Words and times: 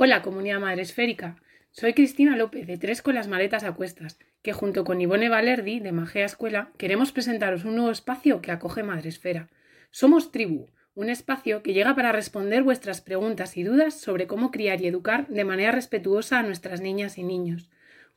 Hola, 0.00 0.22
comunidad 0.22 0.60
madre 0.60 0.82
esférica. 0.82 1.34
Soy 1.72 1.92
Cristina 1.92 2.36
López 2.36 2.68
de 2.68 2.78
Tres 2.78 3.02
con 3.02 3.16
las 3.16 3.26
maletas 3.26 3.64
a 3.64 3.72
cuestas, 3.72 4.16
que 4.42 4.52
junto 4.52 4.84
con 4.84 5.00
Ivone 5.00 5.28
Valerdi 5.28 5.80
de 5.80 5.90
Magea 5.90 6.24
Escuela 6.24 6.70
queremos 6.78 7.10
presentaros 7.10 7.64
un 7.64 7.74
nuevo 7.74 7.90
espacio 7.90 8.40
que 8.40 8.52
acoge 8.52 8.84
Madresfera. 8.84 9.48
Somos 9.90 10.30
Tribu, 10.30 10.68
un 10.94 11.10
espacio 11.10 11.64
que 11.64 11.72
llega 11.72 11.96
para 11.96 12.12
responder 12.12 12.62
vuestras 12.62 13.00
preguntas 13.00 13.56
y 13.56 13.64
dudas 13.64 13.98
sobre 13.98 14.28
cómo 14.28 14.52
criar 14.52 14.80
y 14.80 14.86
educar 14.86 15.26
de 15.26 15.42
manera 15.42 15.72
respetuosa 15.72 16.38
a 16.38 16.42
nuestras 16.44 16.80
niñas 16.80 17.18
y 17.18 17.24
niños. 17.24 17.68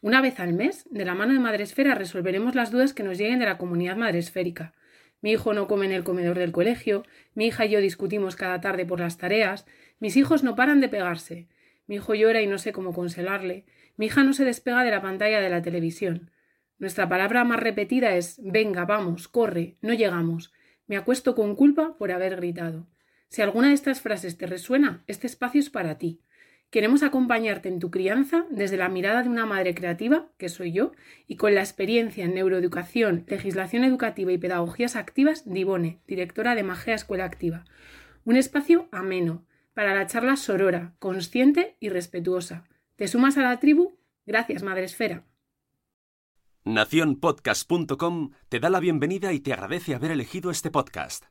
Una 0.02 0.22
vez 0.22 0.40
al 0.40 0.54
mes, 0.54 0.86
de 0.92 1.04
la 1.04 1.16
mano 1.16 1.34
de 1.34 1.40
Madresfera, 1.40 1.96
resolveremos 1.96 2.54
las 2.54 2.70
dudas 2.70 2.94
que 2.94 3.02
nos 3.02 3.18
lleguen 3.18 3.40
de 3.40 3.48
la 3.48 3.58
comunidad 3.58 3.96
madresférica. 3.98 4.76
Mi 5.22 5.32
hijo 5.32 5.56
no 5.56 5.68
come 5.68 5.88
en 5.88 5.94
el 5.94 6.04
comedor 6.04 6.38
del 6.38 6.52
colegio, 6.52 7.06
mi 7.34 7.48
hija 7.48 7.66
y 7.66 7.70
yo 7.70 7.82
discutimos 7.82 8.36
cada 8.36 8.62
tarde 8.62 8.86
por 8.86 9.00
las 9.00 9.18
tareas, 9.18 9.66
mis 10.00 10.16
hijos 10.16 10.44
no 10.44 10.56
paran 10.56 10.80
de 10.80 10.88
pegarse, 10.88 11.48
mi 11.92 11.98
hijo 11.98 12.16
llora 12.16 12.42
y 12.42 12.48
no 12.48 12.58
sé 12.58 12.72
cómo 12.72 12.94
consolarle, 12.94 13.66
mi 13.98 14.06
hija 14.06 14.24
no 14.24 14.32
se 14.32 14.46
despega 14.46 14.86
de 14.86 14.92
la 14.92 15.02
pantalla 15.02 15.42
de 15.42 15.50
la 15.50 15.62
televisión. 15.62 16.32
Nuestra 16.80 17.10
palabra 17.10 17.44
más 17.44 17.60
repetida 17.60 18.16
es 18.16 18.40
venga, 18.42 18.86
vamos, 18.86 19.28
corre, 19.28 19.76
no 19.82 19.92
llegamos, 19.92 20.54
me 20.88 20.96
acuesto 20.96 21.36
con 21.36 21.54
culpa 21.54 21.98
por 21.98 22.14
haber 22.14 22.38
gritado. 22.38 22.88
Si 23.28 23.42
alguna 23.42 23.68
de 23.68 23.74
estas 23.74 24.00
frases 24.00 24.38
te 24.38 24.48
resuena, 24.48 25.04
este 25.08 25.28
espacio 25.28 25.60
es 25.60 25.70
para 25.70 25.98
ti. 25.98 26.22
Queremos 26.70 27.04
acompañarte 27.04 27.68
en 27.68 27.80
tu 27.80 27.92
crianza 27.92 28.46
desde 28.50 28.78
la 28.78 28.88
mirada 28.88 29.24
de 29.24 29.28
una 29.28 29.46
madre 29.46 29.76
creativa, 29.76 30.30
que 30.38 30.48
soy 30.48 30.72
yo, 30.72 30.94
y 31.28 31.36
con 31.36 31.56
la 31.56 31.60
experiencia 31.60 32.24
en 32.24 32.34
neuroeducación, 32.34 33.26
legislación 33.28 33.84
educativa 33.84 34.32
y 34.32 34.38
pedagogías 34.38 34.96
activas 34.96 35.44
de 35.44 35.60
Ivone, 35.60 36.00
directora 36.08 36.56
de 36.56 36.64
Magea 36.64 36.96
Escuela 36.96 37.26
Activa. 37.26 37.66
Un 38.24 38.38
espacio 38.38 38.88
ameno, 38.94 39.44
para 39.74 39.96
la 39.96 40.08
charla 40.08 40.36
sorora, 40.36 40.96
consciente 41.00 41.78
y 41.80 41.90
respetuosa. 41.90 42.66
¿Te 42.96 43.08
sumas 43.08 43.38
a 43.38 43.42
la 43.42 43.60
tribu? 43.60 43.98
Gracias, 44.26 44.64
Madre 44.64 44.84
Esfera. 44.84 45.26
Naciónpodcast.com 46.64 48.32
te 48.50 48.60
da 48.60 48.70
la 48.70 48.80
bienvenida 48.80 49.34
y 49.34 49.40
te 49.40 49.54
agradece 49.54 49.96
haber 49.96 50.12
elegido 50.12 50.52
este 50.52 50.70
podcast. 50.70 51.26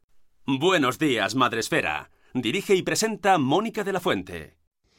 Buenos 0.47 0.99
días, 0.99 1.37
Madresfera. 1.37 2.11
Dirige 2.35 2.75
y 2.75 2.83
presenta 2.83 3.39
Mónica 3.39 3.85
de 3.85 3.93
la 3.93 4.01
Fuente. 4.01 4.57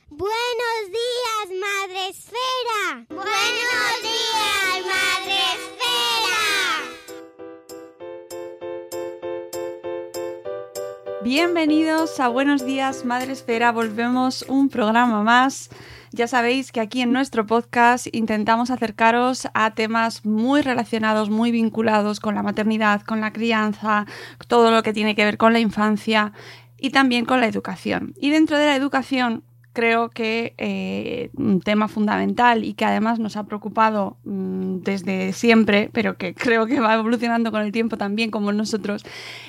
Buenos 0.07 0.87
días, 0.87 1.59
Madresfera. 1.59 3.05
Buenos 3.09 4.01
días, 4.01 4.85
Bienvenidos 11.23 12.19
a 12.19 12.29
Buenos 12.29 12.65
días, 12.65 13.05
Madresfera. 13.05 13.71
Volvemos 13.71 14.43
un 14.47 14.69
programa 14.69 15.21
más. 15.21 15.69
Ya 16.11 16.25
sabéis 16.25 16.71
que 16.71 16.79
aquí 16.79 17.01
en 17.01 17.13
nuestro 17.13 17.45
podcast 17.45 18.07
intentamos 18.11 18.71
acercaros 18.71 19.47
a 19.53 19.75
temas 19.75 20.25
muy 20.25 20.63
relacionados, 20.63 21.29
muy 21.29 21.51
vinculados 21.51 22.19
con 22.19 22.33
la 22.33 22.41
maternidad, 22.41 23.01
con 23.01 23.21
la 23.21 23.31
crianza, 23.31 24.07
todo 24.47 24.71
lo 24.71 24.81
que 24.81 24.93
tiene 24.93 25.13
que 25.13 25.23
ver 25.23 25.37
con 25.37 25.53
la 25.53 25.59
infancia 25.59 26.33
y 26.79 26.89
también 26.89 27.25
con 27.25 27.39
la 27.39 27.45
educación. 27.45 28.15
Y 28.19 28.31
dentro 28.31 28.57
de 28.57 28.65
la 28.65 28.75
educación 28.75 29.43
creo 29.73 30.09
que 30.09 30.53
eh, 30.57 31.29
un 31.35 31.61
tema 31.61 31.87
fundamental 31.87 32.63
y 32.63 32.73
que 32.73 32.85
además 32.85 33.19
nos 33.19 33.37
ha 33.37 33.45
preocupado 33.45 34.17
mmm, 34.23 34.77
desde 34.79 35.33
siempre, 35.33 35.89
pero 35.93 36.17
que 36.17 36.33
creo 36.35 36.65
que 36.65 36.79
va 36.79 36.95
evolucionando 36.95 37.51
con 37.51 37.61
el 37.61 37.71
tiempo 37.71 37.97
también 37.97 38.31
como 38.31 38.51
nosotros, 38.51 39.03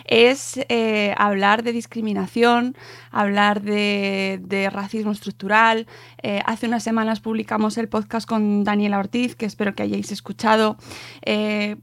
es 0.05 0.61
eh, 0.69 1.15
hablar 1.16 1.62
de 1.62 1.72
discriminación, 1.72 2.77
hablar 3.11 3.62
de, 3.62 4.41
de 4.43 4.71
racismo 4.71 5.12
estructural. 5.12 5.87
Eh, 6.22 6.41
hace 6.47 6.66
unas 6.66 6.82
semanas 6.82 7.21
publicamos 7.21 7.78
el 7.78 7.88
podcast 7.88 8.28
con 8.28 8.65
Daniela 8.65 8.99
Ortiz, 8.99 9.34
que 9.34 9.47
espero 9.47 9.75
que 9.75 9.82
hayáis 9.82 10.12
escuchado 10.12 10.77
eh, 11.22 11.77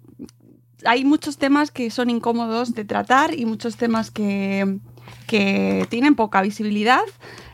hay 0.86 1.06
muchos 1.06 1.38
temas 1.38 1.72
que 1.72 1.90
son 1.92 2.10
incómodos 2.10 2.74
de 2.74 2.86
tratar 2.86 3.38
y 3.38 3.46
muchos 3.46 3.76
temas 3.76 4.12
que, 4.12 4.80
que 5.28 5.86
tienen 5.90 6.16
poca 6.16 6.42
visibilidad, 6.42 7.04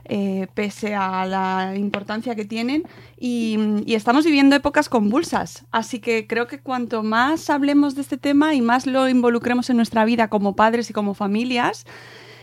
eh, 0.08 0.48
pese 0.54 0.94
a 0.94 1.26
la 1.26 1.76
importancia 1.76 2.36
que 2.36 2.46
tienen. 2.46 2.84
Y, 3.18 3.58
estamos 3.88 4.26
viviendo 4.26 4.56
épocas 4.56 4.90
convulsas. 4.90 5.66
Así 5.72 6.00
que 6.00 6.28
creo 6.28 6.48
que 6.48 6.60
cuanto 6.60 7.04
más 7.04 7.50
hablemos 7.50 7.96
de 7.96 8.02
este 8.02 8.18
tema 8.18 8.54
y 8.54 8.62
más 8.62 8.86
lo 8.86 9.10
involucremos 9.10 9.70
en 9.70 9.78
nuestra 9.78 10.06
vida 10.06 10.30
como 10.30 10.56
padres 10.56 10.90
y 10.90 10.94
como 10.94 11.14
familias 11.14 11.86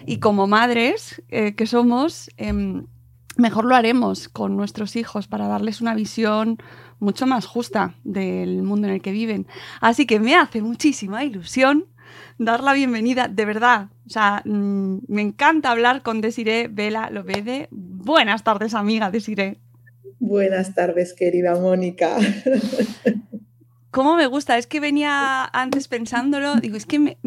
y 0.06 0.18
como 0.18 0.46
madres 0.46 1.22
eh, 1.28 1.54
que 1.54 1.66
somos, 1.66 2.30
eh, 2.36 2.82
mejor 3.36 3.64
lo 3.64 3.76
haremos 3.76 4.28
con 4.28 4.56
nuestros 4.56 4.96
hijos 4.96 5.28
para 5.28 5.46
darles 5.46 5.80
una 5.80 5.94
visión 5.94 6.58
mucho 6.98 7.26
más 7.26 7.46
justa 7.46 7.94
del 8.04 8.62
mundo 8.62 8.88
en 8.88 8.94
el 8.94 9.02
que 9.02 9.12
viven. 9.12 9.46
Así 9.80 10.06
que 10.06 10.20
me 10.20 10.34
hace 10.34 10.62
muchísima 10.62 11.24
ilusión 11.24 11.86
dar 12.38 12.62
la 12.62 12.72
bienvenida, 12.72 13.28
de 13.28 13.44
verdad. 13.44 13.88
O 14.06 14.10
sea, 14.10 14.42
mmm, 14.44 14.98
me 15.08 15.22
encanta 15.22 15.70
hablar 15.70 16.02
con 16.02 16.20
Desiree 16.20 16.68
Vela 16.68 17.10
Lobede. 17.10 17.68
Buenas 17.70 18.44
tardes, 18.44 18.74
amiga 18.74 19.10
Desiree. 19.10 19.58
Buenas 20.18 20.74
tardes, 20.74 21.14
querida 21.14 21.56
Mónica. 21.56 22.16
¿Cómo 23.90 24.16
me 24.16 24.26
gusta? 24.26 24.56
Es 24.56 24.66
que 24.66 24.80
venía 24.80 25.44
antes 25.52 25.86
pensándolo, 25.88 26.54
digo, 26.56 26.76
es 26.76 26.86
que 26.86 26.98
me, 26.98 27.18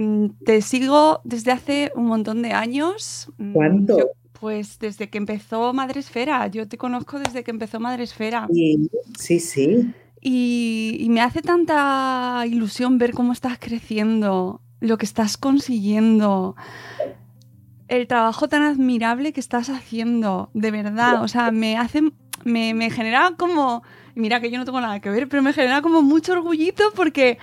te 0.45 0.61
sigo 0.61 1.21
desde 1.23 1.51
hace 1.51 1.91
un 1.95 2.05
montón 2.05 2.41
de 2.41 2.53
años. 2.53 3.29
¿Cuánto? 3.53 3.99
Yo, 3.99 4.05
pues 4.39 4.79
desde 4.79 5.09
que 5.09 5.17
empezó 5.17 5.73
Madresfera. 5.73 6.47
Yo 6.47 6.67
te 6.67 6.77
conozco 6.77 7.19
desde 7.19 7.43
que 7.43 7.51
empezó 7.51 7.79
Madresfera. 7.79 8.47
Sí, 8.51 8.89
sí. 9.19 9.39
sí. 9.39 9.93
Y, 10.21 10.97
y, 10.99 11.09
me 11.09 11.21
hace 11.21 11.43
tanta 11.43 12.43
ilusión 12.47 12.97
ver 12.97 13.11
cómo 13.11 13.31
estás 13.31 13.59
creciendo, 13.59 14.61
lo 14.85 14.97
que 14.97 15.05
estás 15.05 15.37
consiguiendo, 15.37 16.55
el 17.87 18.07
trabajo 18.07 18.47
tan 18.47 18.63
admirable 18.63 19.33
que 19.33 19.39
estás 19.39 19.69
haciendo, 19.69 20.49
de 20.53 20.71
verdad. 20.71 21.23
O 21.23 21.27
sea, 21.27 21.51
me 21.51 21.77
hace, 21.77 22.01
me, 22.43 22.73
me 22.73 22.89
genera 22.89 23.33
como, 23.37 23.83
mira 24.15 24.39
que 24.39 24.51
yo 24.51 24.57
no 24.57 24.65
tengo 24.65 24.81
nada 24.81 24.99
que 24.99 25.09
ver, 25.09 25.27
pero 25.27 25.43
me 25.43 25.53
genera 25.53 25.81
como 25.81 26.01
mucho 26.01 26.33
orgullito 26.33 26.91
porque, 26.95 27.37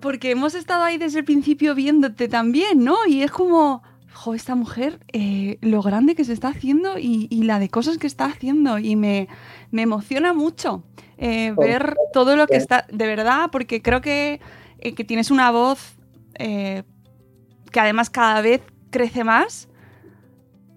porque 0.00 0.32
hemos 0.32 0.54
estado 0.54 0.84
ahí 0.84 0.98
desde 0.98 1.20
el 1.20 1.24
principio 1.24 1.74
viéndote 1.74 2.28
también, 2.28 2.84
¿no? 2.84 2.96
Y 3.06 3.22
es 3.22 3.30
como, 3.30 3.82
jo, 4.12 4.34
esta 4.34 4.54
mujer, 4.54 5.00
eh, 5.12 5.58
lo 5.62 5.82
grande 5.82 6.14
que 6.14 6.24
se 6.24 6.32
está 6.32 6.48
haciendo 6.48 6.98
y, 6.98 7.26
y, 7.30 7.44
la 7.44 7.58
de 7.58 7.68
cosas 7.68 7.98
que 7.98 8.06
está 8.06 8.26
haciendo 8.26 8.78
y 8.78 8.96
me, 8.96 9.28
me 9.70 9.82
emociona 9.82 10.34
mucho 10.34 10.82
eh, 11.16 11.52
ver 11.56 11.96
todo 12.12 12.36
lo 12.36 12.46
que 12.46 12.56
está, 12.56 12.86
de 12.90 13.06
verdad, 13.06 13.50
porque 13.52 13.82
creo 13.82 14.00
que, 14.00 14.40
eh, 14.78 14.94
que 14.94 15.04
tienes 15.04 15.30
una 15.30 15.50
voz 15.50 15.99
eh, 16.40 16.82
que 17.70 17.80
además 17.80 18.10
cada 18.10 18.40
vez 18.40 18.62
crece 18.90 19.22
más, 19.24 19.68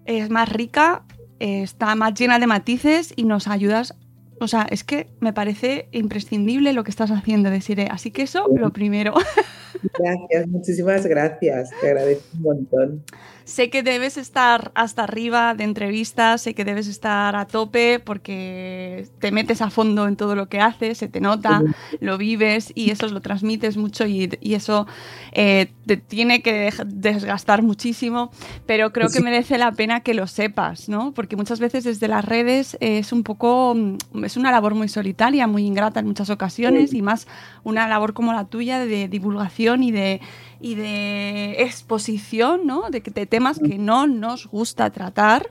es 0.04 0.30
más 0.30 0.48
rica, 0.48 1.04
está 1.40 1.94
más 1.94 2.14
llena 2.14 2.38
de 2.38 2.46
matices 2.46 3.12
y 3.16 3.24
nos 3.24 3.48
ayudas. 3.48 3.94
O 4.40 4.48
sea, 4.48 4.66
es 4.70 4.84
que 4.84 5.08
me 5.20 5.32
parece 5.32 5.88
imprescindible 5.92 6.72
lo 6.72 6.84
que 6.84 6.90
estás 6.90 7.10
haciendo, 7.10 7.50
Desiree. 7.50 7.88
Así 7.90 8.10
que 8.10 8.22
eso, 8.22 8.46
lo 8.54 8.72
primero. 8.72 9.14
Gracias, 9.98 10.48
muchísimas 10.48 11.06
gracias. 11.06 11.70
Te 11.80 11.88
agradezco 11.88 12.24
un 12.34 12.42
montón. 12.42 13.04
Sé 13.44 13.70
que 13.70 13.82
debes 13.82 14.16
estar 14.16 14.72
hasta 14.74 15.04
arriba 15.04 15.54
de 15.54 15.64
entrevistas, 15.64 16.42
sé 16.42 16.54
que 16.54 16.64
debes 16.64 16.86
estar 16.86 17.36
a 17.36 17.46
tope 17.46 18.00
porque 18.00 19.06
te 19.20 19.32
metes 19.32 19.60
a 19.62 19.70
fondo 19.70 20.08
en 20.08 20.16
todo 20.16 20.34
lo 20.34 20.48
que 20.48 20.60
haces, 20.60 20.98
se 20.98 21.08
te 21.08 21.20
nota, 21.20 21.62
lo 22.00 22.18
vives 22.18 22.72
y 22.74 22.90
eso 22.90 23.06
lo 23.08 23.20
transmites 23.20 23.76
mucho 23.76 24.06
y, 24.06 24.30
eso 24.54 24.86
eh, 25.32 25.72
te 25.86 25.96
tiene 25.96 26.40
que 26.40 26.72
desgastar 26.86 27.62
muchísimo, 27.62 28.30
pero 28.66 28.92
creo 28.92 29.08
que 29.08 29.20
merece 29.20 29.58
la 29.58 29.72
pena 29.72 30.00
que 30.00 30.14
lo 30.14 30.26
sepas, 30.26 30.88
¿no? 30.88 31.12
Porque 31.12 31.36
muchas 31.36 31.60
veces 31.60 31.84
desde 31.84 32.08
las 32.08 32.24
redes 32.24 32.76
es 32.80 33.12
un 33.12 33.24
poco, 33.24 33.74
mm, 33.74 34.24
es 34.24 34.36
una 34.36 34.50
labor 34.50 34.74
muy 34.74 34.88
solitaria, 34.88 35.46
muy 35.46 35.66
ingrata 35.66 36.00
en 36.00 36.06
muchas 36.06 36.30
ocasiones 36.30 36.94
y 36.94 37.02
más 37.02 37.26
una 37.62 37.88
labor 37.88 38.14
como 38.14 38.32
la 38.32 38.46
tuya 38.46 38.78
de 38.78 39.08
divulgación 39.08 39.82
y 39.82 39.90
de 39.90 40.20
y 40.64 40.76
de 40.76 41.62
exposición, 41.62 42.66
¿no? 42.66 42.88
De, 42.88 43.00
de 43.00 43.26
temas 43.26 43.58
que 43.58 43.76
no 43.76 44.06
nos 44.06 44.46
gusta 44.46 44.88
tratar. 44.88 45.46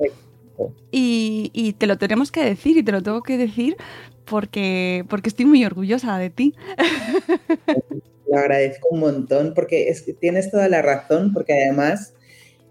Y, 0.89 1.75
te 1.77 1.85
lo 1.85 1.99
tenemos 1.99 2.31
que 2.31 2.43
decir 2.43 2.77
y 2.77 2.83
te 2.83 2.91
lo 2.91 3.03
tengo 3.03 3.21
que 3.21 3.37
decir 3.37 3.77
porque, 4.25 5.05
porque 5.09 5.29
estoy 5.29 5.45
muy 5.45 5.63
orgullosa 5.65 6.17
de 6.17 6.31
ti. 6.31 6.55
Lo 8.27 8.39
agradezco 8.39 8.87
un 8.89 9.01
montón 9.01 9.53
porque 9.53 9.89
es 9.89 10.01
que 10.01 10.13
tienes 10.13 10.49
toda 10.49 10.67
la 10.67 10.81
razón, 10.81 11.31
porque 11.31 11.53
además 11.53 12.15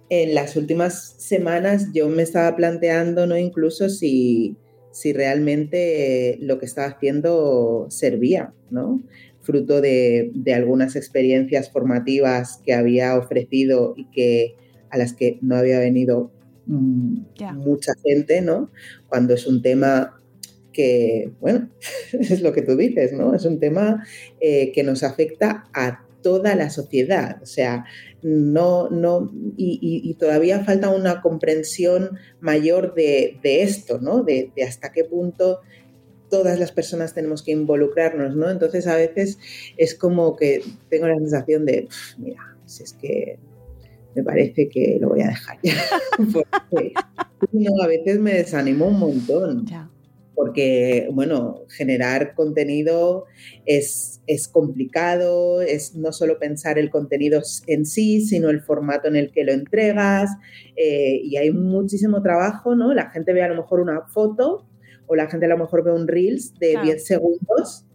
en 0.09 0.35
las 0.35 0.57
últimas 0.57 1.15
semanas 1.19 1.93
yo 1.93 2.09
me 2.09 2.25
estaba 2.25 2.57
planteando, 2.57 3.29
¿no? 3.29 3.37
Incluso 3.37 3.89
si, 3.89 4.57
si 4.91 5.13
realmente 5.13 6.39
lo 6.41 6.59
que 6.59 6.67
estaba 6.67 6.89
haciendo 6.89 7.87
servía, 7.89 8.53
¿no? 8.69 9.01
Fruto 9.43 9.81
de, 9.81 10.33
algunas 10.55 10.97
experiencias 10.97 11.71
formativas 11.71 12.61
que 12.65 12.73
había 12.73 13.17
ofrecido 13.17 13.95
y 13.97 14.07
que 14.11 14.57
a 14.91 14.99
las 14.99 15.13
que 15.13 15.39
no 15.41 15.57
había 15.57 15.79
venido 15.79 16.31
mm, 16.67 17.17
mucha 17.57 17.93
gente, 18.05 18.41
¿no? 18.41 18.71
Cuando 19.09 19.35
es 19.35 19.47
un 19.47 19.63
tema 19.63 20.21
que, 20.73 21.33
bueno, 21.41 21.69
es 22.13 22.41
lo 22.41 22.53
que 22.53 22.63
tú 22.63 22.77
dices, 22.77 23.13
¿no? 23.13 23.35
Es 23.35 23.45
un 23.45 23.59
tema 23.61 24.05
eh, 24.41 24.73
que 24.73 24.83
nos 24.83 25.03
afecta 25.03 25.65
a 25.73 26.05
toda 26.23 26.55
la 26.55 26.71
sociedad, 26.71 27.43
o 27.43 27.47
sea, 27.47 27.85
no, 28.23 28.89
no, 28.91 29.33
y, 29.57 30.15
todavía 30.15 30.65
falta 30.65 30.89
una 30.89 31.21
comprensión 31.21 32.19
mayor 32.41 32.95
de, 32.95 33.41
esto, 33.43 33.99
¿no? 34.01 34.23
de, 34.23 34.53
hasta 34.65 34.93
qué 34.93 35.05
punto 35.05 35.59
todas 36.33 36.59
las 36.59 36.73
personas 36.73 37.13
tenemos 37.13 37.43
que 37.43 37.53
involucrarnos, 37.53 38.35
¿no? 38.35 38.49
Entonces 38.49 38.87
a 38.87 38.97
veces 38.97 39.39
es 39.77 39.95
como 39.95 40.35
que 40.35 40.63
tengo 40.89 41.07
la 41.07 41.19
sensación 41.19 41.67
de, 41.67 41.89
mira, 42.17 42.57
si 42.65 42.85
es 42.85 42.95
que 42.95 43.39
me 44.15 44.23
parece 44.23 44.71
que 44.71 44.97
lo 44.99 45.11
voy 45.11 45.21
a 45.21 45.29
dejar 45.29 45.59
ya. 45.63 45.75
porque, 46.33 46.95
no, 47.53 47.83
a 47.83 47.87
veces 47.87 48.19
me 48.19 48.33
desanimo 48.33 48.87
un 48.87 48.99
montón. 48.99 49.67
Porque, 50.35 51.11
bueno, 51.13 51.67
generar 51.69 52.35
contenido 52.35 53.27
es, 53.67 54.23
es 54.27 54.49
complicado, 54.49 55.61
es 55.61 55.95
no 55.95 56.13
solo 56.13 56.39
pensar 56.39 56.79
el 56.79 56.89
contenido 56.89 57.43
en 57.67 57.85
sí, 57.85 58.23
sino 58.23 58.49
el 58.49 58.63
formato 58.63 59.07
en 59.09 59.17
el 59.17 59.31
que 59.31 59.45
lo 59.45 59.53
entregas, 59.53 60.31
eh, 60.77 61.21
y 61.23 61.37
hay 61.37 61.51
muchísimo 61.51 62.23
trabajo, 62.23 62.75
¿no? 62.75 62.95
La 62.95 63.11
gente 63.11 63.35
ve 63.35 63.43
a 63.43 63.49
lo 63.49 63.57
mejor 63.57 63.81
una 63.81 64.07
foto 64.07 64.67
o 65.07 65.15
la 65.15 65.29
gente 65.29 65.47
a 65.47 65.49
lo 65.49 65.59
mejor 65.59 65.85
ve 65.85 65.93
un 65.93 66.09
Reels 66.09 66.55
de 66.59 66.77
10 66.83 67.05
segundos, 67.05 67.87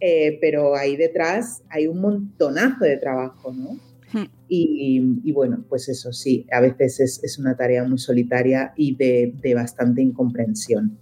eh, 0.00 0.38
pero 0.40 0.74
ahí 0.74 0.96
detrás 0.96 1.62
hay 1.70 1.86
un 1.86 2.00
montonazo 2.00 2.84
de 2.84 2.96
trabajo, 2.96 3.52
¿no? 3.52 3.78
Hmm. 4.12 4.26
Y, 4.48 5.32
bueno, 5.32 5.64
pues 5.68 5.88
eso 5.88 6.12
sí, 6.12 6.46
a 6.52 6.60
veces 6.60 7.00
es, 7.00 7.38
una 7.38 7.56
tarea 7.56 7.82
muy 7.84 7.98
solitaria 7.98 8.72
y 8.76 8.94
de 8.94 9.54
bastante 9.54 10.02
incomprensión 10.02 10.98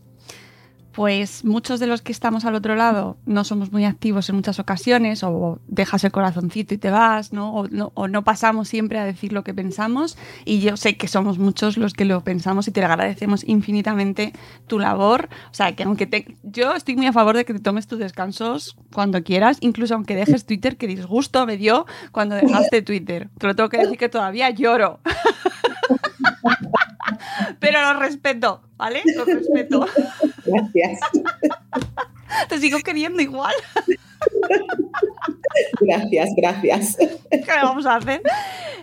pues 0.93 1.45
muchos 1.45 1.81
de 1.81 1.87
los 1.87 2.03
que 2.03 2.13
estamos 2.13 2.45
al 2.45 2.55
otro 2.55 2.75
lado 2.75 3.17
no 3.27 3.45
somos 3.45 3.73
muy 3.73 3.85
activos 3.85 4.29
en 4.29 4.37
muchas 4.37 4.59
ocasiones 4.59 5.23
o 5.23 5.59
dejas 5.67 6.05
el 6.05 6.13
corazoncito 6.13 6.75
y 6.75 6.79
te 6.79 6.91
vas, 6.91 7.33
¿no? 7.33 7.53
O, 7.95 8.09
no, 8.09 8.25
pasamos 8.25 8.69
siempre 8.69 8.99
a 8.99 9.05
decir 9.05 9.33
lo 9.33 9.43
que 9.43 9.55
pensamos 9.55 10.17
y 10.45 10.61
yo 10.61 10.77
sé 10.77 10.97
que 10.97 11.09
somos 11.09 11.39
muchos 11.39 11.77
los 11.77 11.95
que 11.95 12.05
lo 12.05 12.23
pensamos 12.23 12.69
y 12.69 12.71
te 12.73 12.85
agradecemos 12.85 13.43
infinitamente 13.45 14.33
tu 14.67 14.79
labor. 14.79 15.29
O 15.51 15.55
sea, 15.55 15.75
que 15.75 15.85
aunque 15.85 16.07
te, 16.07 16.37
yo 16.43 16.75
estoy 16.75 16.97
muy 16.97 17.07
a 17.07 17.13
favor 17.13 17.37
de 17.37 17.45
que 17.45 17.55
te 17.55 17.61
tomes 17.61 17.87
tus 17.87 17.99
descansos 17.99 18.77
cuando 18.93 19.23
quieras, 19.23 19.57
incluso 19.61 19.95
aunque 19.95 20.15
dejes 20.15 20.45
Twitter, 20.45 20.77
que 20.77 20.87
disgusto 20.87 21.47
me 21.47 21.57
dio 21.57 21.87
cuando 22.13 22.35
dejaste 22.35 22.83
Twitter. 22.83 23.31
Te 23.39 23.47
lo 23.47 23.57
tengo 23.57 23.69
que 23.69 23.79
decir 23.79 23.99
que 23.99 24.09
todavía 24.09 24.51
lloro. 24.51 25.01
Pero 27.59 27.81
lo 27.81 27.99
respeto, 27.99 28.63
¿vale? 28.77 29.03
Lo 29.17 29.25
respeto. 29.25 29.87
Gracias. 30.45 31.01
Te 32.49 32.59
sigo 32.59 32.79
queriendo 32.81 33.23
igual. 33.23 33.55
Gracias, 35.81 36.31
gracias. 36.37 36.97
¿Qué 37.31 37.53
vamos 37.63 37.87
a 37.87 37.97
hacer? 37.97 38.23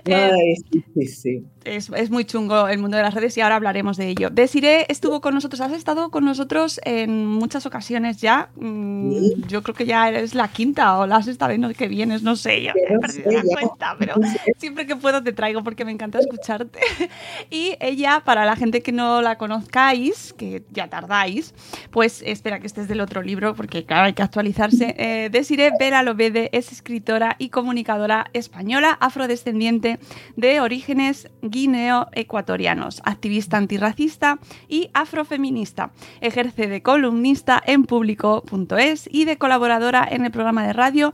Ay, 0.06 0.56
sí, 0.72 0.84
sí, 0.94 1.08
sí 1.08 1.46
es, 1.70 2.10
muy 2.10 2.26
chungo 2.26 2.68
el 2.68 2.80
mundo 2.80 2.98
de 2.98 3.04
las 3.04 3.14
redes 3.14 3.38
y 3.38 3.42
ahora 3.42 3.56
hablaremos 3.56 3.98
de 3.98 4.10
ello. 4.10 4.30
Desiree 4.30 4.86
estuvo 4.90 5.22
con 5.22 5.34
nosotros, 5.34 5.62
has 5.62 5.72
estado 5.72 6.10
con 6.10 6.26
nosotros 6.26 6.80
en 6.84 7.26
muchas 7.26 7.66
ocasiones 7.66 8.18
ya. 8.18 8.50
Mm, 8.56 9.44
yo 9.48 9.62
creo 9.64 9.76
que 9.76 9.86
ya 9.86 10.08
eres 10.10 10.36
la 10.36 10.48
quinta 10.48 10.98
o 10.98 11.08
la 11.08 11.20
estado 11.20 11.50
viendo 11.50 11.72
que 11.74 11.88
vienes, 11.88 12.24
no 12.24 12.36
sé, 12.36 12.64
yo 12.64 12.72
he 12.76 12.98
perdido 12.98 13.32
la 13.32 13.44
cuenta, 13.44 13.96
pero 14.00 14.16
siempre 14.58 14.88
que 14.88 14.96
puedo 14.96 15.22
te 15.22 15.34
traigo 15.34 15.64
porque 15.64 15.86
me 15.86 15.92
encanta 15.92 16.20
escucharte. 16.20 16.80
Y 17.52 17.76
ella, 17.80 18.22
para 18.26 18.46
la 18.46 18.56
gente 18.56 18.82
que 18.82 18.92
no 18.92 19.22
la 19.22 19.38
conozcáis, 19.38 20.34
que 20.34 20.64
ya 20.72 20.88
tardáis, 20.88 21.54
pues 21.92 22.22
espera 22.26 22.60
que 22.60 22.68
estés 22.68 22.88
del 22.88 23.02
otro 23.02 23.22
libro 23.22 23.56
porque 23.56 23.86
claro, 23.86 24.06
hay 24.06 24.14
que 24.14 24.22
actualizarse. 24.22 24.96
Eh, 24.98 25.29
Desiree 25.30 25.72
Vera 25.80 26.04
Lobede 26.04 26.50
es 26.54 26.72
escritora 26.72 27.36
y 27.40 27.50
comunicadora 27.50 28.30
española 28.34 28.98
afrodescendiente 29.00 30.00
de 30.36 30.62
orígenes 30.62 31.30
guineo-ecuatorianos, 31.42 33.02
activista 33.06 33.58
antirracista 33.58 34.40
y 34.68 34.90
afrofeminista. 34.94 35.92
Ejerce 36.22 36.68
de 36.68 36.82
columnista 36.82 37.62
en 37.66 37.84
público.es 37.84 39.10
y 39.12 39.26
de 39.26 39.38
colaboradora 39.38 40.08
en 40.10 40.26
el 40.26 40.32
programa 40.32 40.66
de 40.66 40.74
radio 40.74 41.14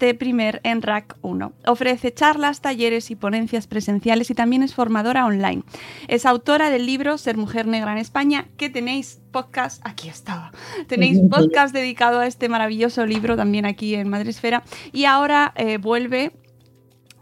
de 0.00 0.14
Primer 0.14 0.60
en 0.64 0.82
RAC 0.82 1.16
1. 1.22 1.52
Ofrece 1.66 2.12
charlas, 2.12 2.60
talleres 2.60 3.10
y 3.10 3.16
ponencias 3.16 3.66
presenciales 3.66 4.30
y 4.30 4.34
también 4.34 4.62
es 4.62 4.74
formadora 4.74 5.26
online. 5.26 5.62
Es 6.08 6.26
autora 6.26 6.70
del 6.70 6.86
libro 6.86 7.18
Ser 7.18 7.36
Mujer 7.36 7.66
Negra 7.66 7.92
en 7.92 7.98
España, 7.98 8.46
que 8.56 8.70
tenéis 8.70 9.20
podcast, 9.30 9.80
aquí 9.84 10.08
estaba, 10.08 10.52
tenéis 10.86 11.20
podcast 11.30 11.74
dedicado 11.74 12.20
a 12.20 12.26
este 12.26 12.48
maravilloso 12.48 13.06
libro 13.06 13.36
también 13.36 13.66
aquí 13.66 13.94
en 13.94 14.08
Madresfera 14.08 14.62
y 14.92 15.04
ahora 15.04 15.52
eh, 15.56 15.78
vuelve 15.78 16.32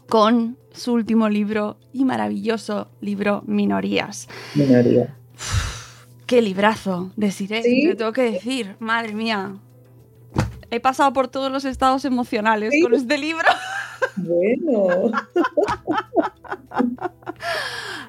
con 0.07 0.57
su 0.73 0.93
último 0.93 1.29
libro 1.29 1.77
y 1.93 2.05
maravilloso 2.05 2.89
libro 3.01 3.43
Minorías. 3.45 4.27
Minoría. 4.55 5.15
qué 6.25 6.41
librazo, 6.41 7.11
deciré, 7.15 7.61
te 7.61 7.95
tengo 7.95 8.13
que 8.13 8.31
decir, 8.31 8.75
madre 8.79 9.13
mía. 9.13 9.55
He 10.71 10.79
pasado 10.79 11.13
por 11.13 11.27
todos 11.27 11.51
los 11.51 11.65
estados 11.65 12.05
emocionales 12.05 12.73
con 12.81 12.93
este 12.93 13.17
libro. 13.17 13.47
Bueno. 14.15 15.11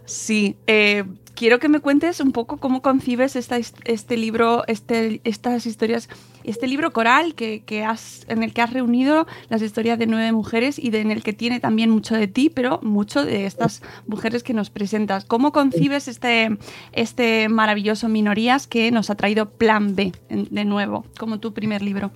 sí, 0.04 0.56
eh, 0.66 1.04
quiero 1.40 1.58
que 1.58 1.70
me 1.70 1.80
cuentes 1.80 2.20
un 2.20 2.32
poco 2.32 2.58
cómo 2.58 2.82
concibes 2.82 3.34
este 3.34 4.16
libro, 4.18 4.62
este, 4.66 5.22
estas 5.24 5.64
historias, 5.64 6.10
este 6.44 6.68
libro 6.68 6.92
coral 6.92 7.34
que, 7.34 7.82
has, 7.82 8.26
en 8.28 8.42
el 8.42 8.52
que 8.52 8.60
has 8.60 8.74
reunido 8.74 9.26
las 9.48 9.62
historias 9.62 9.98
de 9.98 10.06
nueve 10.06 10.32
mujeres 10.32 10.78
y 10.78 10.94
en 10.94 11.10
el 11.10 11.22
que 11.22 11.32
tiene 11.32 11.58
también 11.58 11.88
mucho 11.88 12.14
de 12.14 12.28
ti, 12.28 12.50
pero 12.50 12.78
mucho 12.82 13.24
de 13.24 13.46
estas 13.46 13.80
mujeres 14.06 14.42
que 14.42 14.52
nos 14.52 14.68
presentas. 14.68 15.24
¿Cómo 15.24 15.50
concibes 15.50 16.08
este, 16.08 16.58
este 16.92 17.48
maravilloso 17.48 18.10
Minorías 18.10 18.66
que 18.66 18.90
nos 18.90 19.08
ha 19.08 19.14
traído 19.14 19.48
Plan 19.48 19.96
B 19.96 20.12
de 20.28 20.64
nuevo, 20.66 21.06
como 21.18 21.40
tu 21.40 21.54
primer 21.54 21.80
libro? 21.80 22.10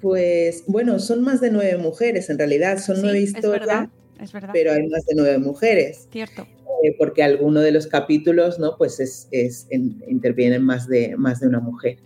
Pues 0.00 0.64
bueno, 0.66 1.00
son 1.00 1.20
más 1.20 1.42
de 1.42 1.50
nueve 1.50 1.76
mujeres 1.76 2.30
en 2.30 2.38
realidad, 2.38 2.78
son 2.78 3.02
nueve 3.02 3.20
historias. 3.20 3.90
Es 4.18 4.32
verdad. 4.32 4.50
Pero 4.54 4.72
hay 4.72 4.86
más 4.86 5.04
de 5.04 5.14
nueve 5.16 5.36
mujeres. 5.36 6.08
Cierto. 6.10 6.46
Eh, 6.84 6.94
porque 6.98 7.22
alguno 7.22 7.60
de 7.60 7.72
los 7.72 7.86
capítulos, 7.86 8.58
¿no? 8.58 8.76
Pues 8.76 9.00
es, 9.00 9.66
intervienen 10.06 10.62
más 10.62 10.86
de, 10.86 11.16
más 11.16 11.40
de 11.40 11.48
una 11.48 11.60
mujer. 11.60 12.00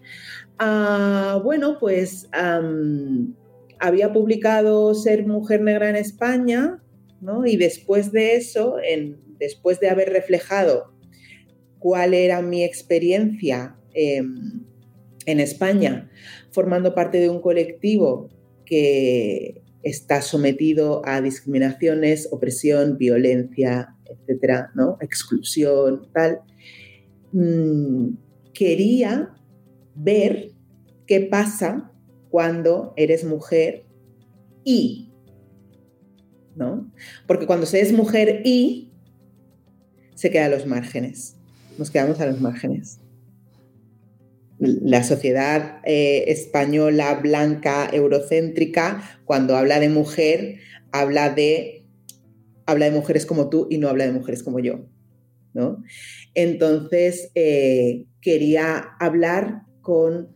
Ah, 0.60 1.40
bueno, 1.42 1.78
pues 1.80 2.28
había 3.80 4.12
publicado 4.12 4.94
Ser 4.94 5.26
Mujer 5.26 5.62
Negra 5.62 5.90
en 5.90 5.96
España, 5.96 6.80
¿no? 7.20 7.44
Y 7.44 7.56
después 7.56 8.12
de 8.12 8.36
eso, 8.36 8.76
después 9.40 9.80
de 9.80 9.88
haber 9.88 10.10
reflejado 10.10 10.92
cuál 11.80 12.14
era 12.14 12.40
mi 12.40 12.62
experiencia 12.62 13.74
em, 13.94 14.62
en 15.26 15.40
España, 15.40 16.08
formando 16.52 16.94
parte 16.94 17.18
de 17.18 17.30
un 17.30 17.40
colectivo 17.40 18.28
que, 18.64 19.60
está 19.82 20.22
sometido 20.22 21.02
a 21.04 21.20
discriminaciones, 21.20 22.28
opresión, 22.30 22.98
violencia, 22.98 23.94
etcétera, 24.10 24.70
¿no? 24.74 24.96
Exclusión, 25.00 26.08
tal. 26.12 26.40
Mm, 27.32 28.10
quería 28.54 29.34
ver 29.94 30.52
qué 31.06 31.20
pasa 31.20 31.92
cuando 32.30 32.92
eres 32.96 33.24
mujer 33.24 33.84
y, 34.64 35.10
¿no? 36.54 36.92
Porque 37.26 37.46
cuando 37.46 37.66
se 37.66 37.80
es 37.80 37.92
mujer 37.92 38.42
y, 38.44 38.92
se 40.14 40.30
queda 40.30 40.46
a 40.46 40.48
los 40.48 40.66
márgenes, 40.66 41.36
nos 41.78 41.90
quedamos 41.90 42.20
a 42.20 42.26
los 42.26 42.40
márgenes. 42.40 42.98
La 44.58 45.04
sociedad 45.04 45.80
eh, 45.84 46.24
española, 46.26 47.14
blanca, 47.22 47.88
eurocéntrica, 47.92 49.20
cuando 49.24 49.56
habla 49.56 49.78
de 49.78 49.88
mujer, 49.88 50.56
habla 50.90 51.30
de, 51.30 51.77
habla 52.68 52.84
de 52.84 52.92
mujeres 52.92 53.24
como 53.24 53.48
tú 53.48 53.66
y 53.70 53.78
no 53.78 53.88
habla 53.88 54.04
de 54.04 54.12
mujeres 54.12 54.42
como 54.42 54.60
yo. 54.60 54.84
¿no? 55.54 55.82
Entonces, 56.34 57.30
eh, 57.34 58.04
quería 58.20 58.84
hablar 59.00 59.62
con 59.80 60.28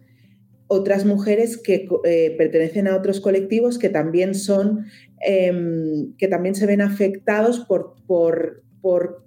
otras 0.67 1.05
mujeres 1.05 1.59
que 1.59 1.87
eh, 2.05 2.35
pertenecen 2.39 2.89
a 2.89 2.97
otros 2.97 3.21
colectivos 3.21 3.79
que 3.79 3.91
también 3.91 4.35
son, 4.35 4.87
em, 5.21 6.17
que 6.17 6.27
también 6.27 6.55
se 6.55 6.65
ven 6.65 6.81
afectados 6.81 7.61
por, 7.61 7.97
por, 8.07 8.63
por, 8.81 9.27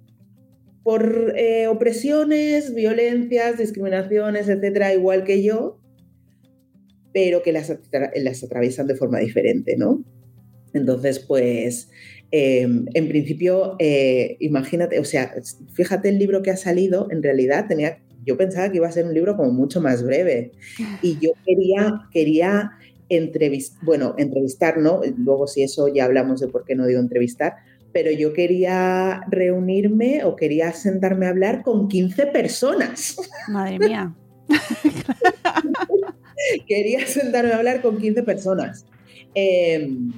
por 0.82 1.32
eh, 1.36 1.68
opresiones, 1.68 2.74
violencias, 2.74 3.56
discriminaciones, 3.58 4.48
etcétera, 4.48 4.92
igual 4.92 5.22
que 5.22 5.44
yo, 5.44 5.80
pero 7.12 7.44
que 7.44 7.52
las, 7.52 7.72
las 8.16 8.42
atraviesan 8.42 8.88
de 8.88 8.96
forma 8.96 9.20
diferente, 9.20 9.76
¿no? 9.76 10.04
Entonces, 10.74 11.20
pues, 11.20 11.88
em, 12.30 12.86
en 12.94 13.08
principio, 13.08 13.76
eh, 13.78 14.36
imagínate, 14.40 14.98
o 14.98 15.04
sea, 15.04 15.34
fíjate 15.74 16.08
el 16.08 16.18
libro 16.18 16.42
que 16.42 16.50
ha 16.50 16.56
salido, 16.56 17.08
en 17.10 17.22
realidad 17.22 17.66
tenía 17.68 17.98
yo 18.26 18.36
pensaba 18.36 18.70
que 18.70 18.78
iba 18.78 18.88
a 18.88 18.92
ser 18.92 19.06
un 19.06 19.14
libro 19.14 19.36
como 19.36 19.52
mucho 19.52 19.80
más 19.80 20.02
breve. 20.02 20.50
Y 21.00 21.18
yo 21.20 21.30
quería, 21.46 22.08
quería 22.10 22.72
entrevistar, 23.08 23.84
bueno, 23.84 24.14
entrevistar, 24.18 24.78
¿no? 24.78 25.00
Luego 25.16 25.46
si 25.46 25.62
eso 25.62 25.88
ya 25.88 26.04
hablamos 26.04 26.40
de 26.40 26.48
por 26.48 26.64
qué 26.64 26.74
no 26.74 26.86
digo 26.86 26.98
entrevistar, 26.98 27.54
pero 27.92 28.10
yo 28.10 28.32
quería 28.32 29.22
reunirme 29.28 30.24
o 30.24 30.34
quería 30.34 30.72
sentarme 30.72 31.26
a 31.26 31.30
hablar 31.30 31.62
con 31.62 31.88
15 31.88 32.26
personas. 32.26 33.16
Madre 33.48 33.78
mía. 33.78 34.14
quería 36.68 37.06
sentarme 37.06 37.52
a 37.52 37.58
hablar 37.58 37.80
con 37.80 37.98
15 37.98 38.24
personas. 38.24 38.86
Em, 39.34 40.12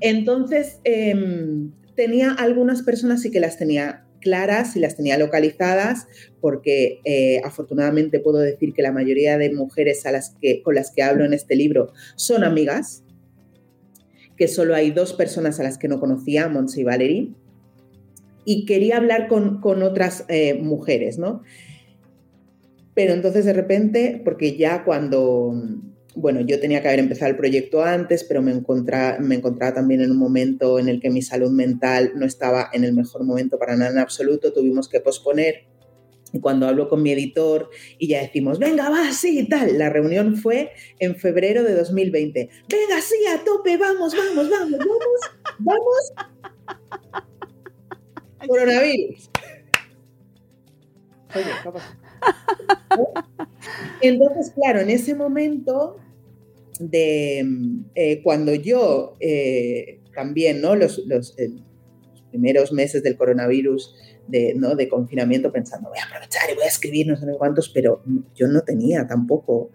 entonces, 0.00 0.80
em, 0.84 1.72
tenía 1.96 2.32
algunas 2.32 2.82
personas 2.82 3.22
sí 3.22 3.30
que 3.30 3.40
las 3.40 3.58
tenía 3.58 4.04
claras 4.20 4.76
y 4.76 4.80
las 4.80 4.96
tenía 4.96 5.18
localizadas, 5.18 6.06
porque 6.40 7.00
eh, 7.04 7.40
afortunadamente 7.44 8.20
puedo 8.20 8.38
decir 8.38 8.72
que 8.72 8.82
la 8.82 8.92
mayoría 8.92 9.38
de 9.38 9.52
mujeres 9.52 10.06
a 10.06 10.12
las 10.12 10.34
que, 10.40 10.62
con 10.62 10.74
las 10.74 10.92
que 10.92 11.02
hablo 11.02 11.24
en 11.24 11.32
este 11.32 11.56
libro 11.56 11.92
son 12.16 12.44
amigas, 12.44 13.04
que 14.36 14.48
solo 14.48 14.74
hay 14.74 14.90
dos 14.90 15.12
personas 15.12 15.58
a 15.58 15.64
las 15.64 15.78
que 15.78 15.88
no 15.88 15.98
conocía, 16.00 16.48
Monse 16.48 16.80
y 16.80 16.84
Valerie, 16.84 17.30
y 18.44 18.64
quería 18.64 18.96
hablar 18.96 19.28
con, 19.28 19.60
otras 19.82 20.24
eh, 20.28 20.54
mujeres, 20.54 21.18
¿no? 21.18 21.42
Pero 22.94 23.12
entonces 23.12 23.44
de 23.44 23.52
repente, 23.52 24.20
porque 24.24 24.56
ya 24.56 24.84
cuando 24.84 25.52
bueno, 26.14 26.40
yo 26.40 26.58
tenía 26.58 26.82
que 26.82 26.88
haber 26.88 27.00
empezado 27.00 27.30
el 27.30 27.36
proyecto 27.36 27.82
antes, 27.82 28.24
pero 28.24 28.42
me 28.42 28.52
encontraba, 28.52 29.18
me 29.18 29.36
encontraba 29.36 29.74
también 29.74 30.00
en 30.00 30.10
un 30.10 30.18
momento 30.18 30.78
en 30.78 30.88
el 30.88 31.00
que 31.00 31.10
mi 31.10 31.22
salud 31.22 31.50
mental 31.50 32.12
no 32.16 32.26
estaba 32.26 32.70
en 32.72 32.84
el 32.84 32.92
mejor 32.92 33.24
momento 33.24 33.58
para 33.58 33.76
nada 33.76 33.90
en 33.90 33.98
absoluto, 33.98 34.52
tuvimos 34.52 34.88
que 34.88 35.00
posponer. 35.00 35.66
Y 36.32 36.40
cuando 36.40 36.66
hablo 36.66 36.88
con 36.88 37.02
mi 37.02 37.10
editor 37.10 37.70
y 37.98 38.08
ya 38.08 38.20
decimos, 38.20 38.58
venga, 38.58 38.90
va, 38.90 39.12
sí, 39.12 39.38
y 39.40 39.48
tal, 39.48 39.78
la 39.78 39.88
reunión 39.88 40.36
fue 40.36 40.72
en 40.98 41.16
febrero 41.16 41.62
de 41.62 41.74
2020. 41.74 42.48
Venga, 42.68 43.00
sí, 43.00 43.16
a 43.34 43.42
tope, 43.44 43.76
vamos, 43.76 44.14
vamos, 44.14 44.50
vamos, 44.50 44.78
vamos, 44.78 45.20
vamos. 45.58 46.12
Coronavirus. 48.46 49.30
Oye, 51.34 51.98
Entonces, 54.00 54.52
claro, 54.54 54.80
en 54.80 54.90
ese 54.90 55.14
momento 55.14 55.96
de 56.80 57.44
eh, 57.94 58.22
cuando 58.22 58.54
yo 58.54 59.16
eh, 59.20 60.00
también, 60.14 60.60
¿no? 60.60 60.74
Los, 60.74 61.02
los, 61.06 61.34
primeros 62.30 62.72
meses 62.72 63.02
del 63.02 63.16
coronavirus, 63.16 63.94
de, 64.26 64.52
¿no? 64.54 64.74
de 64.74 64.86
confinamiento, 64.86 65.50
pensando, 65.50 65.88
voy 65.88 65.98
a 65.98 66.04
aprovechar 66.04 66.42
y 66.52 66.54
voy 66.54 66.64
a 66.64 66.68
escribir 66.68 67.06
no 67.06 67.16
sé 67.16 67.26
cuántos, 67.38 67.70
pero 67.70 68.02
yo 68.34 68.48
no 68.48 68.60
tenía 68.60 69.06
tampoco 69.06 69.70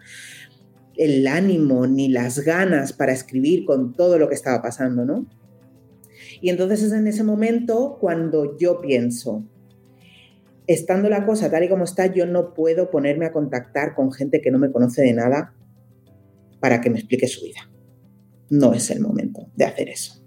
el 0.95 1.25
ánimo 1.27 1.88
ni 1.88 2.09
las 2.09 2.39
ganas 2.39 2.93
para 2.93 3.12
escribir 3.12 3.65
con 3.65 3.93
todo 3.93 4.19
lo 4.19 4.29
que 4.29 4.35
estaba 4.35 4.62
pasando, 4.62 5.03
¿no? 5.05 5.25
Y 6.41 6.50
entonces 6.50 6.83
es 6.83 6.91
en 6.91 7.07
ese 7.07 7.23
momento 7.23 7.97
cuando 8.00 8.57
yo 8.57 8.81
pienso, 8.81 9.43
estando 10.67 11.10
la 11.10 11.25
cosa 11.25 11.50
tal 11.50 11.63
y 11.63 11.70
como 11.70 11.84
está, 11.84 12.08
yo 12.08 12.25
no 12.25 12.53
puedo 12.53 12.89
ponerme 12.89 13.25
a 13.25 13.32
contactar 13.32 13.96
con 13.96 14.12
gente 14.12 14.41
que 14.41 14.51
no 14.51 14.60
me 14.60 14.72
conoce 14.72 15.01
de 15.01 15.13
nada 15.13 15.53
para 16.60 16.82
que 16.82 16.89
me 16.89 17.00
explique 17.00 17.27
su 17.27 17.43
vida. 17.43 17.70
No 18.50 18.74
es 18.74 18.89
el 18.91 19.01
momento 19.01 19.50
de 19.55 19.65
hacer 19.65 19.89
eso. 19.89 20.24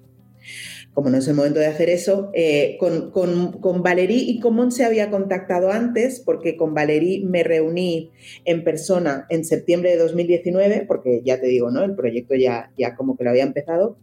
Como 0.92 1.10
no 1.10 1.18
es 1.18 1.28
el 1.28 1.34
momento 1.34 1.60
de 1.60 1.66
hacer 1.66 1.90
eso, 1.90 2.30
eh, 2.34 2.76
con, 2.80 3.10
con, 3.10 3.60
y 4.08 4.40
con 4.40 4.54
Mon 4.54 4.72
se 4.72 4.84
había 4.84 5.10
contactado 5.10 5.70
antes, 5.70 6.20
porque 6.20 6.56
con 6.56 6.72
Valerí 6.72 7.22
me 7.22 7.42
reuní 7.42 8.10
en 8.46 8.64
persona 8.64 9.26
en 9.28 9.44
septiembre 9.44 9.90
de 9.90 9.98
2019, 9.98 10.86
porque 10.88 11.20
ya 11.22 11.38
te 11.38 11.48
digo, 11.48 11.70
¿no? 11.70 11.84
El 11.84 11.94
proyecto 11.94 12.34
ya, 12.34 12.72
ya 12.78 12.96
como 12.96 13.16
que 13.16 13.24
lo 13.24 13.30
había 13.30 13.42
empezado. 13.42 13.98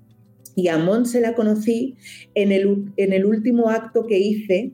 Y 0.55 0.67
a 0.67 0.77
Mon 0.77 1.07
se 1.07 1.19
la 1.19 1.33
conocí 1.33 1.95
en 2.35 2.51
el 2.51 3.25
último 3.25 3.69
acto 3.69 4.05
que 4.05 4.19
hice 4.19 4.73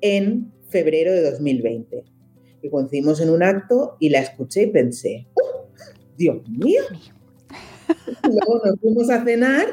en 0.00 0.52
febrero 0.72 1.12
de 1.12 1.22
2020. 1.30 2.04
Y 2.62 2.70
coincidimos 2.70 3.20
en 3.20 3.30
un 3.30 3.42
acto 3.42 3.96
y 4.00 4.08
la 4.08 4.20
escuché 4.20 4.64
y 4.64 4.66
pensé, 4.68 5.28
¡Oh, 5.34 5.68
Dios 6.16 6.48
mío. 6.48 6.82
Luego 8.24 8.62
nos 8.64 8.80
fuimos 8.80 9.10
a 9.10 9.24
cenar 9.24 9.66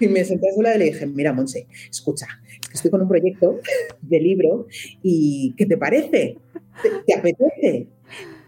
y 0.00 0.08
me 0.08 0.24
senté 0.24 0.48
a 0.48 0.54
su 0.54 0.62
lado 0.62 0.76
y 0.76 0.78
le 0.80 0.84
dije, 0.86 1.06
mira, 1.06 1.32
Monse, 1.32 1.66
escucha, 1.90 2.26
estoy 2.72 2.90
con 2.90 3.02
un 3.02 3.08
proyecto 3.08 3.58
de 4.02 4.20
libro 4.20 4.66
y 5.02 5.54
¿qué 5.56 5.66
te 5.66 5.76
parece? 5.76 6.38
¿Te, 7.06 7.14
apetece? 7.14 7.88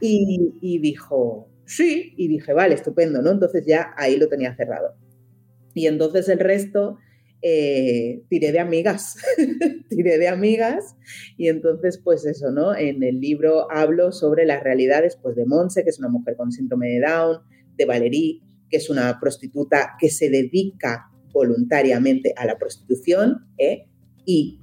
Y, 0.00 0.54
y, 0.60 0.78
dijo, 0.78 1.48
sí, 1.64 2.12
y 2.16 2.28
dije, 2.28 2.52
vale, 2.52 2.74
estupendo, 2.74 3.22
¿no? 3.22 3.30
Entonces 3.30 3.64
ya 3.66 3.94
ahí 3.96 4.16
lo 4.16 4.28
tenía 4.28 4.54
cerrado. 4.56 4.94
Y 5.74 5.86
entonces 5.86 6.28
el 6.28 6.38
resto 6.38 6.98
eh, 7.42 8.22
tiré 8.28 8.52
de 8.52 8.58
amigas, 8.58 9.16
tiré 9.88 10.18
de 10.18 10.28
amigas 10.28 10.96
y 11.36 11.48
entonces 11.48 12.00
pues 12.02 12.24
eso, 12.24 12.50
¿no? 12.50 12.74
En 12.74 13.02
el 13.02 13.20
libro 13.20 13.70
hablo 13.70 14.12
sobre 14.12 14.46
las 14.46 14.62
realidades 14.62 15.16
pues 15.22 15.36
de 15.36 15.44
Monse, 15.46 15.84
que 15.84 15.90
es 15.90 15.98
una 15.98 16.08
mujer 16.08 16.36
con 16.36 16.50
síndrome 16.50 16.88
de 16.88 17.00
Down, 17.00 17.38
de 17.76 17.84
Valerie, 17.84 18.40
que 18.70 18.78
es 18.78 18.90
una 18.90 19.18
prostituta 19.20 19.96
que 19.98 20.08
se 20.08 20.30
dedica 20.30 21.10
voluntariamente 21.32 22.32
a 22.36 22.46
la 22.46 22.58
prostitución 22.58 23.46
¿eh? 23.58 23.86
y 24.24 24.60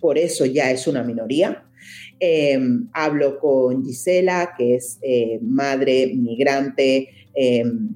por 0.00 0.18
eso 0.18 0.44
ya 0.44 0.70
es 0.70 0.86
una 0.86 1.02
minoría. 1.02 1.62
Em, 2.18 2.88
hablo 2.92 3.38
con 3.38 3.84
Gisela, 3.84 4.54
que 4.56 4.74
es 4.74 4.98
eh, 5.02 5.38
madre 5.42 6.12
migrante, 6.14 7.08
em, 7.34 7.94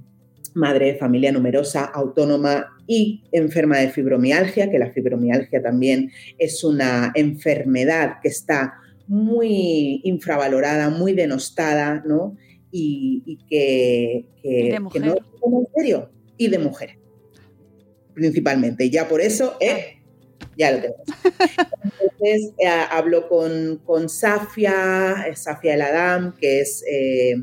madre 0.54 0.86
de 0.86 0.94
familia 0.96 1.32
numerosa, 1.32 1.84
autónoma 1.84 2.66
y 2.86 3.22
enferma 3.32 3.78
de 3.78 3.90
fibromialgia, 3.90 4.70
que 4.70 4.78
la 4.78 4.90
fibromialgia 4.90 5.62
también 5.62 6.10
es 6.38 6.64
una 6.64 7.12
enfermedad 7.14 8.16
que 8.22 8.28
está 8.28 8.74
muy 9.06 10.00
infravalorada, 10.04 10.88
muy 10.90 11.12
denostada, 11.12 12.02
¿no? 12.06 12.36
Y, 12.72 13.38
que, 13.48 14.26
no 15.00 15.14
es 15.14 15.20
en 15.42 15.66
serio, 15.74 16.10
y 16.36 16.48
de 16.48 16.58
mujer, 16.58 16.90
principalmente. 18.14 18.84
Y 18.84 18.90
ya 18.90 19.08
por 19.08 19.20
eso, 19.20 19.56
¿eh? 19.60 20.00
ya 20.56 20.72
lo 20.72 20.76
tenemos. 20.80 21.06
Entonces, 21.84 22.52
eh, 22.58 22.68
hablo 22.90 23.28
con, 23.28 23.80
con 23.84 24.08
Safia, 24.08 25.26
Safia 25.34 25.74
El 25.74 25.82
Adam, 25.82 26.36
que 26.36 26.60
es 26.60 26.84
eh, 26.88 27.34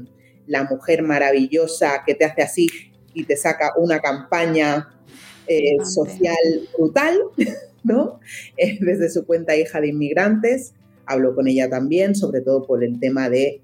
la 0.45 0.63
mujer 0.63 1.03
maravillosa 1.03 2.03
que 2.05 2.15
te 2.15 2.25
hace 2.25 2.41
así 2.41 2.67
y 3.17 3.23
te 3.23 3.35
saca 3.35 3.73
una 3.77 3.99
campaña 3.99 4.89
eh, 5.47 5.77
social 5.83 6.37
brutal, 6.77 7.19
¿no? 7.83 8.19
Eh, 8.57 8.77
desde 8.79 9.09
su 9.09 9.25
cuenta 9.25 9.55
hija 9.55 9.81
de 9.81 9.87
inmigrantes. 9.87 10.73
Hablo 11.05 11.33
con 11.33 11.47
ella 11.47 11.69
también, 11.69 12.15
sobre 12.15 12.41
todo 12.41 12.65
por 12.67 12.83
el 12.83 12.99
tema 12.99 13.29
de 13.29 13.61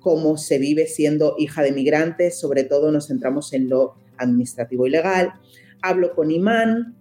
cómo 0.00 0.38
se 0.38 0.58
vive 0.58 0.86
siendo 0.86 1.36
hija 1.38 1.62
de 1.62 1.68
inmigrantes, 1.68 2.38
sobre 2.38 2.64
todo 2.64 2.90
nos 2.90 3.08
centramos 3.08 3.52
en 3.52 3.68
lo 3.68 3.94
administrativo 4.18 4.86
y 4.86 4.90
legal. 4.90 5.34
Hablo 5.82 6.14
con 6.14 6.30
Imán, 6.30 6.96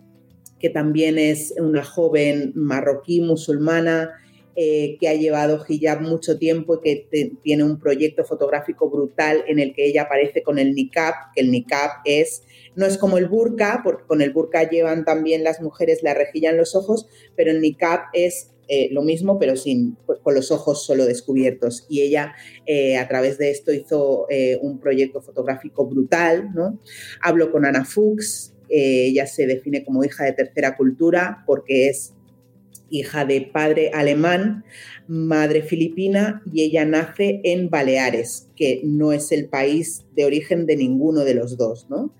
que 0.60 0.70
también 0.70 1.18
es 1.18 1.54
una 1.58 1.84
joven 1.84 2.52
marroquí 2.56 3.22
musulmana 3.22 4.12
eh, 4.58 4.96
que 5.02 5.10
ha 5.10 5.14
llevado 5.14 5.66
hijab 5.68 6.00
mucho 6.00 6.38
tiempo 6.38 6.76
y 6.76 6.80
que 6.82 7.32
tiene 7.44 7.66
un 7.66 7.78
proyecto 7.78 8.24
fotográfico 8.24 8.90
brutal 8.90 9.44
en 9.50 9.60
el 9.60 9.74
que 9.74 9.86
ella 9.86 10.04
aparece 10.04 10.44
con 10.44 10.60
el 10.60 10.74
niqab, 10.74 11.14
que 11.36 11.42
el 11.42 11.52
niqab 11.52 11.90
es, 12.06 12.44
no 12.74 12.86
es 12.86 12.98
como 12.98 13.18
el 13.18 13.28
burka, 13.28 13.82
porque 13.84 14.06
con 14.08 14.22
el 14.22 14.32
burka 14.32 14.70
llevan 14.70 15.04
también 15.04 15.44
las 15.44 15.62
mujeres 15.62 16.04
la 16.04 16.14
rejilla 16.14 16.52
en 16.52 16.58
los 16.58 16.74
ojos, 16.74 17.06
pero 17.36 17.52
el 17.52 17.60
niqab 17.60 18.04
es 18.14 18.52
eh, 18.70 18.88
lo 18.94 19.02
mismo, 19.02 19.40
pero 19.40 19.58
sin, 19.58 19.98
con 20.24 20.34
los 20.34 20.52
ojos 20.52 20.86
solo 20.86 21.06
descubiertos. 21.06 21.86
Y 21.90 22.04
ella 22.04 22.34
eh, 22.66 22.96
a 22.96 23.10
través 23.10 23.38
de 23.38 23.52
esto 23.52 23.74
hizo 23.74 24.26
un 24.62 24.80
proyecto 24.80 25.22
fotográfico 25.22 25.86
brutal. 25.86 26.52
¿no? 26.56 26.80
Hablo 27.22 27.52
con 27.52 27.66
Ana 27.66 27.84
Fuchs, 27.84 28.54
ella 28.70 29.28
se 29.28 29.48
define 29.48 29.84
como 29.84 30.06
hija 30.06 30.24
de 30.24 30.32
tercera 30.32 30.78
cultura 30.78 31.44
porque 31.46 31.90
es 31.90 32.15
hija 32.90 33.26
de 33.26 33.42
padre 33.42 33.92
alemán, 33.94 34.64
madre 35.08 35.62
filipina 35.62 36.42
y 36.52 36.64
ella 36.64 36.86
nace 36.86 37.42
en 37.44 37.70
Baleares, 37.70 38.50
que 38.56 38.82
no 38.84 39.12
es 39.12 39.32
el 39.32 39.48
país 39.48 40.06
de 40.16 40.26
origen 40.26 40.66
de 40.66 40.78
ninguno 40.78 41.22
de 41.22 41.36
los 41.36 41.58
dos, 41.58 41.88
¿no? 41.90 42.14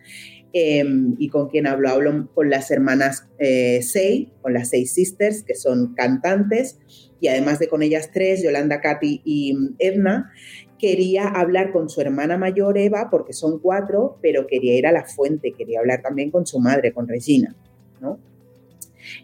Em, 0.58 1.16
y 1.20 1.28
con 1.28 1.50
quien 1.50 1.68
hablo, 1.68 1.90
hablo 1.90 2.30
con 2.34 2.50
las 2.50 2.72
hermanas 2.72 3.28
eh, 3.40 3.82
Sei, 3.82 4.32
con 4.42 4.54
las 4.54 4.70
Seis 4.70 4.94
Sisters, 4.94 5.44
que 5.44 5.54
son 5.54 5.94
cantantes, 5.96 6.80
y 7.20 7.28
además 7.28 7.60
de 7.60 7.68
con 7.68 7.84
ellas 7.84 8.10
tres, 8.14 8.42
Yolanda, 8.42 8.80
Katy 8.80 9.22
y 9.26 9.54
Edna, 9.80 10.32
quería 10.80 11.28
hablar 11.28 11.74
con 11.74 11.90
su 11.90 12.00
hermana 12.00 12.38
mayor 12.38 12.78
Eva, 12.78 13.10
porque 13.12 13.34
son 13.34 13.60
cuatro, 13.60 14.18
pero 14.22 14.48
quería 14.48 14.78
ir 14.78 14.88
a 14.88 14.94
la 14.94 15.04
fuente, 15.04 15.52
quería 15.52 15.80
hablar 15.80 16.02
también 16.02 16.32
con 16.32 16.46
su 16.46 16.60
madre, 16.60 16.94
con 16.94 17.08
Regina, 17.08 17.54
¿no? 18.00 18.18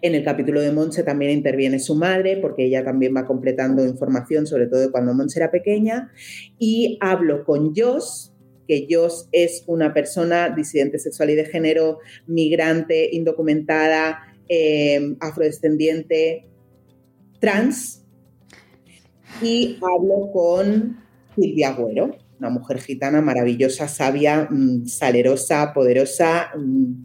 En 0.01 0.15
el 0.15 0.23
capítulo 0.23 0.61
de 0.61 0.71
Monse 0.71 1.03
también 1.03 1.31
interviene 1.31 1.79
su 1.79 1.95
madre, 1.95 2.37
porque 2.37 2.65
ella 2.65 2.83
también 2.83 3.15
va 3.15 3.25
completando 3.25 3.85
información, 3.85 4.47
sobre 4.47 4.67
todo 4.67 4.91
cuando 4.91 5.13
Monse 5.13 5.39
era 5.39 5.51
pequeña. 5.51 6.11
Y 6.57 6.97
hablo 7.01 7.43
con 7.43 7.73
Jos, 7.75 8.33
que 8.67 8.87
Jos 8.89 9.27
es 9.31 9.63
una 9.67 9.93
persona 9.93 10.49
disidente 10.49 10.99
sexual 10.99 11.29
y 11.31 11.35
de 11.35 11.45
género, 11.45 11.99
migrante, 12.27 13.09
indocumentada, 13.11 14.19
eh, 14.47 15.15
afrodescendiente, 15.19 16.47
trans. 17.39 18.03
Y 19.41 19.77
hablo 19.81 20.31
con 20.31 20.97
Silvia 21.35 21.69
Agüero, 21.69 22.17
una 22.39 22.49
mujer 22.49 22.79
gitana 22.79 23.21
maravillosa, 23.21 23.87
sabia, 23.87 24.47
mm, 24.49 24.85
salerosa, 24.85 25.73
poderosa, 25.73 26.51
mm, 26.57 27.03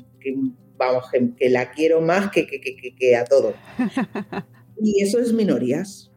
vamos, 0.76 1.04
que, 1.11 1.50
la 1.50 1.71
quiero 1.71 2.00
más 2.00 2.30
que, 2.30 2.47
que, 2.47 3.16
a 3.16 3.25
todo. 3.25 3.54
Y 4.78 5.02
eso 5.02 5.18
es 5.21 5.33
minorías. 5.33 6.12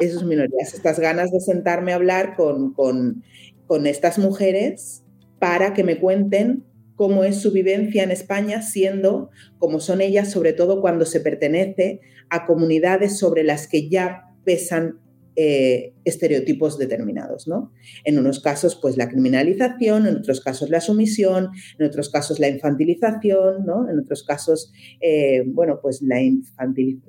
Eso 0.00 0.18
es 0.18 0.24
minorías. 0.24 0.74
Estas 0.74 0.98
ganas 0.98 1.30
de 1.30 1.38
sentarme 1.38 1.92
a 1.92 1.94
hablar 1.94 2.34
con, 2.34 2.72
con, 2.74 3.22
con 3.68 3.86
estas 3.86 4.18
mujeres 4.18 5.04
para 5.38 5.72
que 5.72 5.84
me 5.84 6.00
cuenten 6.00 6.64
cómo 6.96 7.22
es 7.22 7.40
su 7.40 7.52
vivencia 7.52 8.02
en 8.02 8.10
España, 8.10 8.62
siendo 8.62 9.30
como 9.58 9.78
son 9.78 10.00
ellas, 10.00 10.32
sobre 10.32 10.52
todo 10.52 10.80
cuando 10.80 11.04
se 11.04 11.20
pertenece 11.20 12.00
a 12.28 12.44
comunidades 12.44 13.18
sobre 13.18 13.44
las 13.44 13.68
que 13.68 13.88
ya 13.88 14.34
pesan 14.44 14.98
eh, 15.36 15.92
estereotipos 16.04 16.78
determinados, 16.78 17.46
¿no? 17.46 17.72
En 18.04 18.18
unos 18.18 18.40
casos, 18.40 18.78
pues 18.80 18.96
la 18.96 19.08
criminalización, 19.08 20.06
en 20.06 20.16
otros 20.16 20.40
casos 20.40 20.70
la 20.70 20.80
sumisión, 20.80 21.50
en 21.78 21.86
otros 21.86 22.08
casos 22.08 22.40
la 22.40 22.48
infantilización, 22.48 23.66
¿no? 23.66 23.88
En 23.88 23.98
otros 23.98 24.24
casos, 24.24 24.72
eh, 25.00 25.42
bueno, 25.46 25.78
pues 25.82 26.00
la, 26.02 26.16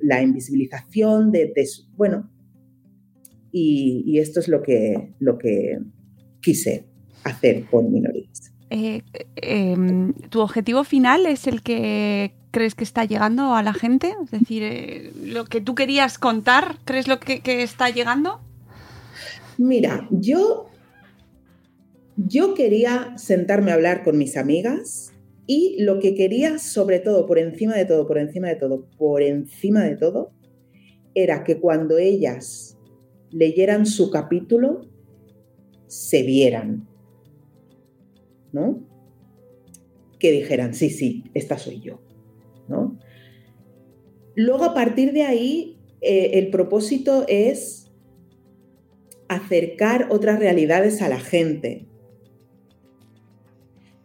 la 0.01 0.21
invisibilización 0.21 1.31
de, 1.31 1.53
bueno, 1.95 2.29
y, 3.51 4.19
esto 4.19 4.39
es 4.39 4.47
lo 4.47 4.61
que, 4.61 5.13
lo 5.19 5.37
que 5.37 5.79
quise 6.41 6.85
hacer 7.23 7.65
con 7.65 7.91
minorías. 7.91 8.53
Eh, 8.69 9.01
em, 9.37 10.13
¿Tu 10.29 10.41
objetivo 10.41 10.83
final 10.83 11.25
es 11.25 11.47
el 11.47 11.61
que 11.61 12.33
crees 12.57 12.73
que 12.73 12.83
está 12.83 13.05
llegando 13.05 13.53
a 13.53 13.61
la 13.61 13.71
gente? 13.71 14.15
Es 14.23 14.31
decir, 14.31 14.63
eh, 14.63 15.11
lo 15.23 15.45
que 15.45 15.61
tú 15.61 15.75
querías 15.75 16.17
contar, 16.17 16.77
¿crees 16.85 17.07
lo 17.07 17.19
que, 17.19 17.39
está 17.61 17.91
llegando? 17.91 18.39
Mira, 19.59 20.07
yo, 20.09 20.67
yo 22.15 22.55
quería 22.55 23.15
sentarme 23.15 23.69
a 23.69 23.75
hablar 23.75 24.03
con 24.03 24.17
mis 24.17 24.37
amigas 24.37 25.13
y 25.45 25.83
lo 25.83 25.99
que 25.99 26.15
quería, 26.15 26.57
sobre 26.57 26.99
todo, 26.99 27.27
por 27.27 27.37
encima 27.37 27.75
de 27.75 27.85
todo, 27.85 28.07
por 28.07 28.17
encima 28.17 28.47
de 28.47 28.55
todo, 28.55 28.87
por 28.97 29.21
encima 29.21 29.83
de 29.83 29.95
todo, 29.95 30.31
era 31.13 31.43
que 31.43 31.59
cuando 31.59 31.99
ellas 31.99 32.75
leyeran 33.29 33.85
su 33.85 34.09
capítulo, 34.09 34.81
se 35.85 36.23
vieran, 36.23 36.87
¿no? 38.51 38.83
Que 40.17 40.31
dijeran, 40.31 40.73
sí, 40.73 40.89
sí, 40.89 41.23
esta 41.35 41.59
soy 41.59 41.81
yo. 41.81 42.06
Luego, 44.35 44.65
a 44.65 44.73
partir 44.73 45.13
de 45.13 45.23
ahí, 45.23 45.77
eh, 46.01 46.31
el 46.33 46.49
propósito 46.49 47.25
es 47.27 47.87
acercar 49.27 50.07
otras 50.09 50.39
realidades 50.39 51.01
a 51.01 51.09
la 51.09 51.19
gente. 51.19 51.85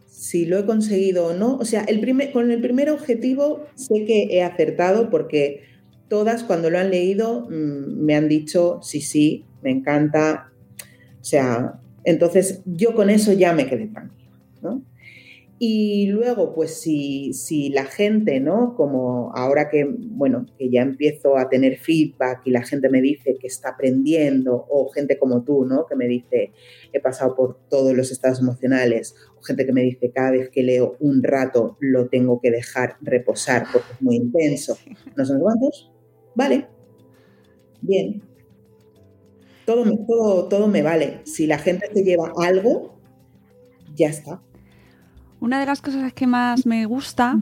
Si 0.07 0.47
lo 0.47 0.59
he 0.59 0.65
conseguido 0.65 1.27
o 1.27 1.35
no, 1.35 1.57
o 1.57 1.65
sea, 1.65 1.83
el 1.85 2.01
con 2.33 2.51
el 2.51 2.61
primer 2.61 2.91
objetivo 2.91 3.67
sé 3.75 4.05
que 4.05 4.29
he 4.31 4.43
acertado 4.43 5.11
porque 5.11 5.63
todas 6.09 6.45
cuando 6.45 6.71
lo 6.71 6.79
han 6.79 6.91
leído 6.91 7.47
mm, 7.49 8.05
me 8.05 8.15
han 8.15 8.29
dicho, 8.29 8.81
sí, 8.83 9.01
sí, 9.01 9.45
me 9.63 9.71
encanta. 9.71 10.53
O 11.21 11.25
sea, 11.25 11.81
entonces 12.05 12.63
yo 12.65 12.95
con 12.95 13.11
eso 13.11 13.33
ya 13.33 13.53
me 13.53 13.67
quedé 13.67 13.89
tranquila. 13.89 14.31
¿no? 14.63 14.83
Y 15.65 16.09
luego, 16.09 16.53
pues 16.57 16.75
si, 16.81 17.33
si, 17.35 17.69
la 17.69 17.85
gente, 17.85 18.41
¿no? 18.41 18.75
Como 18.75 19.31
ahora 19.33 19.69
que, 19.71 19.87
bueno, 19.89 20.45
que 20.59 20.69
ya 20.69 20.83
empiezo 20.83 21.39
a 21.39 21.49
tener 21.49 21.79
feedback 21.79 22.41
y 22.45 22.51
la 22.51 22.65
gente 22.65 22.89
me 22.89 23.01
dice 23.01 23.37
que 23.41 23.47
está 23.47 23.69
aprendiendo, 23.69 24.67
o 24.69 24.91
gente 24.91 25.21
como 25.21 25.45
tú, 25.45 25.65
¿no? 25.65 25.87
Que 25.87 25.95
me 25.95 26.09
dice, 26.09 26.51
he 26.93 26.99
pasado 26.99 27.37
por 27.37 27.61
todos 27.69 27.95
los 27.95 28.11
estados 28.11 28.41
emocionales, 28.41 29.15
o 29.39 29.43
gente 29.43 29.65
que 29.65 29.73
me 29.73 29.83
dice, 29.83 30.11
cada 30.11 30.33
vez 30.33 30.51
que 30.51 30.65
leo 30.65 30.97
un 30.99 31.23
rato 31.23 31.77
lo 31.79 32.09
tengo 32.09 32.41
que 32.41 32.51
dejar 32.51 32.97
reposar 33.01 33.67
porque 33.73 33.93
es 33.93 34.03
muy 34.03 34.17
intenso. 34.17 34.77
¿No 35.15 35.25
son 35.25 35.39
cuántos? 35.39 35.93
Vale. 36.35 36.67
Bien. 37.83 38.21
Todo, 39.65 39.85
todo, 40.09 40.49
todo 40.49 40.67
me 40.67 40.83
vale. 40.83 41.21
Si 41.23 41.47
la 41.47 41.59
gente 41.59 41.87
se 41.95 42.03
lleva 42.03 42.33
algo, 42.37 42.99
ya 43.95 44.09
está. 44.09 44.43
Una 45.43 45.59
de 45.59 45.67
las 45.67 45.83
cosas 45.83 46.13
que 46.13 46.29
más 46.29 46.67
me 46.67 46.87
gusta 46.87 47.41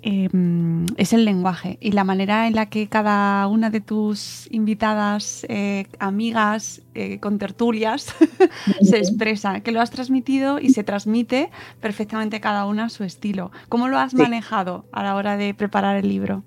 em, 0.00 0.86
es 0.96 1.12
el 1.12 1.26
lenguaje 1.26 1.76
y 1.82 1.92
la 1.92 2.02
manera 2.02 2.46
en 2.46 2.54
la 2.54 2.70
que 2.70 2.88
cada 2.88 3.46
una 3.46 3.68
de 3.68 3.82
tus 3.82 4.48
invitadas, 4.50 5.44
eh, 5.50 5.84
amigas, 5.98 6.80
eh, 6.94 7.20
con 7.20 7.38
tertulias, 7.38 8.06
se 8.80 8.96
expresa, 8.96 9.60
que 9.60 9.70
lo 9.70 9.82
has 9.82 9.90
transmitido 9.90 10.58
y 10.58 10.70
se 10.70 10.82
transmite 10.82 11.50
perfectamente 11.78 12.40
cada 12.40 12.64
una 12.64 12.88
su 12.88 13.04
estilo. 13.04 13.50
¿Cómo 13.68 13.88
lo 13.88 13.98
has 13.98 14.14
manejado 14.14 14.86
a 14.90 15.02
la 15.02 15.14
hora 15.14 15.36
de 15.36 15.52
preparar 15.52 15.98
el 15.98 16.08
libro? 16.08 16.42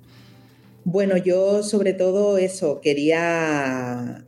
Bueno, 0.85 1.17
yo 1.17 1.61
sobre 1.61 1.93
todo 1.93 2.39
eso, 2.39 2.81
quería 2.81 4.23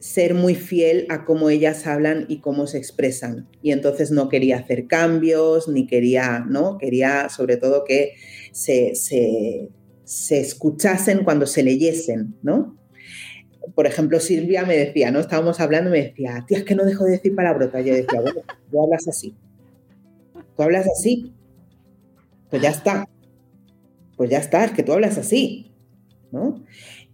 ser 0.00 0.32
muy 0.32 0.54
fiel 0.54 1.06
a 1.10 1.26
cómo 1.26 1.50
ellas 1.50 1.86
hablan 1.86 2.24
y 2.26 2.40
cómo 2.40 2.66
se 2.66 2.78
expresan. 2.78 3.48
Y 3.62 3.70
entonces 3.70 4.10
no 4.10 4.30
quería 4.30 4.56
hacer 4.56 4.86
cambios, 4.86 5.68
ni 5.68 5.86
quería, 5.86 6.40
¿no? 6.48 6.78
Quería 6.78 7.28
sobre 7.28 7.58
todo 7.58 7.84
que 7.84 8.14
se, 8.50 8.92
escuchasen 10.04 11.22
cuando 11.22 11.46
se 11.46 11.62
leyesen, 11.62 12.34
¿no? 12.42 12.78
Por 13.74 13.86
ejemplo, 13.86 14.18
Silvia 14.20 14.64
me 14.64 14.76
decía, 14.76 15.10
¿no? 15.10 15.20
Estábamos 15.20 15.60
hablando 15.60 15.90
y 15.90 15.92
me 15.92 16.02
decía, 16.06 16.44
tía, 16.48 16.58
es 16.58 16.64
que 16.64 16.74
no 16.74 16.84
dejo 16.84 17.04
de 17.04 17.12
decir 17.12 17.34
palabrota. 17.34 17.80
Yo 17.82 17.94
decía, 17.94 18.22
bueno, 18.22 18.40
tú 18.70 18.82
hablas 18.82 19.06
así. 19.06 19.36
Tú 20.56 20.62
hablas 20.62 20.86
así. 20.88 21.34
Pues 22.48 22.62
ya 22.62 22.70
está. 22.70 23.06
Pues 24.16 24.30
ya 24.30 24.38
está, 24.38 24.64
es 24.64 24.72
que 24.72 24.82
tú 24.82 24.92
hablas 24.92 25.18
así, 25.18 25.72
¿no? 26.32 26.64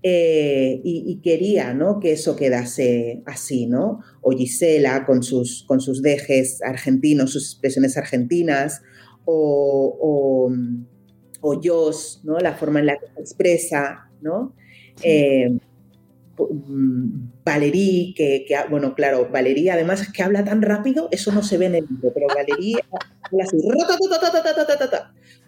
Eh, 0.08 0.80
y, 0.84 1.20
quería 1.20 1.74
¿no? 1.74 1.98
que 1.98 2.12
eso 2.12 2.36
quedase 2.36 3.24
así, 3.26 3.66
¿no? 3.66 4.04
O 4.20 4.30
Gisela 4.30 5.04
con 5.04 5.24
sus, 5.24 5.64
con 5.66 5.80
sus 5.80 6.00
dejes 6.00 6.62
argentinos, 6.62 7.32
sus 7.32 7.50
expresiones 7.50 7.96
argentinas, 7.96 8.82
o, 9.24 9.98
o, 10.00 10.52
o 11.40 11.60
Jos, 11.60 12.20
¿no? 12.22 12.38
La 12.38 12.54
forma 12.54 12.78
en 12.78 12.86
la 12.86 12.98
que 12.98 13.06
se 13.16 13.20
expresa, 13.20 14.08
¿no? 14.20 14.54
Eh, 15.02 15.58
mm, 16.38 17.28
Valerie, 17.44 18.14
que, 18.14 18.46
bueno, 18.70 18.94
claro, 18.94 19.28
Valerie 19.32 19.72
además 19.72 20.12
que 20.12 20.22
habla 20.22 20.44
tan 20.44 20.62
rápido, 20.62 21.08
eso 21.10 21.32
no 21.32 21.42
se 21.42 21.58
ve 21.58 21.66
en 21.66 21.74
el 21.74 21.86
libro, 21.90 22.12
pero 22.14 22.28
Valerie 22.28 22.76
habla 23.22 23.42
así, 23.42 23.56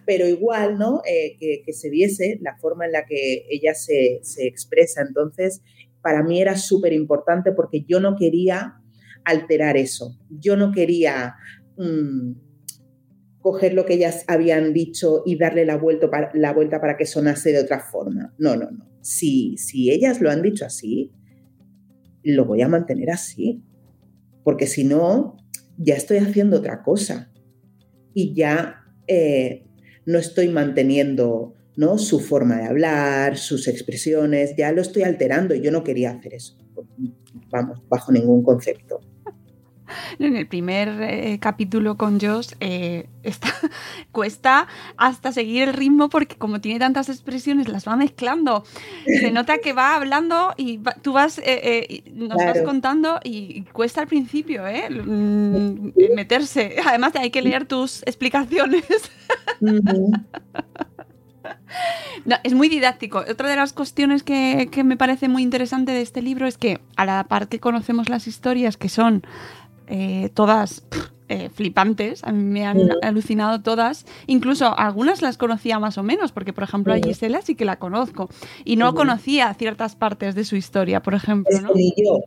pero 0.09 0.27
igual, 0.27 0.79
¿no? 0.79 1.03
Eh, 1.07 1.37
que, 1.39 1.71
se 1.71 1.87
viese 1.91 2.39
la 2.41 2.57
forma 2.57 2.87
en 2.87 2.93
la 2.93 3.05
que 3.05 3.45
ella 3.47 3.75
se, 3.75 4.19
expresa. 4.39 5.03
Entonces, 5.07 5.61
para 6.01 6.23
mí 6.23 6.41
era 6.41 6.57
súper 6.57 6.93
importante 6.93 7.51
porque 7.51 7.85
yo 7.87 7.99
no 7.99 8.15
quería 8.15 8.81
alterar 9.23 9.77
eso. 9.77 10.17
Yo 10.31 10.57
no 10.57 10.71
quería 10.71 11.35
mm, 11.77 12.31
coger 13.37 13.75
lo 13.75 13.85
que 13.85 13.93
ellas 13.93 14.25
habían 14.27 14.73
dicho 14.73 15.21
y 15.27 15.37
darle 15.37 15.63
la 15.63 15.77
vuelta, 15.77 16.09
para, 16.09 16.31
la 16.33 16.53
vuelta 16.53 16.81
para 16.81 16.97
que 16.97 17.05
sonase 17.05 17.51
de 17.51 17.59
otra 17.59 17.79
forma. 17.79 18.33
No, 18.39 18.55
no, 18.55 18.71
no. 18.71 18.89
Si, 19.01 19.57
si 19.57 19.91
ellas 19.91 20.21
lo 20.21 20.31
han 20.31 20.41
dicho 20.41 20.65
así, 20.65 21.11
lo 22.23 22.45
voy 22.45 22.63
a 22.63 22.67
mantener 22.67 23.11
así. 23.11 23.63
Porque 24.43 24.65
si 24.65 24.85
no, 24.85 25.37
ya 25.77 25.93
estoy 25.93 26.17
haciendo 26.17 26.57
otra 26.57 26.81
cosa. 26.81 27.31
Y 28.15 28.33
ya 28.33 28.77
eh, 29.05 29.68
no 30.09 30.17
estoy 30.17 30.49
manteniendo 30.49 31.53
¿no? 31.75 31.99
su 31.99 32.19
forma 32.19 32.57
de 32.57 32.65
hablar, 32.65 33.37
sus 33.37 33.67
expresiones, 33.67 34.55
ya 34.57 34.71
lo 34.71 34.81
estoy 34.81 35.03
alterando 35.03 35.53
y 35.53 35.61
yo 35.61 35.71
no 35.71 35.83
quería 35.83 36.11
hacer 36.11 36.33
eso, 36.33 36.57
vamos, 37.51 37.83
bajo 37.87 38.11
ningún 38.11 38.41
concepto. 38.41 39.01
En 40.19 40.35
el 40.35 40.47
primer 40.47 41.01
eh, 41.01 41.39
capítulo 41.39 41.97
con 41.97 42.19
Josh 42.19 42.53
eh, 42.59 43.07
cuesta 44.11 44.67
hasta 44.97 45.31
seguir 45.31 45.69
el 45.69 45.73
ritmo 45.73 46.09
porque 46.09 46.35
como 46.35 46.61
tiene 46.61 46.79
tantas 46.79 47.09
expresiones 47.09 47.67
las 47.67 47.87
va 47.87 47.95
mezclando. 47.95 48.63
Se 49.05 49.31
nota 49.33 49.59
que 49.59 49.73
va 49.73 49.95
hablando 49.95 50.53
y 50.57 50.79
tú 51.01 51.13
vas, 51.13 51.39
eh, 51.43 52.03
nos 52.13 52.37
vas 52.37 52.61
contando 52.61 53.19
y 53.23 53.63
cuesta 53.73 54.01
al 54.01 54.07
principio 54.07 54.63
mm, 54.63 55.91
meterse. 56.15 56.75
Además 56.85 57.13
hay 57.15 57.31
que 57.31 57.41
leer 57.41 57.65
tus 57.65 58.01
explicaciones. 58.03 58.85
es 62.43 62.53
muy 62.53 62.69
didáctico. 62.69 63.23
Otra 63.29 63.49
de 63.49 63.55
las 63.55 63.73
cuestiones 63.73 64.23
que, 64.23 64.69
que, 64.71 64.83
me 64.83 64.97
parece 64.97 65.27
muy 65.27 65.43
interesante 65.43 65.91
de 65.91 66.01
este 66.01 66.21
libro 66.21 66.47
es 66.47 66.57
que 66.57 66.79
a 66.95 67.05
la 67.05 67.23
par 67.25 67.47
que 67.47 67.59
conocemos 67.59 68.09
las 68.09 68.27
historias 68.27 68.77
que 68.77 68.89
son 68.89 69.23
eh, 69.89 70.29
todas 70.33 70.83
eh, 71.27 71.49
flipantes, 71.49 72.23
a 72.23 72.31
mí 72.31 72.43
me 72.43 72.65
han 72.65 72.79
alucinado 73.01 73.61
todas, 73.61 74.05
incluso 74.27 74.77
algunas 74.77 75.21
las 75.21 75.37
conocía 75.37 75.79
más 75.79 75.97
o 75.97 76.03
menos, 76.03 76.31
porque 76.31 76.53
por 76.53 76.63
ejemplo 76.63 76.93
a 76.93 76.97
Gisela 76.97 77.41
sí 77.41 77.55
que 77.55 77.65
la 77.65 77.77
conozco 77.77 78.29
y 78.65 78.75
no 78.75 78.95
conocía 78.95 79.53
ciertas 79.53 79.95
partes 79.95 80.35
de 80.35 80.43
su 80.43 80.55
historia, 80.55 81.01
por 81.01 81.13
ejemplo. 81.13 81.59
¿no? 81.61 81.71
Y 81.75 81.93
yo, 81.97 82.19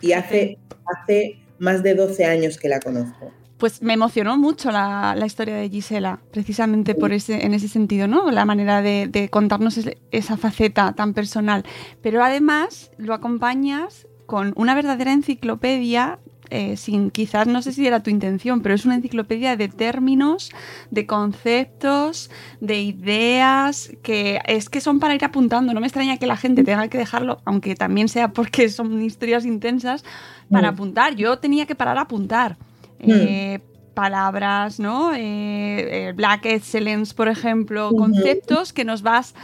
y 0.00 0.12
hace, 0.12 0.58
hace 0.84 1.38
más 1.58 1.82
de 1.82 1.94
12 1.94 2.24
años 2.24 2.58
que 2.58 2.68
la 2.68 2.80
conozco 2.80 3.32
pues 3.56 3.80
me 3.80 3.94
emocionó 3.94 4.36
mucho 4.36 4.70
la, 4.70 5.16
historia 5.24 5.56
de 5.56 5.70
Gisela, 5.70 6.20
precisamente 6.32 6.94
por 6.94 7.12
ese, 7.12 7.46
en 7.46 7.54
ese 7.54 7.68
sentido, 7.68 8.06
¿no? 8.06 8.30
La 8.30 8.44
manera 8.44 8.82
de, 8.82 9.08
de, 9.08 9.30
contarnos 9.30 9.80
esa 10.10 10.36
faceta 10.36 10.92
tan 10.92 11.14
personal. 11.14 11.64
Pero 12.02 12.22
además 12.22 12.90
lo 12.98 13.14
acompañas 13.14 14.06
con 14.26 14.52
una 14.56 14.74
verdadera 14.74 15.12
enciclopedia 15.12 16.18
eh, 16.50 16.76
sin 16.76 17.10
quizás, 17.10 17.46
no 17.46 17.62
sé 17.62 17.72
si 17.72 17.86
era 17.86 18.02
tu 18.02 18.10
intención, 18.10 18.60
pero 18.60 18.74
es 18.74 18.84
una 18.84 18.94
enciclopedia 18.94 19.56
de 19.56 19.68
términos, 19.68 20.50
de 20.90 21.06
conceptos, 21.06 22.30
de 22.60 22.82
ideas, 22.82 23.90
que 24.02 24.40
es 24.46 24.68
que 24.68 24.80
son 24.80 25.00
para 25.00 25.14
ir 25.14 25.24
apuntando. 25.24 25.72
No 25.72 25.80
me 25.80 25.86
extraña 25.86 26.18
que 26.18 26.26
la 26.26 26.36
gente 26.36 26.64
tenga 26.64 26.88
que 26.88 26.98
dejarlo, 26.98 27.40
aunque 27.44 27.74
también 27.74 28.08
sea 28.08 28.32
porque 28.32 28.68
son 28.68 29.02
historias 29.02 29.44
intensas, 29.44 30.04
para 30.50 30.70
mm. 30.70 30.74
apuntar. 30.74 31.14
Yo 31.16 31.38
tenía 31.38 31.66
que 31.66 31.74
parar 31.74 31.98
a 31.98 32.02
apuntar. 32.02 32.56
Mm. 33.00 33.10
Eh, 33.10 33.60
palabras, 33.94 34.80
¿no? 34.80 35.12
Eh, 35.14 36.12
Black 36.16 36.46
Excellence, 36.46 37.14
por 37.14 37.28
ejemplo, 37.28 37.92
conceptos 37.96 38.72
que 38.72 38.84
nos 38.84 39.02
vas 39.02 39.34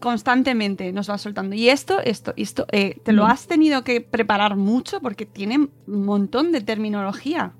constantemente 0.00 0.92
nos 0.92 1.10
va 1.10 1.18
soltando. 1.18 1.54
Y 1.54 1.68
esto, 1.68 2.00
esto, 2.00 2.34
esto, 2.36 2.66
eh, 2.72 2.96
¿te 3.02 3.12
lo 3.12 3.24
mm. 3.24 3.30
has 3.30 3.46
tenido 3.46 3.84
que 3.84 4.00
preparar 4.00 4.56
mucho? 4.56 5.00
Porque 5.00 5.26
tiene 5.26 5.56
un 5.58 6.04
montón 6.04 6.52
de 6.52 6.60
terminología. 6.60 7.54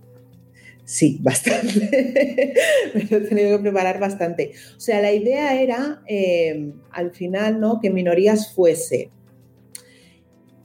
Sí, 0.84 1.18
bastante. 1.22 2.54
Me 2.94 3.04
lo 3.04 3.16
he 3.18 3.20
tenido 3.20 3.56
que 3.56 3.62
preparar 3.62 4.00
bastante. 4.00 4.52
O 4.76 4.80
sea, 4.80 5.02
la 5.02 5.12
idea 5.12 5.60
era, 5.60 6.02
eh, 6.08 6.72
al 6.90 7.10
final, 7.12 7.60
¿no? 7.60 7.78
Que 7.80 7.90
minorías 7.90 8.54
fuese. 8.54 9.10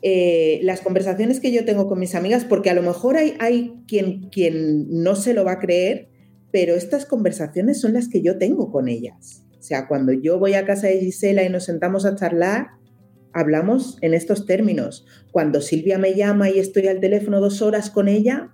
Eh, 0.02 0.60
las 0.64 0.82
conversaciones 0.82 1.40
que 1.40 1.52
yo 1.52 1.64
tengo 1.66 1.88
con 1.88 2.00
mis 2.00 2.16
amigas, 2.16 2.46
porque 2.46 2.70
a 2.70 2.74
lo 2.74 2.82
mejor 2.82 3.16
hay, 3.18 3.36
hay 3.40 3.74
quien, 3.88 4.30
quien 4.30 5.04
no 5.04 5.16
se 5.16 5.34
lo 5.34 5.46
va 5.46 5.54
a 5.54 5.60
creer, 5.60 6.10
pero 6.52 6.76
estas 6.76 7.06
conversaciones 7.06 7.80
son 7.82 7.94
las 7.94 8.10
que 8.10 8.22
yo 8.22 8.38
tengo 8.38 8.72
con 8.72 8.88
ellas. 8.88 9.43
O 9.64 9.66
sea, 9.66 9.88
cuando 9.88 10.12
yo 10.12 10.40
voy 10.40 10.56
a 10.56 10.66
casa 10.66 10.88
de 10.88 11.00
Gisela 11.00 11.42
y 11.42 11.50
nos 11.50 11.64
sentamos 11.64 12.06
a 12.06 12.16
charlar, 12.16 12.72
hablamos 13.32 13.98
en 14.02 14.14
estos 14.14 14.46
términos. 14.46 15.06
Cuando 15.32 15.62
Silvia 15.62 15.98
me 15.98 16.16
llama 16.16 16.50
y 16.50 16.60
estoy 16.60 16.88
al 16.88 17.00
teléfono 17.00 17.40
dos 17.40 17.62
horas 17.62 17.90
con 17.90 18.10
ella, 18.10 18.54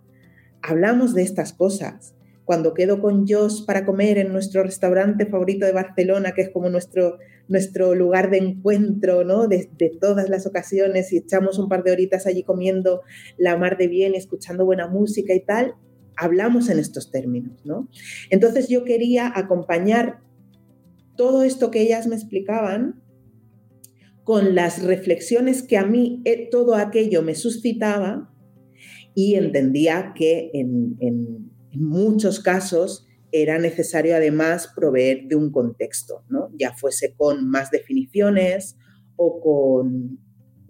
hablamos 0.62 1.16
de 1.16 1.24
estas 1.24 1.52
cosas. 1.52 2.14
Cuando 2.46 2.76
quedo 2.76 3.02
con 3.02 3.26
Jos 3.28 3.64
para 3.64 3.88
comer 3.88 4.20
en 4.20 4.32
nuestro 4.32 4.62
restaurante 4.62 5.26
favorito 5.26 5.66
de 5.66 5.72
Barcelona, 5.72 6.34
que 6.34 6.44
es 6.44 6.52
como 6.52 6.70
nuestro, 6.70 7.18
nuestro 7.48 7.96
lugar 7.96 8.30
de 8.30 8.38
encuentro, 8.38 9.24
¿no? 9.24 9.48
De, 9.48 9.68
todas 10.00 10.30
las 10.30 10.46
ocasiones 10.46 11.12
y 11.12 11.18
echamos 11.18 11.58
un 11.58 11.70
par 11.70 11.82
de 11.82 11.92
horitas 11.92 12.28
allí 12.28 12.44
comiendo 12.44 13.02
la 13.36 13.58
mar 13.58 13.80
de 13.80 13.88
bien, 13.88 14.14
escuchando 14.14 14.64
buena 14.64 14.88
música 14.88 15.34
y 15.34 15.40
tal, 15.40 15.74
hablamos 16.16 16.70
en 16.70 16.78
estos 16.78 17.10
términos, 17.10 17.66
¿no? 17.66 17.90
Entonces 18.30 18.68
yo 18.68 18.84
quería 18.84 19.32
acompañar 19.36 20.29
todo 21.20 21.44
esto 21.44 21.70
que 21.70 21.82
ellas 21.82 22.08
me 22.08 22.16
explicaban 22.16 23.04
con 24.24 24.56
las 24.56 24.82
reflexiones 24.82 25.64
que 25.64 25.76
a 25.76 25.86
mí 25.86 26.22
eh, 26.24 26.48
todo 26.50 26.76
aquello 26.76 27.24
me 27.24 27.36
suscitaba 27.36 28.34
y 29.14 29.36
entendía 29.36 30.14
que 30.16 30.50
en, 30.54 31.52
muchos 31.74 32.40
casos 32.40 33.06
era 33.34 33.60
necesario 33.60 34.16
además 34.16 34.72
proveer 34.74 35.28
de 35.28 35.36
un 35.36 35.52
contexto, 35.52 36.24
¿no? 36.30 36.52
ya 36.58 36.74
fuese 36.74 37.14
con 37.18 37.50
más 37.50 37.70
definiciones 37.70 38.78
o 39.18 39.42
con 39.42 40.20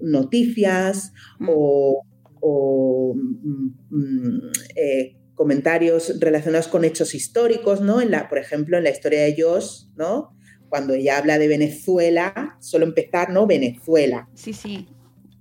noticias 0.02 1.14
mm. 1.38 1.48
o, 1.54 3.14
mm, 3.14 3.96
mm, 3.96 4.52
eh, 4.76 5.16
comentarios 5.36 6.20
relacionados 6.20 6.68
con 6.68 6.84
hechos 6.86 7.14
históricos, 7.14 7.82
¿no? 7.82 8.02
En 8.02 8.12
la, 8.12 8.28
por 8.28 8.40
ejemplo, 8.40 8.78
en 8.78 8.84
la 8.84 8.90
historia 8.90 9.22
de 9.22 9.42
Josh, 9.42 9.86
¿no? 9.96 10.36
Cuando 10.70 10.94
ella 10.94 11.18
habla 11.18 11.38
de 11.38 11.48
Venezuela, 11.48 12.58
solo 12.60 12.86
empezar, 12.86 13.30
¿no? 13.32 13.48
Venezuela. 13.48 14.30
Sí, 14.36 14.54
sí. 14.54 14.88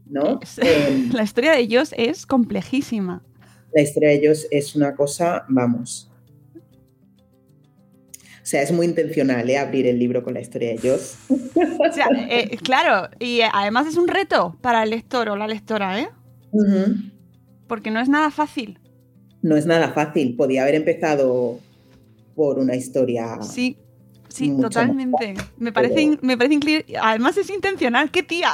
¿No? 0.07 0.41
Em, 0.57 1.13
la 1.13 1.23
historia 1.23 1.53
de 1.53 1.61
ellos 1.61 1.95
es 1.97 2.27
complejísima. 2.27 3.23
La 3.75 3.83
historia 3.83 4.09
de 4.09 4.15
ellos 4.17 4.47
es 4.51 4.75
una 4.75 4.97
cosa, 4.97 5.45
vamos. 5.49 6.11
O 6.57 8.51
sea, 8.51 8.63
es 8.63 8.73
muy 8.73 8.87
intencional 8.87 9.51
¿eh? 9.51 9.59
abrir 9.59 9.87
el 9.87 9.99
libro 9.99 10.23
con 10.23 10.33
la 10.33 10.41
historia 10.41 10.69
de 10.69 10.75
ellos. 10.77 11.19
O 11.29 11.93
sea, 11.93 12.09
eh, 12.31 12.57
claro, 12.63 13.11
y 13.19 13.43
además 13.43 13.87
es 13.87 13.97
un 13.99 14.09
reto 14.09 14.57
para 14.63 14.83
el 14.85 14.91
lector 14.91 15.29
o 15.29 15.37
la 15.37 15.47
lectora, 15.47 16.01
¿eh? 16.01 16.09
Porque 17.67 17.91
no 17.91 18.01
es 18.01 18.09
nada 18.09 18.31
fácil. 18.31 18.79
No 19.43 19.55
es 19.55 19.67
nada 19.67 19.93
fácil. 19.93 20.35
Podía 20.35 20.63
haber 20.63 20.77
empezado 20.77 21.61
por 22.35 22.59
una 22.59 22.75
historia. 22.75 23.43
Sí, 23.43 23.77
Sí, 24.39 24.55
totalmente. 24.61 25.35
Me 25.57 25.73
parece, 25.73 26.17
me 26.23 26.39
parece 26.39 26.55
increíble. 26.55 26.85
Además 27.03 27.37
es 27.37 27.51
intencional, 27.51 28.13
qué 28.13 28.23
tía. 28.23 28.51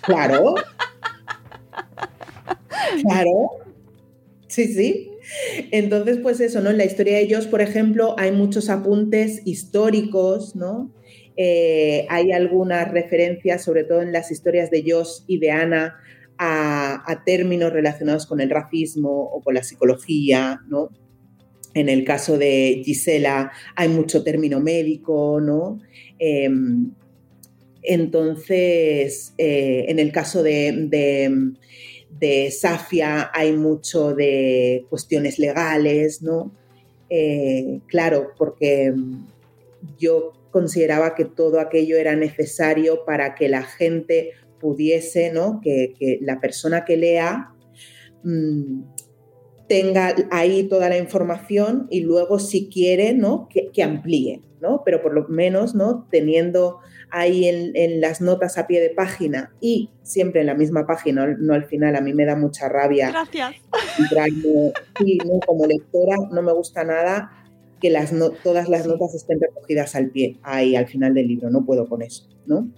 Claro. 0.00 0.54
claro. 3.02 3.50
Sí, 4.48 4.72
sí. 4.72 5.10
Entonces, 5.70 6.18
pues 6.22 6.40
eso, 6.40 6.62
¿no? 6.62 6.70
En 6.70 6.78
la 6.78 6.86
historia 6.86 7.16
de 7.16 7.24
ellos, 7.24 7.46
por 7.46 7.60
ejemplo, 7.60 8.14
hay 8.18 8.32
muchos 8.32 8.70
apuntes 8.70 9.42
históricos, 9.44 10.56
¿no? 10.56 10.90
Eh, 11.36 12.06
hay 12.08 12.32
algunas 12.32 12.90
referencias, 12.90 13.62
sobre 13.62 13.84
todo 13.84 14.00
en 14.00 14.12
las 14.12 14.30
historias 14.30 14.70
de 14.70 14.82
Josh 14.88 15.24
y 15.26 15.38
de 15.40 15.50
Ana, 15.50 15.96
a, 16.38 17.02
a, 17.10 17.24
términos 17.24 17.70
relacionados 17.70 18.26
con 18.26 18.40
el 18.40 18.48
racismo 18.48 19.10
o 19.10 19.42
con 19.42 19.54
la 19.54 19.62
psicología, 19.62 20.60
¿no? 20.68 20.88
En 21.76 21.90
el 21.90 22.04
caso 22.04 22.38
de 22.38 22.80
Gisela 22.82 23.52
hay 23.74 23.90
mucho 23.90 24.24
término 24.24 24.60
médico, 24.60 25.42
¿no? 25.42 25.78
Em, 26.18 26.90
entonces, 27.82 29.34
eh, 29.36 29.84
en 29.86 29.98
el 29.98 30.10
caso 30.10 30.42
de, 30.42 31.52
Safia 32.50 33.30
hay 33.34 33.52
mucho 33.52 34.14
de 34.14 34.86
cuestiones 34.88 35.38
legales, 35.38 36.22
¿no? 36.22 36.50
Eh, 37.10 37.80
claro, 37.88 38.32
porque 38.38 38.94
yo 39.98 40.32
consideraba 40.50 41.14
que 41.14 41.26
todo 41.26 41.60
aquello 41.60 41.98
era 41.98 42.16
necesario 42.16 43.04
para 43.04 43.34
que 43.34 43.50
la 43.50 43.64
gente 43.64 44.30
pudiese, 44.58 45.30
¿no? 45.30 45.60
Que, 45.62 45.92
que 45.98 46.20
la 46.22 46.40
persona 46.40 46.86
que 46.86 46.96
lea 46.96 47.50
mm, 48.24 48.95
tenga 49.68 50.14
ahí 50.30 50.64
toda 50.64 50.88
la 50.88 50.98
información 50.98 51.86
y 51.90 52.00
luego 52.00 52.38
si 52.38 52.68
quiere, 52.68 53.14
¿no? 53.14 53.48
Que, 53.48 53.70
que 53.72 53.82
amplíe, 53.82 54.42
¿no? 54.60 54.82
Pero 54.84 55.02
por 55.02 55.12
lo 55.12 55.26
menos, 55.28 55.74
¿no? 55.74 56.06
Teniendo 56.10 56.78
ahí 57.10 57.46
en, 57.46 57.72
en, 57.74 58.00
las 58.00 58.20
notas 58.20 58.58
a 58.58 58.66
pie 58.66 58.80
de 58.80 58.90
página 58.90 59.52
y 59.60 59.90
siempre 60.02 60.40
en 60.40 60.46
la 60.46 60.54
misma 60.54 60.86
página, 60.86 61.26
no 61.38 61.54
al 61.54 61.64
final, 61.64 61.96
a 61.96 62.00
mí 62.00 62.12
me 62.12 62.24
da 62.24 62.36
mucha 62.36 62.68
rabia. 62.68 63.10
Gracias. 63.10 63.54
Y, 65.04 65.18
¿no? 65.18 65.40
como 65.46 65.66
lectora 65.66 66.16
no 66.32 66.42
me 66.42 66.52
gusta 66.52 66.84
nada 66.84 67.32
que 67.80 67.90
las 67.90 68.12
no, 68.12 68.30
todas 68.30 68.68
las 68.68 68.86
notas 68.86 69.14
estén 69.14 69.40
recogidas 69.40 69.94
al 69.94 70.10
pie, 70.10 70.38
ahí 70.42 70.76
al 70.76 70.86
final 70.86 71.12
del 71.14 71.28
libro, 71.28 71.50
no 71.50 71.64
puedo 71.66 71.86
con 71.88 72.02
eso, 72.02 72.26
¿no? 72.46 72.70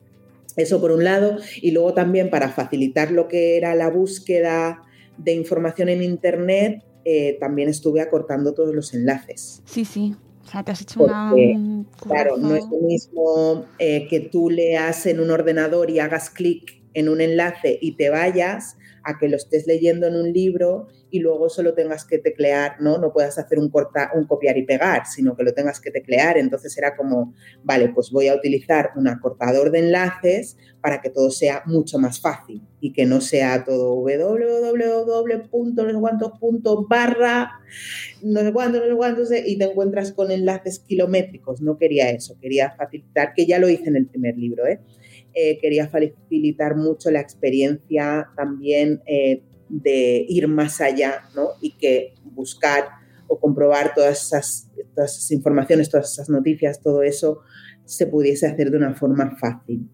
Eso 0.56 0.80
por 0.80 0.90
un 0.90 1.04
lado, 1.04 1.36
y 1.62 1.70
luego 1.70 1.94
también 1.94 2.30
para 2.30 2.48
facilitar 2.48 3.12
lo 3.12 3.28
que 3.28 3.56
era 3.56 3.76
la 3.76 3.90
búsqueda 3.90 4.82
de 5.18 5.34
información 5.34 5.88
en 5.88 6.02
Internet, 6.02 6.84
eh, 7.04 7.36
también 7.40 7.68
estuve 7.68 8.00
acortando 8.00 8.54
todos 8.54 8.74
los 8.74 8.94
enlaces. 8.94 9.62
Sí, 9.64 9.84
sí. 9.84 10.14
O 10.44 10.50
sea, 10.50 10.62
te 10.62 10.72
has 10.72 10.80
hecho 10.80 11.00
Porque, 11.00 11.54
una. 11.56 11.84
Claro, 12.00 12.36
no 12.38 12.54
es 12.54 12.64
lo 12.70 12.78
mismo 12.78 13.66
eh, 13.78 14.06
que 14.08 14.20
tú 14.20 14.48
leas 14.48 15.04
en 15.06 15.20
un 15.20 15.30
ordenador 15.30 15.90
y 15.90 15.98
hagas 15.98 16.30
clic 16.30 16.82
en 16.94 17.08
un 17.08 17.20
enlace 17.20 17.78
y 17.80 17.96
te 17.96 18.08
vayas 18.08 18.76
a 19.04 19.18
que 19.18 19.28
lo 19.28 19.36
estés 19.36 19.66
leyendo 19.66 20.06
en 20.06 20.16
un 20.16 20.32
libro 20.32 20.88
y 21.10 21.20
luego 21.20 21.48
solo 21.48 21.74
tengas 21.74 22.04
que 22.04 22.18
teclear, 22.18 22.80
¿no? 22.80 22.98
No 22.98 23.12
puedas 23.12 23.38
hacer 23.38 23.58
un, 23.58 23.70
corta, 23.70 24.10
un 24.14 24.26
copiar 24.26 24.58
y 24.58 24.64
pegar, 24.64 25.06
sino 25.06 25.36
que 25.36 25.42
lo 25.42 25.54
tengas 25.54 25.80
que 25.80 25.90
teclear. 25.90 26.38
Entonces 26.38 26.76
era 26.76 26.96
como, 26.96 27.34
vale, 27.62 27.88
pues 27.90 28.10
voy 28.10 28.28
a 28.28 28.34
utilizar 28.34 28.90
un 28.96 29.08
acortador 29.08 29.70
de 29.70 29.78
enlaces 29.80 30.56
para 30.80 31.00
que 31.00 31.10
todo 31.10 31.30
sea 31.30 31.62
mucho 31.66 31.98
más 31.98 32.20
fácil 32.20 32.62
y 32.80 32.92
que 32.92 33.06
no 33.06 33.20
sea 33.20 33.64
todo 33.64 33.96
www.barra 33.96 35.48
no 38.22 38.40
sé 38.40 38.52
cuánto, 38.52 38.78
no 38.78 38.86
sé 38.86 38.94
cuánto, 38.94 39.22
y 39.46 39.58
te 39.58 39.64
encuentras 39.64 40.12
con 40.12 40.30
enlaces 40.30 40.80
kilométricos. 40.80 41.60
No 41.60 41.76
quería 41.76 42.10
eso, 42.10 42.38
quería 42.40 42.74
facilitar, 42.76 43.32
que 43.34 43.46
ya 43.46 43.58
lo 43.58 43.68
hice 43.68 43.88
en 43.88 43.96
el 43.96 44.06
primer 44.06 44.36
libro, 44.36 44.66
¿eh? 44.66 44.80
Eh, 45.34 45.58
quería 45.60 45.88
facilitar 45.88 46.74
mucho 46.74 47.10
la 47.10 47.20
experiencia 47.20 48.28
también 48.34 49.02
eh, 49.06 49.42
de 49.68 50.24
ir 50.28 50.48
más 50.48 50.80
allá 50.80 51.24
¿no? 51.34 51.48
y 51.60 51.72
que 51.72 52.14
buscar 52.24 52.88
o 53.26 53.38
comprobar 53.38 53.92
todas 53.94 54.26
esas, 54.26 54.70
todas 54.94 55.16
esas 55.16 55.30
informaciones, 55.30 55.90
todas 55.90 56.12
esas 56.12 56.28
noticias, 56.30 56.80
todo 56.80 57.02
eso 57.02 57.40
se 57.84 58.06
pudiese 58.06 58.46
hacer 58.46 58.70
de 58.70 58.78
una 58.78 58.94
forma 58.94 59.36
fácil. 59.36 59.88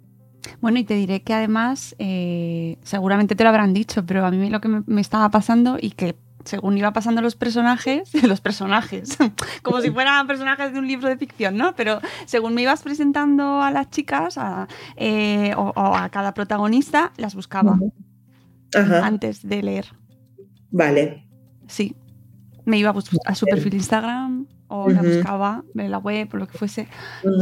Bueno, 0.61 0.79
y 0.79 0.85
te 0.85 0.95
diré 0.95 1.23
que 1.23 1.33
además, 1.33 1.95
eh, 1.99 2.79
seguramente 2.83 3.35
te 3.35 3.43
lo 3.43 3.49
habrán 3.49 3.73
dicho, 3.73 4.05
pero 4.07 4.25
a 4.25 4.31
mí 4.31 4.51
lo 4.51 4.61
que 4.61 4.69
me, 4.69 4.83
me 4.87 5.01
estaba 5.01 5.31
pasando 5.31 5.79
y 5.81 5.91
que 5.93 6.17
según 6.45 6.77
iba 6.77 6.93
pasando 6.93 7.23
los 7.23 7.37
personajes, 7.37 8.11
los 8.25 8.41
personajes, 8.41 9.17
como 9.63 9.81
si 9.81 9.91
fueran 9.91 10.27
personajes 10.27 10.73
de 10.73 10.79
un 10.79 10.87
libro 10.87 11.09
de 11.09 11.17
ficción, 11.17 11.57
¿no? 11.57 11.75
Pero 11.75 12.01
según 12.27 12.55
me 12.55 12.63
ibas 12.63 12.83
presentando 12.83 13.63
a 13.63 13.71
las 13.71 13.91
chicas 13.91 14.39
a, 14.39 14.69
eh, 14.97 15.55
o, 15.57 15.73
o, 15.75 15.95
a 15.97 16.09
cada 16.11 16.35
protagonista, 16.35 17.13
las 17.17 17.35
buscaba 17.35 17.79
Ajá. 18.75 19.07
antes 19.07 19.47
de 19.47 19.63
leer. 19.63 19.87
Vale. 20.71 21.27
Sí. 21.67 21.95
Me 22.65 22.79
iba 22.79 22.95
a 23.27 23.35
su 23.35 23.47
perfil 23.47 23.71
de 23.71 23.77
Instagram 23.77 24.47
o 24.69 24.89
la 24.89 25.03
buscaba 25.03 25.63
en 25.77 25.91
la 25.91 25.99
web 25.99 26.29
o 26.33 26.37
lo 26.39 26.47
que 26.47 26.57
fuese. 26.57 26.89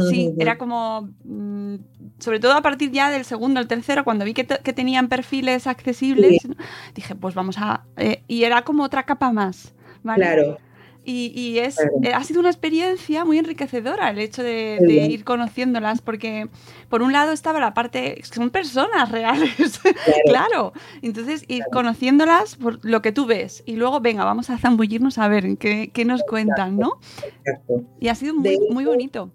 Sí, 0.09 0.33
era 0.37 0.57
como, 0.57 1.09
mm, 1.23 1.75
sobre 2.19 2.39
todo 2.39 2.53
a 2.53 2.61
partir 2.61 2.91
ya 2.91 3.09
del 3.09 3.23
segundo, 3.23 3.61
el 3.61 3.67
tercero, 3.67 4.03
cuando 4.03 4.25
vi 4.25 4.33
que, 4.33 4.45
que 4.45 4.73
tenían 4.73 5.07
perfiles 5.07 5.65
accesibles, 5.65 6.41
sí. 6.41 6.49
dije, 6.93 7.15
pues 7.15 7.33
vamos 7.33 7.57
a... 7.57 7.85
Eh, 7.95 8.23
y 8.27 8.43
era 8.43 8.63
como 8.63 8.83
otra 8.83 9.03
capa 9.03 9.31
más. 9.31 9.73
¿vale? 10.03 10.23
Claro. 10.23 10.57
Y, 11.05 11.33
y 11.35 11.59
es, 11.59 11.77
eh, 12.01 12.13
ha 12.13 12.23
sido 12.23 12.39
una 12.39 12.49
experiencia 12.49 13.25
muy 13.25 13.37
enriquecedora 13.37 14.09
el 14.09 14.19
hecho 14.19 14.41
de, 14.41 14.79
de, 14.79 14.93
ir 14.93 15.25
conociéndolas, 15.25 16.01
porque 16.01 16.47
por 16.87 17.01
un 17.01 17.11
lado 17.11 17.33
estaba 17.33 17.59
la 17.59 17.73
parte, 17.73 18.21
son 18.23 18.49
personas 18.51 19.11
reales, 19.11 19.79
claro. 19.79 20.21
claro. 20.25 20.73
Entonces, 21.01 21.43
ir 21.49 21.63
conociéndolas 21.71 22.55
por 22.55 22.79
lo 22.85 23.01
que 23.01 23.11
tú 23.11 23.25
ves 23.25 23.63
y 23.65 23.75
luego, 23.75 23.99
venga, 23.99 24.23
vamos 24.23 24.49
a 24.49 24.57
zambullirnos 24.57 25.17
a 25.17 25.27
ver 25.27 25.57
qué, 25.57 25.91
qué 25.93 26.05
nos 26.05 26.23
cuentan, 26.23 26.77
¿no? 26.77 26.99
Exacto. 27.43 27.83
Y 27.99 28.07
ha 28.07 28.15
sido 28.15 28.35
muy, 28.35 28.57
muy 28.69 28.85
bonito. 28.85 29.31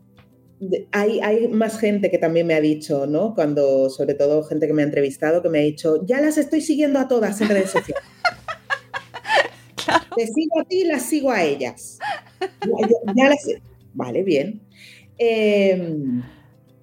Hay, 0.90 1.20
hay, 1.20 1.46
más 1.48 1.78
gente 1.78 2.10
que 2.10 2.18
también 2.18 2.46
me 2.46 2.54
ha 2.54 2.60
dicho, 2.60 3.06
¿no? 3.06 3.34
Cuando, 3.34 3.90
sobre 3.90 4.14
todo 4.14 4.42
gente 4.42 4.66
que 4.66 4.72
me 4.72 4.82
ha 4.82 4.86
entrevistado, 4.86 5.40
que 5.40 5.48
me 5.48 5.58
ha 5.58 5.62
dicho, 5.62 6.04
ya 6.04 6.20
las 6.20 6.36
estoy 6.36 6.60
siguiendo 6.60 6.98
a 6.98 7.06
todas 7.06 7.40
en 7.40 7.48
redes 7.48 7.70
sociales. 7.70 8.02
Claro. 9.88 10.04
Te 10.16 10.26
sigo 10.26 10.60
a 10.60 10.64
ti 10.64 10.80
y 10.82 10.84
las 10.84 11.02
sigo 11.02 11.30
a 11.30 11.42
ellas. 11.42 11.98
Ya, 12.40 13.14
ya 13.16 13.28
las... 13.28 13.48
Vale, 13.94 14.22
bien. 14.22 14.60
Eh, 15.18 16.22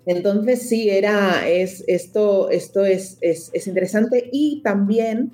entonces, 0.05 0.67
sí, 0.69 0.89
era, 0.89 1.47
es, 1.47 1.83
esto, 1.87 2.49
esto 2.49 2.85
es, 2.85 3.17
es, 3.21 3.49
es 3.53 3.67
interesante 3.67 4.29
y 4.31 4.61
también 4.63 5.31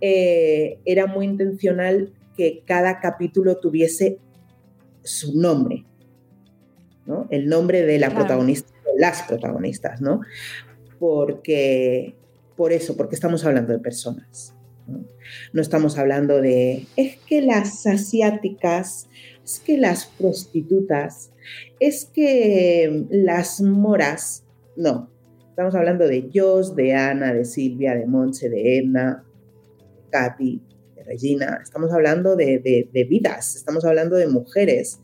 eh, 0.00 0.78
era 0.84 1.06
muy 1.06 1.26
intencional 1.26 2.12
que 2.36 2.62
cada 2.64 3.00
capítulo 3.00 3.58
tuviese 3.58 4.18
su 5.02 5.38
nombre, 5.38 5.84
¿no? 7.04 7.26
El 7.30 7.48
nombre 7.48 7.82
de 7.82 7.98
la 7.98 8.08
claro. 8.08 8.20
protagonista, 8.20 8.72
de 8.84 9.00
las 9.00 9.22
protagonistas, 9.22 10.00
¿no? 10.00 10.20
Porque, 10.98 12.14
por 12.56 12.72
eso, 12.72 12.96
porque 12.96 13.16
estamos 13.16 13.44
hablando 13.44 13.72
de 13.72 13.80
personas. 13.80 14.54
¿No? 14.88 15.60
estamos 15.60 15.98
hablando 15.98 16.40
de, 16.40 16.86
es 16.96 17.18
que 17.26 17.42
las 17.42 17.86
asiáticas, 17.86 19.08
es 19.44 19.60
que 19.60 19.78
las 19.78 20.06
prostitutas, 20.06 21.30
es 21.80 22.06
que 22.06 23.06
las 23.10 23.60
moras, 23.60 24.44
no. 24.76 25.10
Estamos 25.50 25.74
hablando 25.74 26.06
de 26.06 26.30
Jos, 26.32 26.76
de 26.76 26.94
Ana, 26.94 27.34
de 27.34 27.44
Silvia, 27.44 27.94
de 27.94 28.06
Monse, 28.06 28.48
de 28.48 28.78
Edna, 28.78 29.24
de 29.78 30.10
Katy, 30.10 30.62
de 30.94 31.02
Regina. 31.02 31.58
Estamos 31.62 31.92
hablando 31.92 32.36
de, 32.36 32.88
de, 32.92 33.04
vidas, 33.04 33.56
estamos 33.56 33.84
hablando 33.84 34.16
de 34.16 34.28
mujeres. 34.28 35.00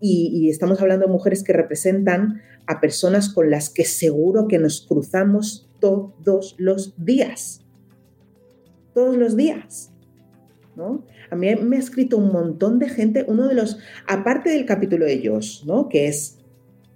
Y, 0.00 0.48
estamos 0.48 0.80
hablando 0.80 1.06
de 1.06 1.12
mujeres 1.12 1.42
que 1.42 1.52
representan 1.52 2.40
a 2.66 2.80
personas 2.80 3.28
con 3.28 3.50
las 3.50 3.68
que 3.68 3.84
seguro 3.84 4.46
que 4.48 4.58
nos 4.58 4.86
cruzamos 4.86 5.68
todos 5.80 6.54
los 6.58 6.94
días 7.04 7.64
todos 8.94 9.16
los 9.16 9.36
días. 9.36 9.92
¿no? 10.76 11.04
A 11.30 11.36
mí 11.36 11.54
me 11.56 11.76
ha 11.76 11.78
escrito 11.78 12.16
un 12.18 12.32
montón 12.32 12.78
de 12.78 12.88
gente, 12.88 13.24
uno 13.26 13.48
de 13.48 13.54
los, 13.54 13.78
aparte 14.06 14.50
del 14.50 14.66
capítulo 14.66 15.04
de 15.04 15.26
Josh, 15.26 15.64
¿no? 15.64 15.88
que 15.88 16.06
es, 16.08 16.38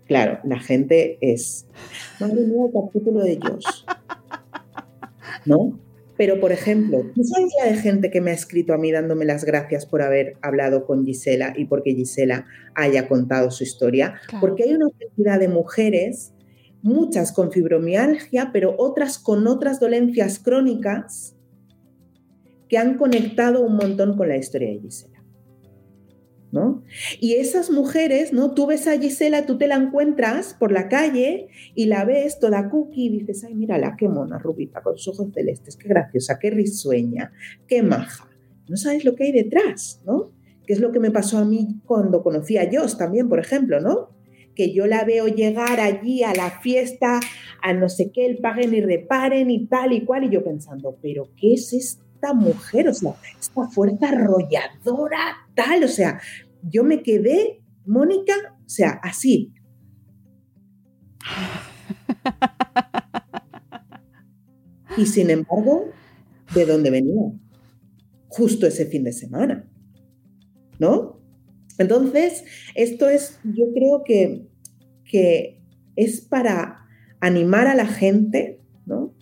claro, 0.06 0.38
la 0.44 0.58
gente 0.58 1.18
es, 1.20 1.66
madre 2.20 2.42
mía, 2.42 2.66
el 2.66 2.72
capítulo 2.72 3.20
de 3.20 3.38
Josh. 3.40 3.84
¿No? 5.46 5.78
Pero, 6.16 6.40
por 6.40 6.52
ejemplo, 6.52 7.02
¿tú 7.14 7.24
sabes 7.24 7.52
la 7.58 7.70
de 7.72 7.76
gente 7.76 8.10
que 8.10 8.20
me 8.20 8.30
ha 8.30 8.34
escrito 8.34 8.72
a 8.72 8.78
mí 8.78 8.92
dándome 8.92 9.24
las 9.24 9.44
gracias 9.44 9.84
por 9.84 10.00
haber 10.00 10.36
hablado 10.42 10.86
con 10.86 11.04
Gisela 11.04 11.52
y 11.56 11.64
porque 11.64 11.92
Gisela 11.92 12.46
haya 12.74 13.08
contado 13.08 13.50
su 13.50 13.64
historia? 13.64 14.20
Claro. 14.28 14.40
Porque 14.40 14.62
hay 14.62 14.74
una 14.74 14.86
cantidad 14.96 15.40
de 15.40 15.48
mujeres, 15.48 16.32
muchas 16.82 17.32
con 17.32 17.50
fibromialgia, 17.50 18.50
pero 18.52 18.76
otras 18.78 19.18
con 19.18 19.46
otras 19.48 19.80
dolencias 19.80 20.38
crónicas, 20.38 21.33
que 22.74 22.78
han 22.78 22.96
conectado 22.96 23.64
un 23.64 23.76
montón 23.76 24.16
con 24.16 24.28
la 24.28 24.36
historia 24.36 24.70
de 24.70 24.80
Gisela. 24.80 25.22
¿no? 26.50 26.82
Y 27.20 27.34
esas 27.34 27.70
mujeres, 27.70 28.32
¿no? 28.32 28.52
Tú 28.52 28.66
ves 28.66 28.88
a 28.88 28.98
Gisela, 28.98 29.46
tú 29.46 29.58
te 29.58 29.68
la 29.68 29.76
encuentras 29.76 30.56
por 30.58 30.72
la 30.72 30.88
calle 30.88 31.46
y 31.76 31.86
la 31.86 32.04
ves 32.04 32.40
toda 32.40 32.70
cookie 32.70 33.06
y 33.06 33.18
dices, 33.20 33.44
ay, 33.44 33.54
mírala, 33.54 33.94
qué 33.96 34.08
mona, 34.08 34.40
rubita, 34.40 34.82
con 34.82 34.98
sus 34.98 35.14
ojos 35.14 35.32
celestes, 35.32 35.76
qué 35.76 35.86
graciosa, 35.86 36.40
qué 36.40 36.50
risueña, 36.50 37.30
qué 37.68 37.84
maja. 37.84 38.28
No 38.68 38.76
sabes 38.76 39.04
lo 39.04 39.14
que 39.14 39.22
hay 39.22 39.32
detrás, 39.32 40.02
¿no? 40.04 40.32
Que 40.66 40.72
es 40.72 40.80
lo 40.80 40.90
que 40.90 40.98
me 40.98 41.12
pasó 41.12 41.38
a 41.38 41.44
mí 41.44 41.80
cuando 41.86 42.24
conocí 42.24 42.56
a 42.56 42.68
Joss 42.72 42.98
también, 42.98 43.28
por 43.28 43.38
ejemplo, 43.38 43.78
¿no? 43.80 44.08
Que 44.56 44.74
yo 44.74 44.88
la 44.88 45.04
veo 45.04 45.28
llegar 45.28 45.78
allí 45.78 46.24
a 46.24 46.34
la 46.34 46.50
fiesta, 46.60 47.20
a 47.62 47.72
no 47.72 47.88
sé 47.88 48.10
qué, 48.10 48.26
el 48.26 48.38
paguen 48.38 48.74
y 48.74 48.80
reparen 48.80 49.48
y 49.48 49.66
tal 49.68 49.92
y 49.92 50.04
cual, 50.04 50.24
y 50.24 50.30
yo 50.30 50.42
pensando, 50.42 50.98
pero 51.00 51.28
¿qué 51.36 51.54
es 51.54 51.72
esto? 51.72 52.03
Mujer, 52.32 52.88
o 52.88 52.94
sea, 52.94 53.14
esta 53.38 53.68
fuerza 53.68 54.08
arrolladora, 54.08 55.48
tal, 55.54 55.84
o 55.84 55.88
sea, 55.88 56.20
yo 56.62 56.84
me 56.84 57.02
quedé, 57.02 57.62
Mónica, 57.84 58.34
o 58.64 58.68
sea, 58.68 59.00
así. 59.02 59.52
Y 64.96 65.06
sin 65.06 65.30
embargo, 65.30 65.90
¿de 66.54 66.66
dónde 66.66 66.90
venía? 66.90 67.32
Justo 68.28 68.66
ese 68.66 68.86
fin 68.86 69.04
de 69.04 69.12
semana, 69.12 69.68
¿no? 70.78 71.20
Entonces, 71.78 72.44
esto 72.74 73.08
es, 73.08 73.40
yo 73.42 73.72
creo 73.74 74.04
que, 74.04 74.46
que 75.04 75.60
es 75.96 76.20
para 76.20 76.86
animar 77.20 77.66
a 77.66 77.74
la 77.74 77.86
gente, 77.86 78.60
¿no? 78.86 79.13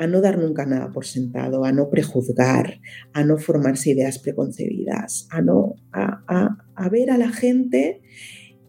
A 0.00 0.06
no 0.06 0.22
dar 0.22 0.38
nunca 0.38 0.64
nada 0.64 0.90
por 0.90 1.04
sentado, 1.04 1.62
a 1.66 1.72
no 1.72 1.90
prejuzgar, 1.90 2.80
a 3.12 3.22
no 3.22 3.36
formarse 3.36 3.90
ideas 3.90 4.18
preconcebidas, 4.18 5.28
a, 5.30 5.42
no, 5.42 5.74
a, 5.92 6.88
ver 6.90 7.10
a 7.10 7.18
la 7.18 7.28
gente 7.28 8.00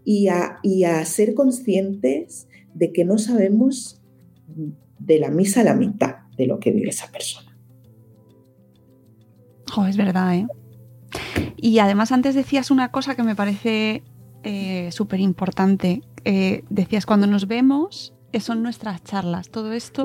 y 0.04 0.28
a, 0.28 0.58
y 0.62 0.84
a 0.84 1.06
ser 1.06 1.34
conscientes 1.34 2.50
de 2.74 2.91
que 2.91 3.06
no 3.06 3.17
sabemos 3.17 4.04
de 5.00 5.20
la 5.20 5.32
misa 5.32 5.62
a 5.62 5.63
la 5.63 5.74
mitad 5.74 6.15
de 6.36 6.48
lo 6.48 6.60
que 6.60 6.72
vive 6.72 6.89
esa 6.89 7.10
persona. 7.10 7.58
Oh, 9.78 9.86
es 9.86 9.96
verdad, 9.96 10.36
¿eh? 10.36 10.48
Y 11.56 11.80
además 11.80 12.12
antes 12.12 12.36
decías 12.36 12.72
una 12.72 12.91
cosa 12.91 13.15
que 13.15 13.24
me 13.24 13.38
parece 13.38 14.04
eh, 14.44 14.89
súper 14.91 15.22
importante. 15.22 16.02
Eh, 16.26 16.65
decías, 16.70 17.06
cuando 17.06 17.26
nos 17.26 17.48
vemos, 17.48 18.13
son 18.39 18.63
nuestras 18.63 19.04
charlas. 19.04 19.50
Todo 19.50 19.74
esto 19.74 20.04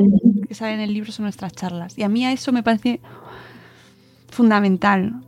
que 0.49 0.55
sale 0.55 0.75
en 0.75 0.81
el 0.81 0.93
libro 0.93 1.12
son 1.12 1.25
nuestras 1.25 1.53
charlas. 1.53 1.97
Y 1.99 2.03
a 2.03 2.09
mí 2.09 2.25
a 2.25 2.33
eso 2.33 2.53
me 2.53 2.62
parece 2.62 3.01
fundamental. 4.29 5.23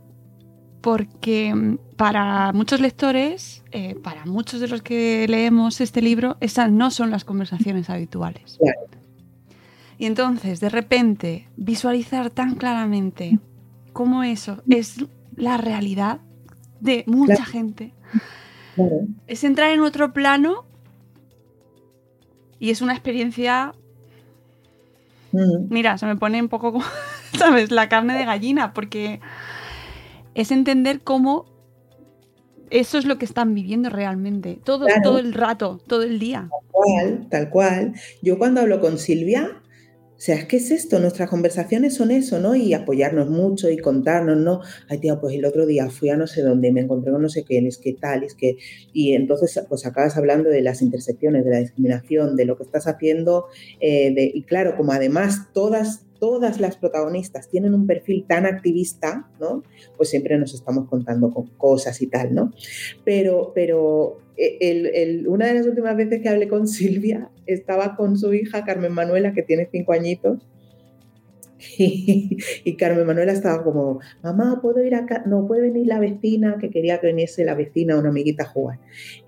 Porque 0.81 1.53
mm, 1.53 1.77
para 1.95 2.53
muchos 2.53 2.79
lectores, 2.79 3.63
eh, 3.71 3.95
para 3.95 4.25
muchos 4.25 4.59
de 4.59 4.67
los 4.67 4.81
que 4.81 5.25
leemos 5.27 5.81
este 5.81 6.01
libro, 6.01 6.37
esas 6.39 6.71
no 6.71 6.91
son 6.91 7.11
las 7.11 7.25
conversaciones 7.25 7.89
habituales. 7.89 8.57
Y 9.97 10.05
entonces, 10.05 10.61
de 10.61 10.69
repente, 10.69 11.49
visualizar 11.57 12.29
tan 12.29 12.55
claramente 12.55 13.39
cómo 13.91 14.23
eso 14.23 14.63
es 14.69 15.05
la 15.35 15.57
realidad 15.57 16.21
de 16.79 17.03
mucha 17.05 17.43
gente, 17.43 17.93
es 19.27 19.43
entrar 19.43 19.71
en 19.71 19.81
otro 19.81 20.13
plano 20.13 20.68
y 22.59 22.71
es 22.71 22.81
una 22.81 22.93
experiencia... 22.93 23.73
Mm. 25.31 25.67
Mira, 25.69 25.97
se 25.97 26.05
me 26.05 26.15
pone 26.15 26.41
un 26.41 26.49
poco, 26.49 26.79
¿sabes? 27.37 27.71
La 27.71 27.89
carne 27.89 28.17
de 28.17 28.25
gallina, 28.25 28.73
porque 28.73 29.19
es 30.35 30.51
entender 30.51 31.01
cómo 31.01 31.45
eso 32.69 32.97
es 32.97 33.05
lo 33.05 33.17
que 33.17 33.25
están 33.25 33.53
viviendo 33.55 33.89
realmente, 33.89 34.59
todo, 34.63 34.85
todo 35.03 35.19
el 35.19 35.33
rato, 35.33 35.79
todo 35.87 36.03
el 36.03 36.19
día. 36.19 36.49
Tal 36.49 36.71
cual, 36.71 37.27
tal 37.29 37.49
cual. 37.49 37.93
Yo 38.21 38.37
cuando 38.37 38.61
hablo 38.61 38.79
con 38.79 38.97
Silvia, 38.97 39.61
o 40.19 40.21
sea, 40.21 40.49
que 40.49 40.57
es 40.57 40.69
esto, 40.69 40.99
nuestras 40.99 41.29
conversaciones 41.29 41.95
son 41.95 42.11
eso, 42.11 42.39
¿no? 42.39 42.53
Y 42.53 42.73
apoyarnos 42.73 43.29
mucho 43.29 43.69
y 43.69 43.77
contarnos, 43.77 44.35
¿no? 44.35 44.59
Ay, 44.89 44.97
tía, 44.97 45.17
pues 45.17 45.33
el 45.33 45.45
otro 45.45 45.65
día 45.65 45.89
fui 45.89 46.09
a 46.09 46.17
no 46.17 46.27
sé 46.27 46.41
dónde, 46.41 46.73
me 46.73 46.81
encontré 46.81 47.13
con 47.13 47.21
no 47.21 47.29
sé 47.29 47.45
quién, 47.45 47.65
es 47.65 47.77
que 47.77 47.93
tal, 47.93 48.25
es 48.25 48.35
que... 48.35 48.57
Y 48.91 49.13
entonces, 49.13 49.63
pues 49.69 49.85
acabas 49.85 50.17
hablando 50.17 50.49
de 50.49 50.61
las 50.61 50.81
intersecciones, 50.81 51.45
de 51.45 51.51
la 51.51 51.59
discriminación, 51.59 52.35
de 52.35 52.43
lo 52.43 52.57
que 52.57 52.63
estás 52.63 52.85
haciendo, 52.85 53.45
eh, 53.79 54.13
de, 54.13 54.29
y 54.33 54.43
claro, 54.43 54.75
como 54.75 54.91
además 54.91 55.53
todas 55.53 56.05
todas 56.19 56.59
las 56.59 56.77
protagonistas 56.77 57.49
tienen 57.49 57.73
un 57.73 57.87
perfil 57.87 58.25
tan 58.27 58.45
activista, 58.45 59.29
¿no? 59.39 59.63
Pues 59.97 60.09
siempre 60.09 60.37
nos 60.37 60.53
estamos 60.53 60.87
contando 60.87 61.31
con 61.31 61.47
cosas 61.57 62.01
y 62.01 62.07
tal, 62.07 62.35
¿no? 62.35 62.51
Pero, 63.05 63.51
pero 63.55 64.19
e, 64.37 65.23
una 65.27 65.47
de 65.47 65.55
las 65.55 65.65
últimas 65.65 65.95
veces 65.95 66.21
que 66.21 66.29
hablé 66.29 66.47
con 66.47 66.67
Silvia 66.67 67.29
estaba 67.45 67.95
con 67.95 68.17
su 68.17 68.33
hija 68.33 68.65
Carmen 68.65 68.91
Manuela, 68.91 69.33
que 69.33 69.43
tiene 69.43 69.67
cinco 69.71 69.93
añitos, 69.93 70.39
y, 71.77 72.75
Carmen 72.77 73.05
Manuela 73.05 73.33
estaba 73.33 73.63
como, 73.63 73.99
mamá, 74.23 74.59
¿puedo 74.61 74.83
ir 74.83 74.95
acá? 74.95 75.23
No, 75.25 75.47
puede 75.47 75.61
venir 75.61 75.87
la 75.87 75.99
vecina, 75.99 76.57
que 76.59 76.69
quería 76.69 76.99
que 76.99 77.07
viniese 77.07 77.43
la 77.43 77.55
vecina, 77.55 77.97
una 77.97 78.09
amiguita 78.09 78.43
a 78.43 78.47
jugar. 78.47 78.79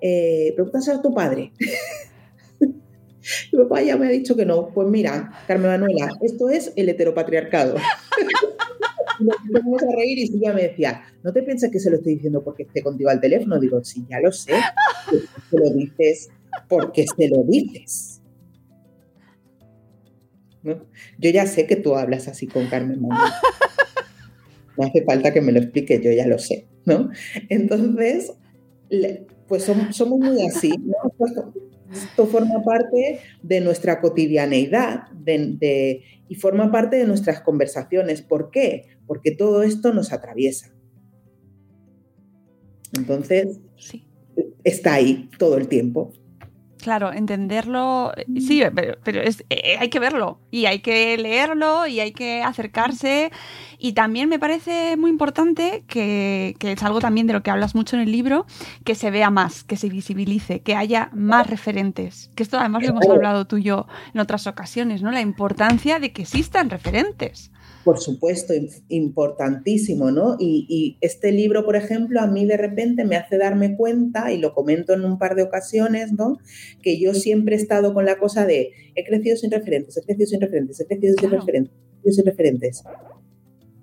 Eh, 0.02 0.56
a 0.58 1.02
tu 1.02 1.14
padre. 1.14 1.52
Mi 3.52 3.60
papá 3.60 3.82
ya 3.82 3.98
me 3.98 4.08
ha 4.08 4.10
dicho 4.10 4.36
que 4.36 4.46
no. 4.46 4.70
Pues 4.70 4.88
mira, 4.88 5.32
Carmen 5.48 5.72
Manuela, 5.72 6.10
esto 6.22 6.50
es 6.50 6.74
el 6.76 6.90
heteropatriarcado. 6.90 7.76
nos 9.20 9.38
empezamos 9.46 9.84
a 9.84 9.96
reír 9.96 10.20
y 10.20 10.28
Silvia 10.28 10.54
me 10.54 10.64
decía, 10.64 11.04
no 11.24 11.32
te 11.32 11.44
pienses 11.44 11.72
que 11.72 11.80
se 11.80 11.90
lo 11.90 11.98
estoy 11.98 12.16
diciendo 12.16 12.44
porque 12.44 12.64
esté 12.64 12.82
contigo 12.82 13.10
al 13.10 13.22
teléfono. 13.22 13.60
Digo, 13.60 13.84
sí, 13.84 14.06
ya 14.10 14.20
lo 14.20 14.32
sé. 14.32 14.54
Se 15.50 15.58
lo 15.58 15.70
dices 15.72 16.30
porque 16.68 17.06
se 17.06 17.30
lo 17.30 17.44
dices. 17.44 18.22
Yo 20.64 21.30
ya 21.30 21.48
sé 21.48 21.66
que 21.66 21.76
tú 21.76 21.96
hablas 21.96 22.28
así 22.28 22.48
con 22.48 22.68
Carmen 22.68 23.02
Manuela. 23.02 23.34
No 24.78 24.86
hace 24.86 25.04
falta 25.04 25.34
que 25.34 25.42
me 25.42 25.52
lo 25.52 25.60
explique, 25.60 26.00
yo 26.02 26.12
ya 26.12 26.28
lo 26.28 26.40
sé, 26.40 26.66
¿no? 26.86 27.10
Entonces, 27.50 28.34
pues 29.48 29.64
somos, 29.64 30.20
muy 30.20 30.48
así, 30.48 30.72
¿no? 30.78 30.96
Esto 31.94 32.26
forma 32.28 32.64
parte 32.64 33.20
de 33.42 33.62
nuestra 33.62 34.00
cotidianeidad 34.02 35.08
y 35.26 36.36
forma 36.36 36.72
parte 36.72 36.98
de 36.98 37.06
nuestras 37.06 37.42
conversaciones. 37.42 38.22
¿Por 38.22 38.52
qué? 38.52 38.98
Porque 39.08 39.32
todo 39.32 39.64
esto 39.64 39.94
nos 39.94 40.14
atraviesa. 40.14 40.74
Entonces, 42.96 43.60
está 44.64 44.94
ahí 44.94 45.30
todo 45.38 45.58
el 45.58 45.68
tiempo. 45.68 46.14
Claro, 46.82 47.14
entenderlo, 47.14 48.12
eh, 48.18 48.26
sí, 48.40 48.64
pero, 49.04 49.22
es, 49.22 49.44
eh, 49.50 49.78
hay 49.80 49.90
que 49.90 50.00
verlo 50.00 50.40
y 50.50 50.66
hay 50.66 50.80
que 50.80 51.16
leerlo 51.18 51.86
y 51.86 52.00
hay 52.00 52.12
que 52.12 52.42
acercarse. 52.42 53.32
Y 53.78 53.94
también 53.94 54.30
me 54.30 54.40
parece 54.40 54.98
muy 54.98 55.12
importante, 55.12 55.84
que, 55.88 56.56
que, 56.60 56.72
es 56.72 56.84
algo 56.84 57.00
también 57.00 57.28
de 57.28 57.34
lo 57.34 57.44
que 57.44 57.52
hablas 57.52 57.76
mucho 57.76 57.96
en 57.96 58.02
el 58.02 58.12
libro, 58.12 58.46
que 58.84 58.96
se 58.96 59.12
vea 59.12 59.30
más, 59.30 59.64
que 59.64 59.78
se 59.78 59.90
visibilice, 59.90 60.62
que 60.62 60.76
haya 60.76 61.10
más 61.14 61.48
referentes. 61.48 62.32
Que 62.36 62.44
esto 62.44 62.60
además 62.60 62.84
lo 62.84 62.90
hemos 62.90 63.08
hablado 63.08 63.46
tú 63.46 63.58
y 63.58 63.64
yo 63.64 63.88
en 64.14 64.20
otras 64.20 64.48
ocasiones, 64.48 65.02
¿no? 65.02 65.12
La 65.12 65.22
importancia 65.22 66.00
de 66.00 66.12
que 66.12 66.24
existan 66.24 66.70
referentes 66.70 67.52
por 67.84 68.00
supuesto, 68.00 68.54
importantísimo, 68.90 70.12
¿no? 70.12 70.36
Y, 70.40 70.98
este 71.02 71.32
libro, 71.32 71.66
por 71.66 71.76
ejemplo, 71.76 72.22
a 72.22 72.28
mí 72.28 72.46
de 72.46 72.58
repente 72.58 73.06
me 73.06 73.16
hace 73.16 73.38
darme 73.38 73.76
cuenta, 73.76 74.32
y 74.32 74.38
lo 74.38 74.54
comento 74.54 74.94
en 74.94 75.04
un 75.04 75.18
par 75.18 75.36
de 75.36 75.44
ocasiones, 75.44 76.14
¿no? 76.14 76.38
Que 76.82 77.00
yo 77.00 77.14
siempre 77.14 77.56
he 77.56 77.60
estado 77.60 77.94
con 77.94 78.06
la 78.06 78.18
cosa 78.18 78.46
de, 78.46 78.72
he 78.96 79.04
crecido 79.04 79.36
sin 79.36 79.52
referentes, 79.52 79.98
he 79.98 80.02
crecido 80.02 80.28
sin 80.28 80.42
referentes, 80.42 80.80
he 80.80 80.86
crecido 80.86 81.16
sin 81.20 81.32
referentes, 81.32 81.74
he 81.74 82.02
crecido 82.02 82.14
sin 82.14 82.26
referentes. 82.26 82.84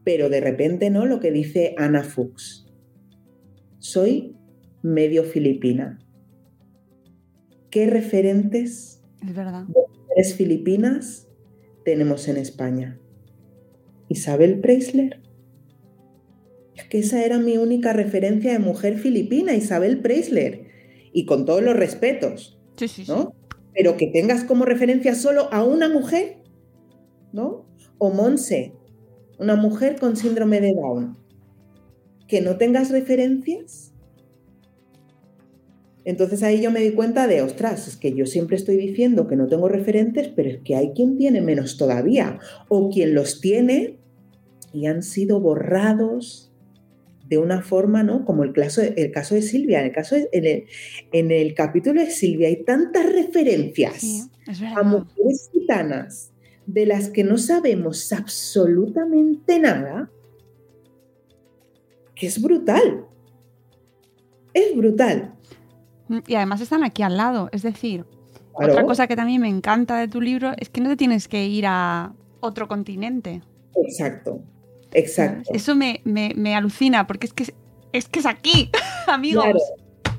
Pero 0.04 0.28
de 0.28 0.40
repente, 0.40 0.90
¿no? 0.90 1.04
Lo 1.04 1.20
que 1.20 1.32
dice 1.32 1.74
Ana 1.76 2.04
Fuchs, 2.04 2.66
soy 3.78 4.37
medio 4.82 5.24
filipina. 5.24 5.98
¿Qué 7.70 7.87
referentes 7.87 9.02
es 9.22 9.34
verdad. 9.34 9.64
de 9.66 9.80
mujeres 9.98 10.34
filipinas 10.34 11.28
tenemos 11.84 12.28
en 12.28 12.38
España? 12.38 12.98
Isabel 14.09 14.61
Preisler. 14.61 15.21
Es 16.77 16.85
que 16.85 16.99
esa 16.99 17.25
era 17.25 17.38
mi 17.38 17.57
única 17.57 17.92
referencia 17.92 18.53
de 18.53 18.59
mujer 18.59 18.99
filipina, 18.99 19.55
Isabel 19.55 20.01
Preisler. 20.01 20.66
Y 21.12 21.25
con 21.27 21.44
todos 21.44 21.62
los 21.62 21.77
respetos, 21.77 22.59
sí, 22.77 22.88
sí, 22.88 23.05
¿no? 23.09 23.35
Pero 23.75 23.97
que 23.97 24.07
tengas 24.07 24.44
como 24.44 24.64
referencia 24.64 25.14
solo 25.14 25.53
a 25.53 25.64
una 25.64 25.88
mujer, 25.88 26.38
¿no? 27.33 27.66
O 27.99 28.11
Monse, 28.11 28.73
una 29.38 29.57
mujer 29.57 29.97
con 29.99 30.16
síndrome 30.16 30.61
de 30.61 30.73
Down. 30.75 31.16
Que 32.29 32.40
no 32.40 32.57
tengas 32.57 32.90
referencias. 32.90 33.92
Entonces 36.05 36.42
ahí 36.42 36.62
yo 36.62 36.71
me 36.71 36.81
di 36.81 36.92
cuenta 36.92 37.27
de, 37.27 37.42
ostras, 37.42 37.87
es 37.88 37.97
que 37.97 38.14
yo 38.14 38.25
siempre 38.25 38.57
estoy 38.57 38.77
diciendo 38.77 39.27
que 39.27 39.37
no 39.37 39.47
tengo 39.47 39.68
referentes, 39.68 40.29
pero 40.29 40.49
es 40.49 40.59
que 40.62 40.75
hay 40.75 40.92
quien 40.92 41.18
tiene 41.18 41.42
menos 41.42 41.77
todavía, 41.77 42.38
o 42.68 42.88
quien 42.88 43.14
los 43.14 43.40
tiene 43.40 43.97
y 44.72 44.87
han 44.87 45.02
sido 45.02 45.40
borrados 45.40 46.52
de 47.28 47.38
una 47.38 47.62
forma, 47.62 48.02
¿no? 48.02 48.24
Como 48.24 48.42
el 48.42 48.52
caso, 48.52 48.81
el 48.83 49.11
caso 49.12 49.35
de 49.35 49.42
Silvia. 49.42 49.81
En 49.81 49.87
el, 49.87 49.92
caso 49.92 50.16
en, 50.16 51.31
el, 51.31 51.54
capítulo 51.54 52.00
de 52.00 52.11
Silvia 52.11 52.48
hay 52.48 52.64
tantas 52.64 53.07
referencias 53.12 54.31
a 54.74 54.83
mujeres 54.83 55.50
gitanas 55.52 56.33
de 56.66 56.87
las 56.87 57.11
que 57.11 57.24
no 57.24 57.38
sabemos 57.38 58.12
absolutamente 58.12 59.59
nada, 59.59 60.11
que 62.14 62.26
es 62.26 62.40
brutal. 62.40 63.04
Es 64.54 64.74
brutal. 64.74 65.35
Y 66.26 66.35
además 66.35 66.61
están 66.62 66.83
aquí 66.83 67.02
al 67.02 67.16
lado. 67.16 67.50
Es 67.52 67.62
decir, 67.62 68.07
otra 68.54 68.85
cosa 68.85 69.07
que 69.07 69.16
también 69.16 69.40
me 69.40 69.49
encanta 69.49 69.99
de 69.99 70.09
tu 70.09 70.20
libro 70.20 70.53
es 70.57 70.70
que 70.70 70.80
no 70.80 70.88
te 70.88 70.97
tienes 70.97 71.28
que 71.28 71.47
ir 71.47 71.64
a 71.66 72.14
otro 72.40 72.68
continente. 72.68 73.43
Exacto. 73.76 74.43
Exacto. 74.99 75.51
Eso 75.55 75.74
me, 75.76 76.03
alucina 76.55 77.07
porque 77.07 77.26
es 77.26 77.32
que 77.32 77.44
es, 77.92 78.09
que 78.09 78.18
es 78.18 78.26
aquí, 78.26 78.70
amigos. 79.07 79.46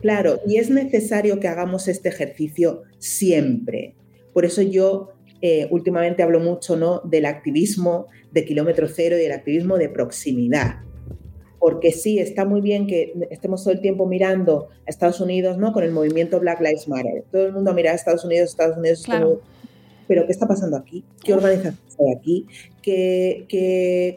Claro, 0.01 0.39
y 0.47 0.57
es 0.57 0.69
necesario 0.69 1.39
que 1.39 1.47
hagamos 1.47 1.88
este 1.88 2.09
ejercicio 2.09 2.84
siempre. 2.97 3.95
Por 4.34 4.45
eso 4.45 4.61
yo 4.61 5.09
eh, 5.41 5.67
últimamente 5.69 6.23
hablo 6.23 6.39
mucho 6.39 6.77
¿no? 6.77 7.01
del 7.03 7.25
activismo 7.25 8.07
de 8.32 8.45
kilómetro 8.45 8.88
cero 8.88 9.17
y 9.17 9.21
del 9.23 9.34
activismo 9.34 9.77
de 9.77 9.89
proximidad. 9.89 10.77
Porque 11.59 11.91
sí, 11.91 12.19
está 12.19 12.45
muy 12.45 12.61
bien 12.61 12.88
que 12.88 13.13
estemos 13.32 13.61
todo 13.65 13.73
el 13.73 13.82
tiempo 13.82 14.05
mirando 14.05 14.69
a 14.88 14.89
Estados 14.89 15.19
Unidos 15.19 15.57
¿no? 15.57 15.73
con 15.73 15.84
el 15.84 15.91
movimiento 15.91 16.39
Black 16.39 16.61
Lives 16.61 16.88
Matter. 16.88 17.25
Todo 17.30 17.47
el 17.47 17.51
mundo 17.51 17.73
mira 17.73 17.91
a 17.91 17.95
Estados 17.95 18.23
Unidos, 18.23 18.51
Estados 18.51 18.77
Unidos. 18.77 19.05
Pero 20.10 20.26
¿qué 20.26 20.32
está 20.32 20.47
pasando 20.47 20.76
aquí? 20.76 21.05
¿Qué 21.24 21.36
organizaciones 21.36 21.95
hay 21.99 22.16
aquí? 22.18 22.47
¿Qué, 22.82 23.45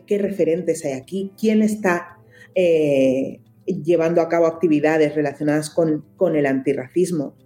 qué, 0.06 0.18
referentes 0.18 0.86
hay 0.86 0.92
aquí? 0.92 1.32
¿Quién 1.38 1.60
está 1.60 2.16
eh, 2.54 3.40
llevando 3.66 4.22
a 4.22 4.28
cabo 4.30 4.46
actividades 4.46 5.14
relacionadas 5.14 5.68
con, 5.68 6.06
con 6.16 6.34
el 6.34 6.46
antirracismo? 6.46 7.36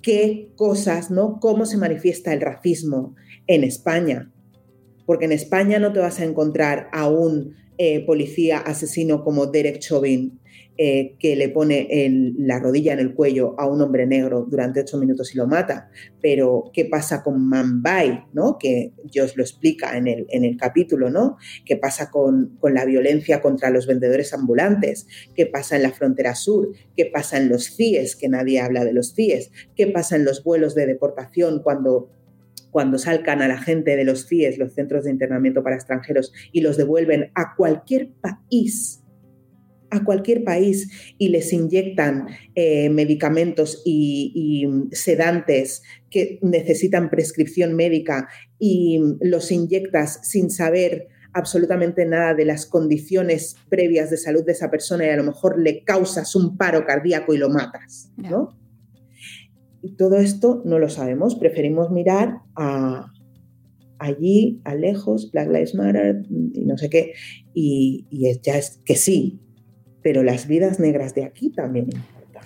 ¿Qué 0.00 0.52
cosas, 0.56 1.10
no? 1.10 1.38
¿Cómo 1.38 1.66
se 1.66 1.76
manifiesta 1.76 2.32
el 2.32 2.40
racismo 2.40 3.14
en 3.46 3.62
España? 3.62 4.32
Porque 5.04 5.26
en 5.26 5.32
España 5.32 5.78
no 5.78 5.92
te 5.92 6.00
vas 6.00 6.18
a 6.18 6.24
encontrar 6.24 6.88
a 6.94 7.10
un 7.10 7.56
eh, 7.78 8.04
policía 8.04 8.58
asesino 8.58 9.22
como 9.22 9.46
Derek 9.46 9.78
Chauvin, 9.78 10.40
eh, 10.78 11.16
que 11.18 11.36
le 11.36 11.48
pone 11.48 11.88
la 12.36 12.58
rodilla 12.58 12.92
en 12.92 12.98
el 12.98 13.14
cuello 13.14 13.54
a 13.58 13.66
un 13.66 13.80
hombre 13.80 14.06
negro 14.06 14.46
durante 14.46 14.80
ocho 14.80 14.98
minutos 14.98 15.34
y 15.34 15.38
lo 15.38 15.46
mata. 15.46 15.88
Pero, 16.20 16.70
¿qué 16.74 16.84
pasa 16.84 17.22
con 17.22 17.48
Mumbai? 17.48 18.26
¿no? 18.34 18.58
Que 18.58 18.92
Dios 19.10 19.38
lo 19.38 19.42
explica 19.42 19.96
en 19.96 20.06
el, 20.06 20.26
en 20.28 20.44
el 20.44 20.58
capítulo, 20.58 21.08
¿no? 21.08 21.38
¿Qué 21.64 21.76
pasa 21.76 22.10
con, 22.10 22.58
con, 22.60 22.74
la 22.74 22.84
violencia 22.84 23.40
contra 23.40 23.70
los 23.70 23.86
vendedores 23.86 24.34
ambulantes? 24.34 25.06
¿Qué 25.34 25.46
pasa 25.46 25.76
en 25.76 25.82
la 25.82 25.92
frontera 25.92 26.34
sur? 26.34 26.68
¿Qué 26.94 27.06
pasa 27.06 27.38
en 27.38 27.48
los 27.48 27.74
CIES? 27.74 28.14
Que 28.14 28.28
nadie 28.28 28.60
habla 28.60 28.84
de 28.84 28.92
los 28.92 29.14
CIES. 29.14 29.50
¿Qué 29.76 29.86
pasa 29.86 30.16
en 30.16 30.26
los 30.26 30.44
vuelos 30.44 30.74
de 30.74 30.86
deportación 30.86 31.62
cuando 31.62 32.10
cuando 32.76 32.98
salcan 32.98 33.40
a 33.40 33.48
la 33.48 33.56
gente 33.56 33.96
de 33.96 34.04
los 34.04 34.28
CIES, 34.28 34.58
los 34.58 34.74
centros 34.74 35.04
de 35.04 35.10
internamiento 35.10 35.62
para 35.62 35.76
extranjeros, 35.76 36.34
y 36.52 36.60
los 36.60 36.76
devuelven 36.76 37.30
a 37.34 37.54
cualquier 37.56 38.10
país, 38.20 39.02
a 39.88 40.04
cualquier 40.04 40.44
país, 40.44 41.14
y 41.16 41.30
les 41.30 41.54
inyectan 41.54 42.26
eh, 42.54 42.90
medicamentos 42.90 43.80
y, 43.86 44.68
sedantes 44.92 45.84
que 46.10 46.38
necesitan 46.42 47.08
prescripción 47.08 47.74
médica 47.74 48.28
y 48.58 49.00
los 49.22 49.50
inyectas 49.50 50.20
sin 50.28 50.50
saber 50.50 51.08
absolutamente 51.32 52.04
nada 52.04 52.34
de 52.34 52.44
las 52.44 52.66
condiciones 52.66 53.56
previas 53.70 54.10
de 54.10 54.18
salud 54.18 54.44
de 54.44 54.52
esa 54.52 54.70
persona 54.70 55.06
y 55.06 55.08
a 55.08 55.16
lo 55.16 55.24
mejor 55.24 55.58
le 55.58 55.82
causas 55.82 56.36
un 56.36 56.58
paro 56.58 56.84
cardíaco 56.84 57.32
y 57.32 57.38
lo 57.38 57.48
matas, 57.48 58.12
¿no? 58.18 58.65
Y 59.86 59.92
todo 59.92 60.16
esto 60.16 60.62
no 60.64 60.80
lo 60.80 60.88
sabemos, 60.88 61.36
preferimos 61.36 61.92
mirar 61.92 62.40
a 62.56 63.12
allí, 64.00 64.60
a 64.64 64.74
lejos, 64.74 65.30
Black 65.30 65.46
Lives 65.46 65.76
Matter 65.76 66.24
y 66.28 66.64
no 66.64 66.76
sé 66.76 66.90
qué, 66.90 67.12
y, 67.54 68.04
ya 68.42 68.56
es 68.56 68.80
que 68.84 68.96
sí, 68.96 69.38
pero 70.02 70.24
las 70.24 70.48
vidas 70.48 70.80
negras 70.80 71.14
de 71.14 71.22
aquí 71.22 71.50
también. 71.50 71.90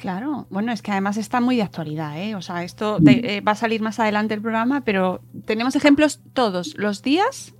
Claro, 0.02 0.48
bueno, 0.50 0.70
es 0.70 0.82
que 0.82 0.90
además 0.90 1.16
está 1.16 1.40
muy 1.40 1.56
de 1.56 1.62
actualidad, 1.62 2.22
¿eh? 2.22 2.34
O 2.34 2.42
sea, 2.42 2.62
esto 2.62 2.98
mm. 3.00 3.08
eh, 3.08 3.40
va 3.40 3.52
a 3.52 3.56
salir 3.56 3.80
más 3.80 3.98
adelante 3.98 4.34
el 4.34 4.42
programa, 4.42 4.84
pero 4.84 5.22
tenemos 5.46 5.74
ejemplos 5.74 6.20
todos 6.34 6.76
los 6.76 7.02
días 7.02 7.54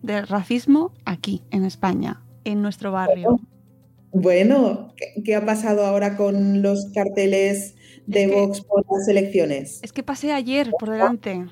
de 0.00 0.22
racismo 0.22 0.94
aquí, 1.04 1.42
en 1.50 1.66
España, 1.66 2.22
en 2.44 2.62
nuestro 2.62 2.92
barrio. 2.92 3.38
Bueno, 4.10 4.94
¿qué, 5.22 5.34
ha 5.34 5.44
pasado 5.44 5.84
ahora 5.84 6.16
con 6.16 6.62
los 6.62 6.86
carteles 6.94 7.74
de 8.06 8.26
Vox 8.26 8.60
por 8.62 8.84
las 8.90 9.08
elecciones. 9.08 9.80
Es 9.82 9.92
que 9.92 10.02
pasé 10.02 10.32
ayer 10.32 10.70
por 10.78 10.90
delante. 10.90 11.46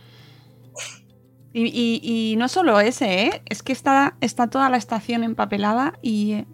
Y, 1.53 2.34
no 2.38 2.48
solo 2.48 2.78
ese, 2.80 3.24
¿eh? 3.24 3.42
es 3.46 3.62
que 3.62 3.72
está, 3.72 4.16
está 4.20 4.48
toda 4.48 4.70
la 4.70 4.76
estación 4.76 5.24
empapelada 5.24 5.94
y, 6.01 6.44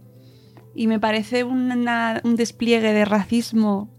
y 0.74 0.86
me 0.86 0.98
parece 0.98 1.44
un 1.44 2.34
despliegue 2.36 2.92
de 2.92 3.04
racismo 3.04 3.90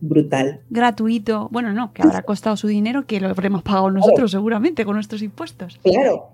brutal. 0.00 0.62
Gratuito. 0.70 1.48
Bueno, 1.50 1.72
no, 1.72 1.92
que 1.92 2.02
habrá 2.02 2.22
costado 2.22 2.56
su 2.56 2.68
dinero, 2.68 3.06
que 3.06 3.20
lo 3.20 3.28
habremos 3.28 3.62
pagado 3.62 3.90
nosotros 3.90 4.30
seguramente 4.30 4.84
con 4.84 4.94
nuestros 4.94 5.22
impuestos. 5.22 5.78
Claro. 5.82 6.30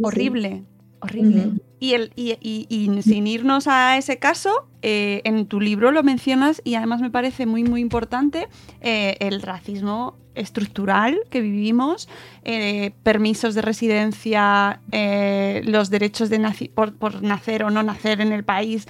Horrible, 0.00 0.64
horrible. 1.02 1.52
y, 1.80 1.94
el, 1.94 2.12
y, 2.14 3.02
sin 3.02 3.26
irnos 3.26 3.66
a 3.66 3.98
ese 3.98 4.18
caso, 4.18 4.68
eh, 4.82 5.20
en 5.24 5.46
tu 5.46 5.60
libro 5.60 5.90
lo 5.90 6.02
mencionas 6.02 6.62
y 6.64 6.76
además 6.76 7.00
me 7.00 7.10
parece 7.10 7.44
muy, 7.46 7.64
muy 7.64 7.80
importante 7.80 8.48
eh, 8.80 9.16
el 9.20 9.42
racismo 9.42 10.16
estructural 10.34 11.20
que 11.28 11.40
vivimos, 11.40 12.08
eh, 12.44 12.92
permisos 13.02 13.54
de 13.54 13.62
residencia, 13.62 14.80
los 15.64 15.90
derechos 15.90 16.30
de 16.30 16.40
por, 16.74 17.22
nacer 17.22 17.64
o 17.64 17.70
no 17.70 17.82
nacer 17.82 18.20
en 18.20 18.32
el 18.32 18.44
país. 18.44 18.86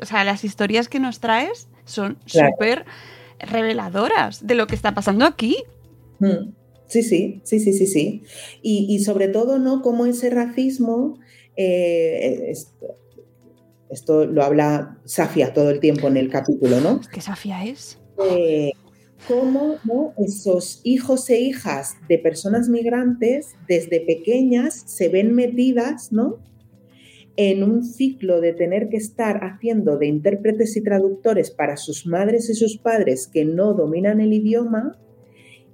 o 0.00 0.06
sea, 0.06 0.24
las 0.24 0.44
historias 0.44 0.88
que 0.88 0.98
nos 0.98 1.20
traes 1.20 1.68
son 1.84 2.18
súper 2.26 2.84
reveladoras 3.38 4.46
de 4.46 4.54
lo 4.54 4.66
que 4.66 4.74
está 4.74 4.94
pasando 4.94 5.24
aquí. 5.24 5.56
Mm. 6.18 6.52
Sí, 6.92 7.02
sí, 7.02 7.40
sí, 7.42 7.58
sí, 7.58 7.72
sí, 7.72 7.86
sí. 7.86 8.22
Y, 8.60 8.86
y 8.90 9.02
sobre 9.02 9.28
todo, 9.28 9.58
¿no? 9.58 9.80
Cómo 9.80 10.04
ese 10.04 10.28
racismo 10.28 11.18
esto 13.90 14.26
lo 14.26 14.42
habla 14.42 14.98
Safia 15.04 15.52
todo 15.52 15.70
el 15.70 15.80
tiempo 15.80 16.08
en 16.08 16.16
el 16.16 16.30
capítulo, 16.30 16.80
¿no? 16.80 17.00
¿Qué 17.12 17.20
Safia 17.20 17.64
es? 17.64 17.98
Eh, 18.30 18.72
cómo 19.28 20.14
esos 20.18 20.80
hijos 20.84 21.28
e 21.30 21.40
hijas 21.40 21.96
de 22.08 22.18
personas 22.18 22.68
migrantes 22.68 23.54
desde 23.68 24.00
pequeñas 24.00 24.82
se 24.86 25.08
ven 25.08 25.34
metidas, 25.34 26.12
¿no? 26.12 26.38
En 27.36 27.62
un 27.62 27.84
ciclo 27.84 28.40
de 28.40 28.52
tener 28.52 28.88
que 28.88 28.96
estar 28.96 29.40
haciendo 29.42 29.96
de 29.96 30.06
intérpretes 30.06 30.76
y 30.76 30.82
traductores 30.82 31.50
para 31.50 31.76
sus 31.76 32.06
madres 32.06 32.50
y 32.50 32.54
sus 32.54 32.78
padres 32.78 33.26
que 33.26 33.44
no 33.44 33.74
dominan 33.74 34.20
el 34.20 34.32
idioma, 34.32 34.98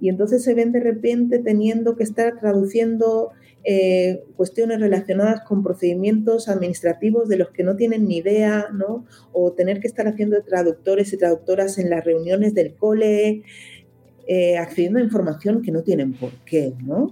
y 0.01 0.07
entonces 0.09 0.43
se 0.43 0.53
ven 0.53 0.71
de 0.71 0.79
repente 0.79 1.39
teniendo 1.39 1.97
que 1.97 2.03
estar 2.03 2.39
traduciendo 2.39 3.31
eh, 3.65 4.23
cuestiones 4.37 4.79
relacionadas 4.79 5.41
con 5.41 5.63
procedimientos 5.63 6.47
administrativos 6.47 7.27
de 7.27 7.37
los 7.37 7.49
que 7.49 7.63
no 7.63 7.75
tienen 7.75 8.07
ni 8.07 8.17
idea, 8.17 8.67
¿no? 8.73 9.05
O 9.33 9.51
tener 9.51 9.81
que 9.81 9.87
estar 9.87 10.07
haciendo 10.07 10.41
traductores 10.43 11.11
y 11.11 11.17
traductoras 11.17 11.77
en 11.77 11.89
las 11.89 12.05
reuniones 12.05 12.53
del 12.53 12.75
cole, 12.75 13.43
eh, 14.27 14.57
accediendo 14.57 14.99
a 14.99 15.03
información 15.03 15.61
que 15.61 15.71
no 15.71 15.83
tienen 15.83 16.13
por 16.13 16.31
qué, 16.45 16.73
¿no? 16.85 17.11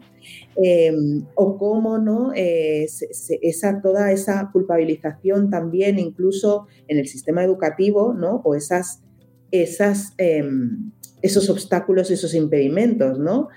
Em, 0.55 1.25
o 1.35 1.57
cómo, 1.57 1.97
¿no? 1.97 2.31
Eh, 2.33 2.87
esa, 3.41 3.81
toda 3.81 4.11
esa 4.13 4.49
culpabilización 4.53 5.49
también 5.49 5.99
incluso 5.99 6.67
en 6.87 6.97
el 6.97 7.07
sistema 7.07 7.43
educativo, 7.43 8.13
¿no? 8.13 8.41
O 8.45 8.55
esas 8.55 9.01
em, 9.51 10.91
esos 11.21 11.49
obstáculos, 11.49 12.11
esos 12.11 12.33
impedimentos, 12.35 13.19
¿no? 13.19 13.49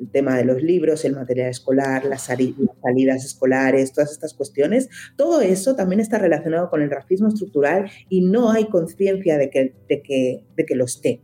El 0.00 0.10
tema 0.10 0.36
de 0.36 0.44
los 0.44 0.62
libros, 0.62 1.04
el 1.04 1.14
material 1.14 1.50
escolar, 1.50 2.04
las 2.04 2.22
salidas 2.22 3.24
escolares, 3.24 3.92
todas 3.92 4.12
estas 4.12 4.34
cuestiones, 4.34 4.88
todo 5.16 5.40
eso 5.40 5.76
también 5.76 6.00
está 6.00 6.18
relacionado 6.18 6.70
con 6.70 6.82
el 6.82 6.90
racismo 6.90 7.28
estructural 7.28 7.90
y 8.08 8.22
no 8.22 8.50
hay 8.50 8.66
conciencia 8.66 9.36
de 9.38 9.50
que, 9.50 9.74
de, 9.88 10.02
que, 10.02 10.44
de 10.56 10.64
que 10.64 10.74
lo 10.74 10.84
esté. 10.84 11.20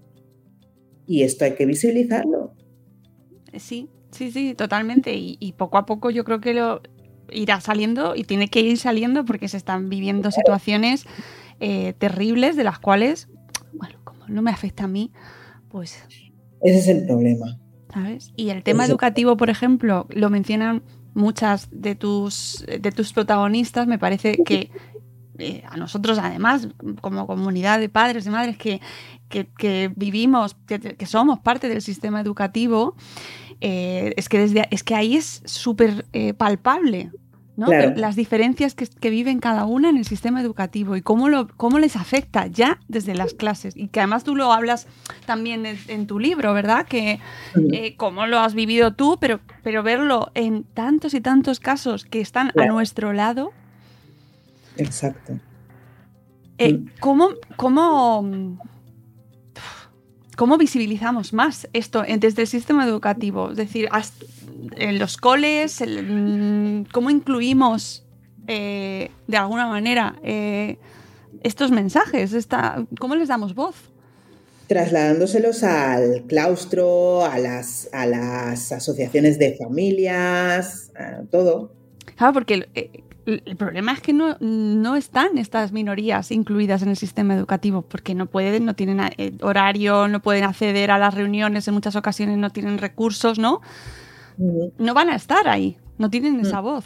Y 1.06 1.22
esto 1.22 1.44
hay 1.44 1.52
que 1.52 1.66
visibilizarlo. 1.66 2.52
Sí, 3.56 3.88
sí, 4.10 4.30
sí, 4.30 4.54
totalmente. 4.54 5.14
Y, 5.14 5.54
poco 5.56 5.78
a 5.78 5.86
poco 5.86 6.10
yo 6.10 6.24
creo 6.24 6.40
que 6.40 6.52
lo 6.52 6.82
irá 7.30 7.60
saliendo 7.60 8.14
y 8.14 8.24
tiene 8.24 8.48
que 8.48 8.60
ir 8.60 8.76
saliendo 8.78 9.24
porque 9.24 9.48
se 9.48 9.56
están 9.56 9.88
viviendo 9.88 10.30
situaciones 10.30 11.06
eh, 11.60 11.94
terribles 11.98 12.56
de 12.56 12.64
las 12.64 12.78
cuales, 12.78 13.28
bueno, 13.72 13.98
como 14.04 14.26
no 14.28 14.42
me 14.42 14.50
afecta 14.50 14.84
a 14.84 14.88
mí, 14.88 15.12
pues... 15.70 16.04
Ese 16.62 16.78
es 16.78 16.88
el 16.88 17.06
problema. 17.06 17.58
Y 18.36 18.50
el 18.50 18.62
tema 18.62 18.84
educativo, 18.84 19.36
por 19.36 19.50
ejemplo, 19.50 20.06
lo 20.10 20.30
mencionan 20.30 20.82
muchas 21.14 21.68
de 21.70 21.94
tus, 21.94 22.64
de 22.66 22.92
tus 22.92 23.12
protagonistas, 23.12 23.86
me 23.86 23.98
parece 23.98 24.36
que 24.44 24.70
eh, 25.38 25.62
a 25.68 25.76
nosotros 25.76 26.18
además, 26.18 26.68
como 27.00 27.26
comunidad 27.26 27.78
de 27.78 27.88
padres, 27.88 28.24
de 28.24 28.30
madres 28.30 28.56
que, 28.56 28.80
que, 29.28 29.92
vivimos, 29.94 30.56
que, 30.66 31.06
somos 31.06 31.40
parte 31.40 31.68
del 31.68 31.82
sistema 31.82 32.20
educativo, 32.20 32.96
eh, 33.60 34.14
es, 34.16 34.28
que 34.28 34.38
desde, 34.38 34.66
es 34.70 34.82
que 34.82 34.94
ahí 34.94 35.16
es 35.16 35.42
súper 35.44 36.06
eh, 36.12 36.32
palpable 36.32 37.10
las 37.56 38.16
diferencias 38.16 38.74
que, 38.74 39.10
viven 39.10 39.38
cada 39.40 39.64
una 39.64 39.88
en 39.88 39.96
el 39.96 40.04
sistema 40.04 40.40
educativo 40.40 40.96
y 40.96 41.02
cómo, 41.02 41.28
lo, 41.28 41.48
cómo 41.56 41.78
les 41.78 41.96
afecta 41.96 42.46
ya 42.46 42.78
desde 42.88 43.14
las 43.14 43.34
clases. 43.34 43.76
Y 43.76 43.88
que 43.88 44.00
además 44.00 44.24
tú 44.24 44.36
lo 44.36 44.52
hablas 44.52 44.86
también 45.24 45.64
en, 45.66 46.06
tu 46.06 46.18
libro, 46.18 46.52
¿verdad? 46.52 46.86
Que 46.86 47.18
eh, 47.72 47.96
cómo 47.96 48.26
lo 48.26 48.38
has 48.38 48.54
vivido 48.54 48.94
tú, 48.94 49.16
pero, 49.20 49.40
pero 49.62 49.82
verlo 49.82 50.30
en 50.34 50.64
tantos 50.64 51.14
y 51.14 51.20
tantos 51.20 51.60
casos 51.60 52.04
que 52.04 52.20
están 52.20 52.52
a 52.58 52.66
nuestro 52.66 53.12
lado. 53.12 53.52
Exacto. 54.76 55.38
Eh, 56.58 56.74
mm. 56.74 56.90
¿cómo, 57.00 57.30
cómo, 57.56 58.58
¿Cómo 60.36 60.58
visibilizamos 60.58 61.32
más 61.32 61.66
esto 61.72 62.02
desde 62.02 62.42
el 62.42 62.48
sistema 62.48 62.84
educativo? 62.84 63.50
Es 63.50 63.56
decir, 63.56 63.88
en 64.76 64.98
los 64.98 65.16
coles, 65.16 65.80
mm, 65.80 66.82
¿cómo 66.92 67.10
incluimos 67.10 68.04
eh, 68.46 69.10
de 69.26 69.36
alguna 69.36 69.66
manera 69.66 70.16
eh, 70.22 70.78
estos 71.42 71.70
mensajes? 71.70 72.32
Esta, 72.32 72.84
¿Cómo 72.98 73.14
les 73.14 73.28
damos 73.28 73.54
voz? 73.54 73.74
trasladándoselos 74.66 75.62
al 75.62 76.24
claustro, 76.26 77.24
a 77.24 77.38
las, 77.38 77.88
a 77.92 78.04
las 78.04 78.72
asociaciones 78.72 79.38
de 79.38 79.54
familias, 79.54 80.90
a 80.98 81.22
todo. 81.30 81.70
Claro, 82.16 82.32
porque 82.32 82.54
el, 82.54 82.68
eh, 82.74 83.04
el 83.26 83.56
problema 83.56 83.92
es 83.92 84.00
que 84.00 84.12
no, 84.12 84.36
no, 84.40 84.96
están 84.96 85.36
estas 85.38 85.72
minorías 85.72 86.30
incluidas 86.30 86.82
en 86.82 86.88
el 86.88 86.96
sistema 86.96 87.34
educativo, 87.34 87.82
porque 87.82 88.14
no 88.14 88.26
pueden, 88.26 88.64
no 88.64 88.74
tienen 88.74 89.00
eh, 89.18 89.32
horario, 89.40 90.06
no 90.08 90.22
pueden 90.22 90.44
acceder 90.44 90.90
a 90.90 90.98
las 90.98 91.14
reuniones, 91.14 91.66
en 91.66 91.74
muchas 91.74 91.96
ocasiones 91.96 92.38
no 92.38 92.50
tienen 92.50 92.78
recursos, 92.78 93.38
¿no? 93.38 93.60
No 94.38 94.94
van 94.94 95.08
a 95.08 95.16
estar 95.16 95.48
ahí, 95.48 95.76
no 95.98 96.10
tienen 96.10 96.40
esa 96.40 96.60
voz. 96.60 96.84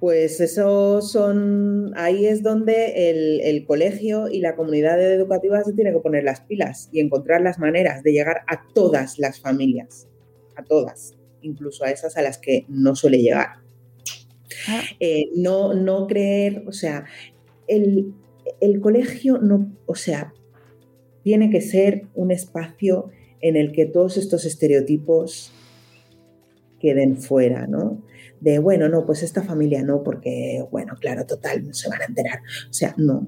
Pues 0.00 0.40
eso 0.40 1.00
son, 1.00 1.92
ahí 1.96 2.26
es 2.26 2.42
donde 2.42 3.10
el, 3.48 3.64
colegio 3.64 4.28
y 4.28 4.40
la 4.40 4.54
comunidad 4.54 5.00
educativa 5.00 5.62
se 5.64 5.72
tiene 5.72 5.92
que 5.92 6.00
poner 6.00 6.24
las 6.24 6.42
pilas 6.42 6.90
y 6.92 7.00
encontrar 7.00 7.40
las 7.40 7.58
maneras 7.58 8.02
de 8.02 8.12
llegar 8.12 8.42
a 8.46 8.66
todas 8.74 9.18
las 9.18 9.40
familias, 9.40 10.06
a 10.56 10.62
todas, 10.62 11.14
incluso 11.40 11.84
a 11.84 11.90
esas 11.90 12.18
a 12.18 12.22
las 12.22 12.36
que 12.36 12.66
no 12.68 12.94
suele 12.94 13.22
llegar. 13.22 13.60
Ah. 14.68 14.82
Eh, 15.00 15.30
no, 15.34 15.72
no 15.72 16.06
creer, 16.06 16.64
o 16.66 16.72
sea, 16.72 17.06
el, 17.66 18.12
el 18.60 18.80
colegio 18.80 19.38
no, 19.38 19.74
o 19.86 19.94
sea, 19.94 20.34
tiene 21.22 21.48
que 21.48 21.62
ser 21.62 22.08
un 22.14 22.30
espacio 22.30 23.10
en 23.44 23.56
el 23.56 23.72
que 23.72 23.86
todos 23.86 24.16
estos 24.16 24.44
estereotipos 24.44 25.52
queden 26.80 27.16
fuera, 27.16 27.66
¿no? 27.66 28.02
de, 28.44 28.58
bueno, 28.58 28.90
no, 28.90 29.06
pues 29.06 29.22
esta 29.22 29.42
familia 29.42 29.82
no, 29.82 30.02
porque, 30.02 30.62
bueno, 30.70 30.94
claro, 31.00 31.24
total, 31.24 31.66
no 31.66 31.72
se 31.72 31.88
van 31.88 32.02
a 32.02 32.04
enterar. 32.04 32.40
O 32.68 32.72
sea, 32.72 32.94
no. 32.98 33.26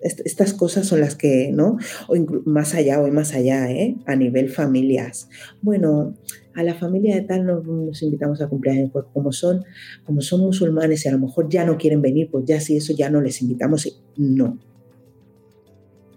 estas 0.00 0.52
cosas 0.54 0.86
son 0.86 1.00
las 1.00 1.14
que, 1.14 1.52
¿no? 1.52 1.78
O 2.08 2.16
más 2.44 2.74
allá, 2.74 3.00
o 3.00 3.06
más 3.12 3.32
allá, 3.32 3.70
¿eh? 3.70 3.96
A 4.06 4.16
nivel 4.16 4.48
familias. 4.48 5.28
Bueno, 5.62 6.16
a 6.54 6.64
la 6.64 6.74
familia 6.74 7.14
de 7.14 7.22
tal 7.22 7.46
nos, 7.46 8.02
invitamos 8.02 8.42
a 8.42 8.48
cumpleaños, 8.48 8.90
pues 8.92 9.04
como 9.12 9.30
son, 9.30 9.64
como 10.04 10.20
son 10.20 10.40
musulmanes 10.40 11.04
y 11.04 11.08
a 11.08 11.12
lo 11.12 11.20
mejor 11.20 11.48
ya 11.48 11.64
no 11.64 11.78
quieren 11.78 12.02
venir, 12.02 12.28
pues 12.30 12.44
ya 12.44 12.60
si 12.60 12.76
eso 12.76 12.92
ya 12.92 13.08
no 13.08 13.20
les 13.20 13.42
invitamos, 13.42 14.02
no. 14.16 14.58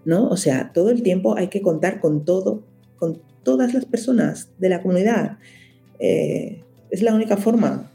¿No? 0.05 0.27
O 0.29 0.37
sea, 0.37 0.71
todo 0.73 0.89
el 0.89 1.03
tiempo 1.03 1.37
hay 1.37 1.49
que 1.49 1.61
contar 1.61 1.99
con 1.99 2.25
todo, 2.25 2.63
con 2.97 3.21
todas 3.43 3.73
las 3.73 3.85
personas 3.85 4.51
de 4.57 4.69
la 4.69 4.81
comunidad. 4.81 5.37
Eh, 5.99 6.63
es 6.89 7.01
la 7.01 7.13
única 7.13 7.37
forma 7.37 7.91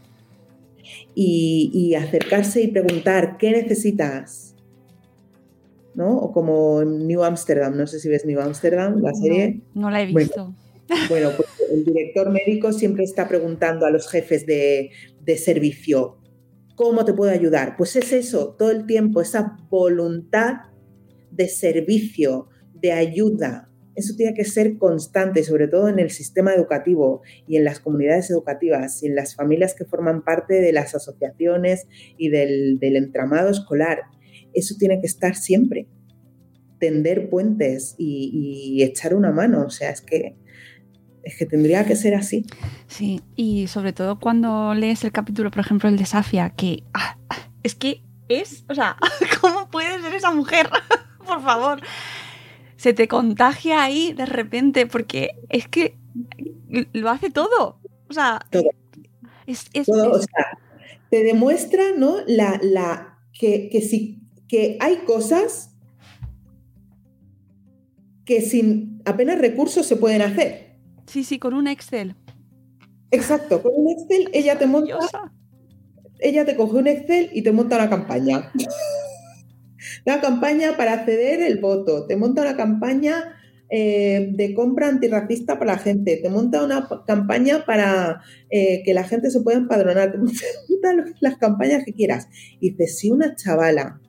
y, 1.15 1.95
acercarse 1.95 2.63
y 2.63 2.69
preguntar, 2.69 3.37
¿qué 3.39 3.51
necesitas? 3.51 4.55
¿No? 5.95 6.17
O 6.19 6.33
como 6.33 6.83
en 6.83 7.07
New 7.07 7.23
Amsterdam, 7.23 7.77
no 7.77 7.87
sé 7.87 8.01
si 8.01 8.09
ves 8.09 8.25
New 8.25 8.41
Amsterdam, 8.41 9.01
la 9.01 9.15
serie. 9.15 9.61
No, 9.75 9.91
la 9.91 10.03
he 10.03 10.07
visto. 10.07 10.55
Bueno, 11.09 11.31
pues 11.37 11.49
el 11.73 11.85
director 11.85 12.31
médico 12.31 12.73
siempre 12.73 13.05
está 13.05 13.27
preguntando 13.27 13.87
a 13.87 13.91
los 13.91 14.09
jefes 14.09 14.45
de, 14.45 14.91
de 15.23 15.39
servicio, 15.39 16.19
¿cómo 16.75 17.05
te 17.05 17.15
puedo 17.15 17.31
ayudar? 17.31 17.77
Pues 17.77 17.97
es 17.97 18.13
eso, 18.13 18.55
todo 18.59 18.71
el 18.71 18.87
tiempo, 18.87 19.21
esa 19.21 19.57
voluntad 19.71 20.57
de 21.31 21.49
servicio, 21.49 22.49
de 22.75 22.93
ayuda, 22.93 23.71
eso 23.95 24.15
tiene 24.17 24.35
que 24.35 24.45
ser 24.45 24.77
constante, 24.79 25.45
sobre 25.45 25.69
todo 25.69 25.89
en 25.89 25.99
el 25.99 26.11
sistema 26.11 26.53
educativo 26.53 27.23
y 27.47 27.57
en 27.57 27.65
las 27.65 27.81
comunidades 27.81 28.31
educativas 28.31 29.03
y 29.03 29.07
en 29.07 29.15
las 29.15 29.35
familias 29.35 29.75
que 29.75 29.85
forman 29.85 30.23
parte 30.25 30.55
de 30.61 30.73
las 30.73 30.95
asociaciones 30.95 31.87
y 32.17 32.29
del, 32.29 32.79
entramado 32.83 33.51
escolar. 33.51 34.03
Eso 34.53 34.75
tiene 34.79 35.01
que 35.01 35.07
estar 35.07 35.37
siempre. 35.37 35.89
Tender 36.79 37.31
puentes 37.31 37.95
y, 37.99 38.83
echar 38.83 39.15
una 39.15 39.31
mano. 39.31 39.65
O 39.65 39.71
sea, 39.71 39.91
es 39.91 40.01
que 40.01 40.37
es 41.23 41.39
que 41.39 41.47
tendría 41.47 41.87
que 41.87 41.97
ser 41.97 42.15
así. 42.15 42.45
Sí, 42.87 43.23
y 43.35 43.67
sobre 43.69 43.95
todo 43.95 44.21
cuando 44.21 44.75
lees 44.75 45.05
el 45.05 45.13
capítulo, 45.13 45.51
por 45.51 45.61
ejemplo, 45.61 45.89
el 45.89 45.97
de 45.97 46.05
que 46.55 46.83
ah, 46.93 47.17
es 47.63 47.75
que 47.75 48.03
es, 48.29 48.65
o 48.69 48.75
sea, 48.75 48.97
¿cómo 49.41 49.71
puede 49.71 50.03
ser 50.03 50.15
esa 50.15 50.33
mujer? 50.33 50.69
por 51.25 51.43
favor 51.43 51.81
se 52.85 52.93
te 52.93 53.09
contagia 53.09 53.83
ahí 53.83 54.13
de 54.13 54.27
repente, 54.27 54.87
porque 54.87 55.31
es 55.49 55.67
que 55.69 55.97
lo 56.93 57.09
hace 57.09 57.31
todo. 57.31 57.81
O 58.11 58.13
sea, 58.13 58.45
Es, 59.47 59.71
te 61.09 61.25
demuestra, 61.25 61.83
¿no? 61.97 62.19
La, 62.27 62.61
la, 62.63 63.21
que, 63.33 63.71
que, 63.71 64.19
que 64.47 64.77
hay 64.81 64.97
cosas 65.07 65.75
que 68.27 68.43
sin 68.43 69.01
apenas 69.07 69.39
recursos 69.39 69.87
se 69.87 69.97
pueden 69.97 70.21
hacer. 70.21 70.77
Sí, 71.07 71.25
sí, 71.25 71.39
con 71.39 71.55
un 71.55 71.69
Excel. 71.69 72.15
Exacto, 73.11 73.63
con 73.63 73.73
un 73.75 73.93
Excel 73.93 74.29
ella 74.35 74.59
te 74.59 74.67
monta. 74.67 75.33
Ella 76.19 76.45
te 76.45 76.55
coge 76.55 76.77
un 76.77 76.87
Excel 76.87 77.31
y 77.33 77.41
te 77.41 77.51
monta 77.51 77.77
una 77.77 77.89
campaña. 77.89 78.53
Una 80.07 80.21
campaña 80.21 80.77
para 80.77 80.93
acceder 80.95 81.41
el 81.41 81.59
voto, 81.59 82.07
te 82.07 82.17
monta 82.17 82.43
una 82.43 82.57
campaña 82.57 83.37
eh, 83.71 84.31
de 84.33 84.55
compra 84.55 84.89
antirracista 84.89 85.59
para 85.59 85.73
la 85.73 85.79
gente, 85.79 86.19
te 86.19 86.29
monta 86.29 86.63
una 86.63 86.87
campaña 87.07 87.65
para 87.65 88.21
eh, 88.51 88.83
que 88.85 88.93
la 88.93 89.05
gente 89.05 89.31
se 89.31 89.41
pueda 89.41 89.59
empadronar, 89.59 90.13
te 90.13 90.19
monta 90.19 91.13
las 91.21 91.39
campañas 91.39 91.85
que 91.85 91.95
quieras. 91.95 92.29
Y 92.61 92.71
dice, 92.71 92.87
si 92.87 93.11
una 93.11 93.35
chavala 93.35 94.01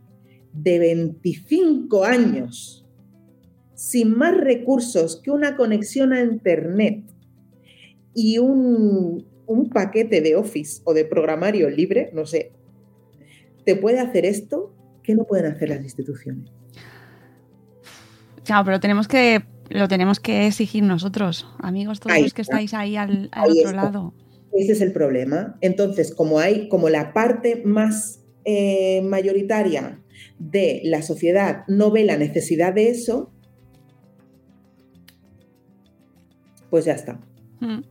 de 0.53 0.79
25 0.79 2.03
años, 2.03 2.85
sin 3.75 4.17
más 4.17 4.35
recursos 4.35 5.21
que 5.23 5.31
una 5.31 5.55
conexión 5.55 6.13
a 6.13 6.21
Internet 6.21 7.03
y 8.13 8.37
un, 8.39 9.25
un 9.47 9.69
paquete 9.69 10.21
de 10.21 10.35
Office 10.35 10.81
o 10.83 10.93
de 10.93 11.05
programario 11.05 11.69
libre, 11.69 12.09
no 12.13 12.25
sé, 12.25 12.51
te 13.65 13.75
puede 13.75 13.99
hacer 13.99 14.25
esto, 14.25 14.75
¿Qué 15.05 15.13
no 15.13 15.23
pueden 15.25 15.51
hacer 15.51 15.69
las 15.69 15.83
instituciones? 15.83 16.49
Claro, 18.43 18.65
pero 18.65 18.79
tenemos 18.79 19.07
que, 19.07 19.43
lo 19.69 19.87
tenemos 19.87 20.19
que 20.19 20.47
exigir 20.47 20.83
nosotros, 20.83 21.47
amigos, 21.59 21.99
todos 21.99 22.19
los 22.19 22.33
que 22.33 22.41
estáis 22.41 22.73
ahí 22.73 22.95
al, 22.95 23.29
otro 23.35 23.71
lado. 23.71 24.13
Ese 24.53 24.71
es 24.71 24.81
el 24.81 24.93
problema. 24.93 25.57
Entonces, 25.61 26.13
como 26.13 26.39
hay, 26.39 26.69
como 26.69 26.89
la 26.89 27.13
parte 27.13 27.61
más 27.65 28.21
eh, 28.45 29.01
mayoritaria 29.03 30.01
de 30.39 30.81
la 30.83 31.01
sociedad 31.01 31.63
no 31.67 31.91
ve 31.91 32.03
la 32.03 32.17
necesidad 32.17 32.73
de 32.73 32.89
eso, 32.89 33.31
pues 36.69 36.85
ya 36.85 36.93
está. 36.93 37.19
Mm. 37.59 37.81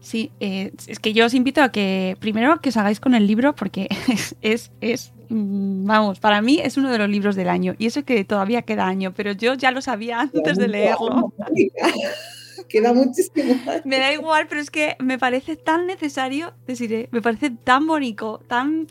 Sí, 0.00 0.32
eh, 0.40 0.72
es 0.86 0.98
que 0.98 1.12
yo 1.12 1.26
os 1.26 1.34
invito 1.34 1.62
a 1.62 1.70
que 1.70 2.16
primero 2.20 2.60
que 2.60 2.70
os 2.70 2.76
hagáis 2.76 3.00
con 3.00 3.14
el 3.14 3.26
libro 3.26 3.54
porque 3.54 3.88
es, 4.42 4.72
es, 4.80 5.12
vamos, 5.30 6.20
para 6.20 6.42
mí 6.42 6.60
es 6.62 6.76
uno 6.76 6.90
de 6.90 6.98
los 6.98 7.08
libros 7.08 7.36
del 7.36 7.48
año 7.48 7.74
y 7.78 7.86
eso 7.86 8.04
que 8.04 8.24
todavía 8.24 8.62
queda 8.62 8.86
año, 8.86 9.12
pero 9.14 9.32
yo 9.32 9.54
ya 9.54 9.70
lo 9.70 9.80
sabía 9.80 10.20
antes 10.20 10.58
de 10.58 10.68
leerlo. 10.68 11.32
queda 12.68 12.92
muchísimo. 12.92 13.54
Me 13.84 13.98
da 13.98 14.12
igual, 14.12 14.46
pero 14.48 14.60
es 14.60 14.70
que 14.70 14.96
me 14.98 15.18
parece 15.18 15.56
tan 15.56 15.86
necesario, 15.86 16.54
deciré, 16.66 17.08
me 17.10 17.22
parece 17.22 17.50
tan 17.50 17.86
bonito, 17.86 18.42
tan 18.46 18.86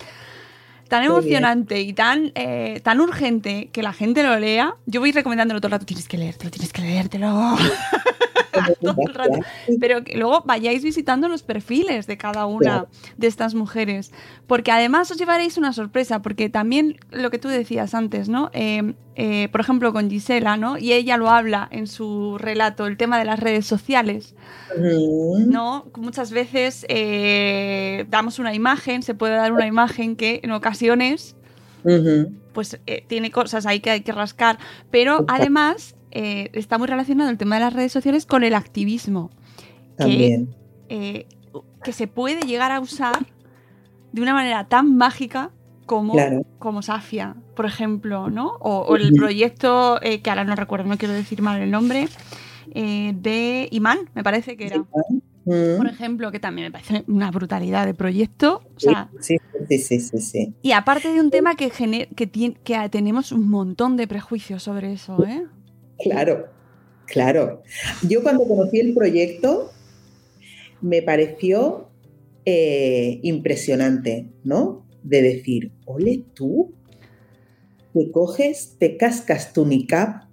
tan 0.89 1.03
emocionante 1.03 1.79
y 1.81 1.93
tan, 1.93 2.31
eh, 2.33 2.81
tan 2.83 2.99
urgente 2.99 3.69
que 3.71 3.83
la 3.83 3.93
gente 3.93 4.23
lo 4.23 4.37
lea. 4.39 4.75
Yo 4.87 4.99
voy 4.99 5.11
recomendándolo 5.11 5.61
todo 5.61 5.67
el 5.67 5.73
rato, 5.73 5.85
tienes 5.85 6.07
que 6.07 6.17
leértelo, 6.17 6.49
tienes 6.49 6.73
que 6.73 6.81
leértelo. 6.81 7.55
Pero 9.79 10.03
que 10.03 10.17
luego 10.17 10.43
vayáis 10.45 10.83
visitando 10.83 11.27
los 11.27 11.43
perfiles 11.43 12.07
de 12.07 12.17
cada 12.17 12.45
una 12.45 12.85
de 13.17 13.27
estas 13.27 13.55
mujeres. 13.55 14.11
Porque 14.47 14.71
además 14.71 15.11
os 15.11 15.17
llevaréis 15.17 15.57
una 15.57 15.73
sorpresa, 15.73 16.21
porque 16.21 16.49
también 16.49 16.97
lo 17.11 17.29
que 17.29 17.39
tú 17.39 17.47
decías 17.47 17.93
antes, 17.93 18.29
¿no? 18.29 18.49
Em, 18.53 18.95
eh, 19.15 19.49
por 19.51 19.61
ejemplo, 19.61 19.91
con 19.91 20.09
Gisela, 20.09 20.57
¿no? 20.57 20.77
Y 20.77 20.93
ella 20.93 21.17
lo 21.17 21.29
habla 21.29 21.67
en 21.71 21.87
su 21.87 22.37
relato, 22.37 22.87
el 22.87 22.97
tema 22.97 23.19
de 23.19 23.25
las 23.25 23.39
redes 23.39 23.65
sociales. 23.65 24.35
¿No? 24.77 25.85
Muchas 25.97 26.31
veces 26.31 26.85
eh, 26.89 28.05
damos 28.09 28.39
una 28.39 28.53
imagen, 28.53 29.03
se 29.03 29.15
puede 29.15 29.35
dar 29.35 29.51
una 29.51 29.65
imagen 29.67 30.15
que 30.15 30.39
en 30.43 30.51
ocasiones 30.51 31.35
pues 32.53 32.79
eh, 32.87 33.03
tiene 33.07 33.31
cosas 33.31 33.65
ahí 33.65 33.79
que 33.79 33.89
hay 33.89 34.01
que 34.01 34.11
rascar, 34.11 34.59
pero 34.91 35.25
además 35.27 35.95
eh, 36.11 36.49
está 36.53 36.77
muy 36.77 36.87
relacionado 36.87 37.29
el 37.29 37.37
tema 37.37 37.55
de 37.55 37.61
las 37.61 37.73
redes 37.73 37.91
sociales 37.91 38.25
con 38.25 38.43
el 38.43 38.53
activismo. 38.53 39.29
También. 39.95 40.55
Que, 40.87 40.95
eh, 41.17 41.27
que 41.83 41.93
se 41.93 42.07
puede 42.07 42.41
llegar 42.41 42.71
a 42.71 42.79
usar 42.79 43.25
de 44.11 44.21
una 44.21 44.33
manera 44.33 44.67
tan 44.67 44.95
mágica 44.95 45.51
como, 45.85 46.15
como 46.59 46.81
Safia, 46.81 47.35
por 47.55 47.65
ejemplo, 47.65 48.29
¿no? 48.29 48.57
O, 48.59 48.95
el 48.95 49.13
proyecto, 49.13 50.01
eh, 50.01 50.21
que 50.21 50.29
ahora 50.29 50.43
no 50.43 50.55
recuerdo, 50.55 50.87
no 50.87 50.97
quiero 50.97 51.13
decir 51.13 51.41
mal 51.41 51.61
el 51.61 51.71
nombre, 51.71 52.07
de 52.73 53.67
Imán, 53.71 53.97
me 54.13 54.23
parece 54.23 54.55
que 54.55 54.67
era. 54.67 54.85
Por 55.45 55.87
ejemplo, 55.87 56.31
que 56.31 56.39
también 56.39 56.67
me 56.67 56.71
parece 56.71 57.03
una 57.07 57.31
brutalidad 57.31 57.87
de 57.87 57.95
proyecto. 57.95 58.61
sí, 58.77 59.37
sí, 59.67 59.99
sí, 59.99 60.19
sí, 60.19 60.53
Y 60.61 60.73
aparte 60.73 61.11
de 61.11 61.19
un 61.19 61.31
tema 61.31 61.55
que, 61.55 61.71
que, 62.15 62.29
que 62.53 62.89
tenemos 62.89 63.31
un 63.31 63.49
montón 63.49 63.97
de 63.97 64.07
prejuicios 64.07 64.61
sobre 64.61 64.93
eso, 64.93 65.25
¿eh? 65.25 65.47
Claro, 65.99 66.47
claro. 67.05 67.61
Yo 68.07 68.23
cuando 68.23 68.47
conocí 68.47 68.79
el 68.79 68.93
proyecto 68.93 69.71
me 70.81 71.01
pareció 71.01 71.89
eh, 72.45 73.19
impresionante, 73.23 74.29
¿no? 74.43 74.87
De 75.03 75.21
decir, 75.21 75.71
ole 75.85 76.23
tú, 76.33 76.73
te 77.93 78.11
coges, 78.11 78.75
te 78.79 78.97
cascas 78.97 79.53
tu 79.53 79.65
niqab, 79.65 80.29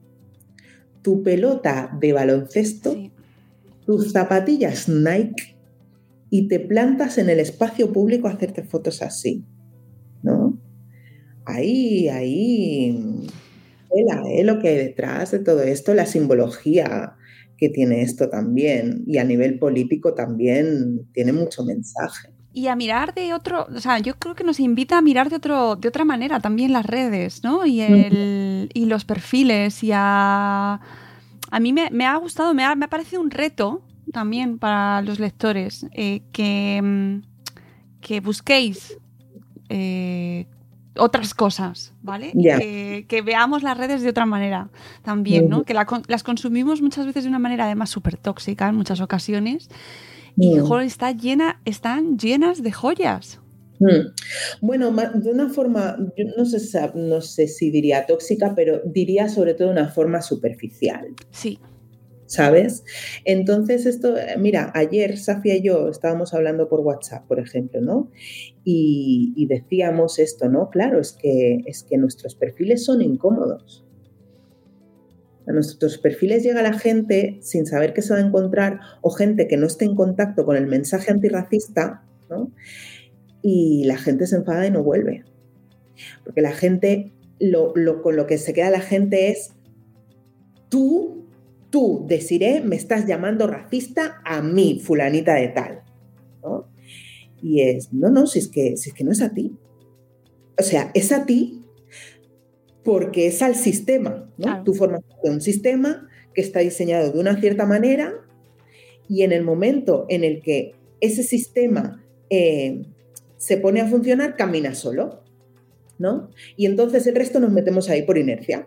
tu 1.03 1.23
pelota 1.23 1.97
de 2.01 2.12
baloncesto, 2.12 2.97
tus 3.85 4.12
zapatillas 4.12 4.89
Nike 4.89 5.57
y 6.31 6.49
te 6.49 6.61
plantas 6.61 7.19
en 7.19 7.31
el 7.31 7.41
espacio 7.41 7.93
público 7.93 8.29
a 8.29 8.33
hacerte 8.33 8.62
fotos 8.62 9.03
así, 9.03 9.45
¿no? 10.23 10.59
Ahí, 11.45 12.09
ahí, 12.09 13.27
¿eh? 13.99 14.44
lo 14.44 14.59
que 14.59 14.68
hay 14.68 14.76
detrás 14.76 15.30
de 15.30 15.38
todo 15.40 15.62
esto, 15.62 15.94
la 15.94 16.07
simbología 16.07 17.16
que 17.57 17.68
tiene 17.68 18.03
esto 18.03 18.28
también, 18.28 19.05
y 19.07 19.18
a 19.18 19.24
nivel 19.24 19.59
político 19.59 20.14
también 20.14 21.09
tiene 21.12 21.32
mucho 21.32 21.64
mensaje. 21.64 22.28
Y 22.53 22.68
a 22.68 22.76
mirar 22.76 23.14
de 23.14 23.34
otro, 23.34 23.66
o 23.74 23.80
sea, 23.80 23.99
yo 23.99 24.14
creo 24.18 24.34
que 24.34 24.44
nos 24.44 24.61
invita 24.61 24.99
a 24.99 25.03
mirar 25.03 25.28
de 25.30 25.36
otro, 25.36 25.76
de 25.76 25.88
otra 25.88 26.05
manera 26.05 26.40
también 26.40 26.72
las 26.72 26.86
redes, 26.86 27.42
¿no? 27.42 27.66
Y, 27.66 27.80
el, 27.80 28.70
y 28.72 28.86
los 28.86 29.05
perfiles, 29.05 29.82
y 29.82 29.90
a... 29.92 30.80
A 31.49 31.61
mí 31.61 31.72
me, 31.72 32.07
ha 32.07 32.16
gustado, 32.16 32.55
me 32.55 32.64
ha, 32.64 32.74
me 32.74 32.86
ha, 32.86 32.88
parecido 32.88 33.22
un 33.22 33.30
reto 33.30 33.82
también 34.12 34.59
para 34.59 35.01
los 35.03 35.20
lectores 35.20 35.86
eh, 35.92 36.22
que, 36.32 36.80
mm, 36.82 37.22
que 38.01 38.20
busquéis 38.20 38.99
eh, 39.68 40.47
otras 40.99 41.34
cosas, 41.34 41.92
¿vale? 42.03 42.32
Que, 42.32 43.22
veamos 43.22 43.62
las 43.62 43.76
redes 43.76 44.03
de 44.03 44.09
otra 44.09 44.26
manera 44.26 44.70
también, 45.03 45.49
¿no? 45.49 45.64
Que 45.64 45.74
las 45.74 46.22
consumimos 46.22 46.82
muchas 46.82 47.07
veces 47.07 47.24
de 47.24 47.28
una 47.28 47.38
manera 47.38 47.64
además 47.64 47.90
súper 47.90 48.16
tóxica 48.16 48.68
en 48.68 48.76
muchas 48.76 49.01
ocasiones. 49.01 49.68
Y 50.36 50.59
está 50.84 51.12
llena, 51.12 51.61
están 51.64 52.18
llenas 52.18 52.62
de 52.62 52.70
joyas. 52.72 53.40
Mm. 53.78 54.12
Bueno, 54.61 54.90
de 54.90 55.30
una 55.30 55.49
forma, 55.49 55.97
yo 56.16 56.24
no 56.36 56.44
sé, 56.44 56.90
no 56.94 57.20
sé 57.20 57.49
si 57.49 57.70
diría 57.70 58.07
tóxica, 58.07 58.55
pero 58.55 58.80
diría 58.84 59.28
sobre 59.28 59.55
todo 59.55 59.68
de 59.68 59.72
una 59.72 59.88
forma 59.88 60.22
superficial. 60.22 61.09
Sí. 61.30 61.59
¿Sabes? 62.27 62.85
Entonces, 63.24 63.87
esto, 63.87 64.14
mira, 64.39 64.70
ayer 64.74 65.16
Safia 65.16 65.57
y 65.57 65.62
yo 65.62 65.89
estábamos 65.89 66.35
hablando 66.35 66.68
por 66.68 66.81
WhatsApp, 66.81 67.27
por 67.27 67.39
ejemplo, 67.39 67.81
¿no? 67.81 68.11
Y, 68.64 69.47
decíamos 69.49 70.18
esto, 70.18 70.49
¿no? 70.49 70.70
Claro, 70.70 71.01
es 71.01 71.12
que, 71.12 71.61
es 71.66 71.85
que 71.85 71.99
nuestros 71.99 72.35
perfiles 72.35 72.85
son 72.85 73.01
incómodos. 73.01 73.85
A 75.47 75.53
nuestros 75.53 75.99
perfiles 75.99 76.43
llega 76.43 76.61
la 76.62 76.77
gente 76.77 77.39
sin 77.41 77.66
saber 77.66 77.95
qué 77.95 78.03
se 78.03 78.12
va 78.12 78.18
a 78.18 78.27
encontrar 78.27 78.81
o 79.03 79.11
gente 79.11 79.47
que 79.47 79.57
no 79.57 79.66
esté 79.66 79.85
en 79.85 79.95
contacto 79.95 80.45
con 80.45 80.57
el 80.57 80.66
mensaje 80.66 81.12
antirracista, 81.12 82.03
¿no? 82.29 82.51
Y 83.43 83.85
la 83.85 83.97
gente 83.97 84.27
se 84.27 84.37
enfada 84.37 84.66
y 84.66 84.72
no 84.72 84.83
vuelve. 84.83 85.24
Porque 86.24 86.41
la 86.41 86.53
gente, 86.53 87.12
lo, 87.39 87.72
con 88.03 88.16
lo 88.16 88.27
que 88.27 88.39
se 88.39 88.53
queda 88.53 88.70
la 88.70 88.81
gente 88.81 89.31
es, 89.31 89.53
tú 90.68 91.26
tú, 91.71 92.05
deciré, 92.07 92.61
me 92.61 92.77
estás 92.77 93.07
llamando 93.07 93.47
racista 93.47 94.21
a 94.25 94.43
mí, 94.43 94.81
fulanita 94.83 95.35
de 95.35 95.49
tal. 95.49 95.83
Y 97.43 97.62
es, 97.62 97.93
no, 97.93 98.11
no, 98.11 98.27
si 98.27 98.39
es, 98.39 98.49
que, 98.49 98.77
si 98.77 98.91
es 98.91 98.95
que 98.95 99.05
no 99.05 99.12
es 99.12 99.23
a 99.23 99.35
ti. 99.35 99.57
O 100.59 100.62
sea, 100.62 100.91
es 100.95 101.12
a 101.12 101.27
ti 101.27 101.62
porque 102.83 103.27
es 103.27 103.43
al 103.43 103.55
sistema, 103.55 104.31
¿no? 104.39 104.64
Tú 104.64 104.73
formas 104.73 105.03
de 105.23 105.31
un 105.31 105.41
sistema 105.41 106.09
que 106.35 106.41
está 106.41 106.61
diseñado 106.61 107.12
de 107.12 107.19
una 107.19 107.39
cierta 107.41 107.67
manera 107.67 108.14
y 109.09 109.23
en 109.23 109.33
el 109.33 109.43
momento 109.43 110.07
en 110.09 110.25
el 110.25 110.41
que 110.41 110.75
ese 111.01 111.23
sistema 111.23 112.05
eh, 112.31 112.85
se 113.37 113.57
pone 113.59 113.81
a 113.81 113.87
funcionar, 113.87 114.37
camina 114.37 114.75
solo, 114.75 115.23
¿no? 115.99 116.31
Y 116.57 116.67
entonces 116.67 117.07
el 117.07 117.14
resto 117.14 117.41
nos 117.41 117.53
metemos 117.53 117.91
ahí 117.91 118.03
por 118.03 118.19
inercia. 118.19 118.67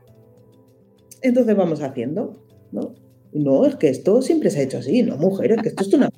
Entonces 1.21 1.55
vamos 1.55 1.81
haciendo. 1.81 2.48
¿No? 2.71 2.95
No, 3.31 3.65
es 3.65 3.75
que 3.75 3.89
esto 3.89 4.23
siempre 4.23 4.49
se 4.49 4.59
ha 4.59 4.63
hecho 4.63 4.79
así, 4.79 5.03
no, 5.03 5.15
mujer, 5.17 5.51
es 5.51 5.61
que 5.61 5.69
esto 5.69 5.83
es 5.83 5.93
una. 5.93 6.09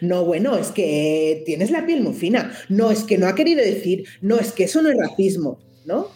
No, 0.00 0.24
bueno, 0.24 0.56
es 0.56 0.70
que 0.70 1.42
tienes 1.44 1.70
la 1.70 1.84
piel 1.84 2.02
muy 2.02 2.14
fina. 2.14 2.50
No, 2.70 2.90
es 2.90 3.02
que 3.02 3.18
no 3.18 3.26
ha 3.26 3.34
querido 3.34 3.62
decir, 3.62 4.04
no, 4.22 4.36
es 4.36 4.52
que 4.52 4.64
eso 4.64 4.80
no 4.80 4.88
es 4.88 4.96
racismo, 4.96 5.58
¿no? 5.84 6.08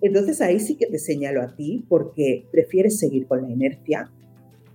Entonces 0.00 0.40
ahí 0.40 0.60
sí 0.60 0.76
que 0.76 0.86
te 0.86 0.98
señalo 0.98 1.42
a 1.42 1.56
ti 1.56 1.84
porque 1.88 2.46
prefieres 2.52 2.98
seguir 2.98 3.26
con 3.26 3.42
la 3.42 3.50
inercia 3.50 4.12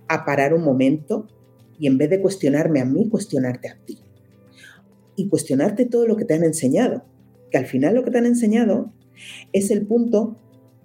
a 0.08 0.24
parar 0.24 0.52
un 0.52 0.64
momento 0.64 1.28
y 1.78 1.86
en 1.86 1.96
vez 1.96 2.10
de 2.10 2.20
cuestionarme 2.20 2.80
a 2.80 2.84
mí, 2.84 3.08
cuestionarte 3.08 3.68
a 3.68 3.78
ti. 3.86 3.98
Y 5.16 5.28
cuestionarte 5.28 5.86
todo 5.86 6.06
lo 6.06 6.16
que 6.16 6.24
te 6.24 6.34
han 6.34 6.44
enseñado. 6.44 7.04
Que 7.50 7.58
al 7.58 7.66
final 7.66 7.94
lo 7.94 8.04
que 8.04 8.10
te 8.10 8.18
han 8.18 8.26
enseñado 8.26 8.92
es 9.52 9.70
el 9.70 9.86
punto 9.86 10.36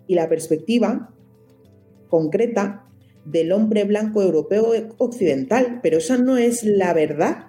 y 0.07 0.15
la 0.15 0.29
perspectiva 0.29 1.14
concreta 2.15 2.87
del 3.25 3.51
hombre 3.51 3.83
blanco 3.83 4.21
europeo 4.21 4.71
occidental, 4.99 5.81
pero 5.83 5.97
esa 5.97 6.17
no 6.17 6.37
es 6.37 6.63
la 6.63 6.93
verdad. 6.93 7.47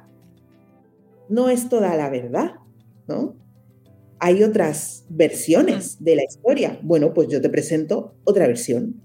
No 1.29 1.49
es 1.51 1.69
toda 1.69 1.95
la 1.95 2.11
verdad, 2.11 2.55
¿no? 3.07 3.37
Hay 4.19 4.43
otras 4.43 5.07
versiones 5.09 6.03
de 6.03 6.17
la 6.17 6.25
historia. 6.25 6.81
Bueno, 6.83 7.15
pues 7.15 7.29
yo 7.29 7.41
te 7.41 7.49
presento 7.49 8.17
otra 8.25 8.49
versión. 8.49 9.05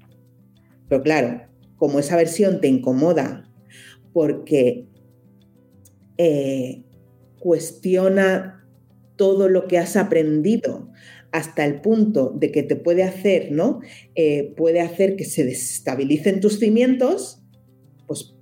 Pero 0.89 1.03
claro, 1.03 1.41
como 1.75 1.99
esa 1.99 2.15
versión 2.15 2.59
te 2.59 2.67
incomoda 2.67 3.47
porque 4.13 4.87
eh, 6.17 6.85
cuestiona 7.39 8.67
todo 9.15 9.47
lo 9.47 9.67
que 9.67 9.77
has 9.77 9.95
aprendido 9.95 10.89
hasta 11.31 11.65
el 11.65 11.81
punto 11.81 12.33
de 12.37 12.51
que 12.51 12.63
te 12.63 12.75
puede 12.75 13.03
hacer, 13.03 13.51
¿no? 13.51 13.79
Eh, 14.15 14.53
puede 14.57 14.81
hacer 14.81 15.15
que 15.15 15.23
se 15.25 15.45
desestabilicen 15.45 16.41
tus 16.41 16.59
cimientos, 16.59 17.41
pues 18.07 18.35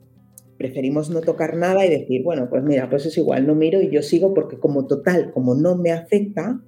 preferimos 0.58 1.10
no 1.10 1.22
tocar 1.22 1.56
nada 1.56 1.86
y 1.86 1.90
decir, 1.90 2.24
bueno, 2.24 2.50
pues 2.50 2.64
mira, 2.64 2.90
pues 2.90 3.06
es 3.06 3.18
igual, 3.18 3.46
no 3.46 3.56
miro 3.56 3.82
y 3.82 3.90
yo 3.90 4.02
sigo 4.02 4.34
porque 4.34 4.58
como 4.58 4.88
total, 4.88 5.32
como 5.32 5.56
no 5.56 5.76
me 5.76 5.92
afecta, 5.92 6.62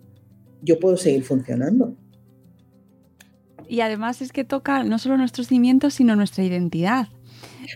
yo 0.62 0.80
puedo 0.80 0.96
seguir 0.96 1.24
funcionando. 1.24 1.96
Y 3.68 3.82
además 3.82 4.22
es 4.22 4.32
que 4.32 4.44
toca 4.44 4.84
no 4.84 5.00
solo 5.00 5.18
nuestros 5.18 5.48
cimientos, 5.48 5.94
sino 5.96 6.16
nuestra 6.16 6.44
identidad. 6.44 7.08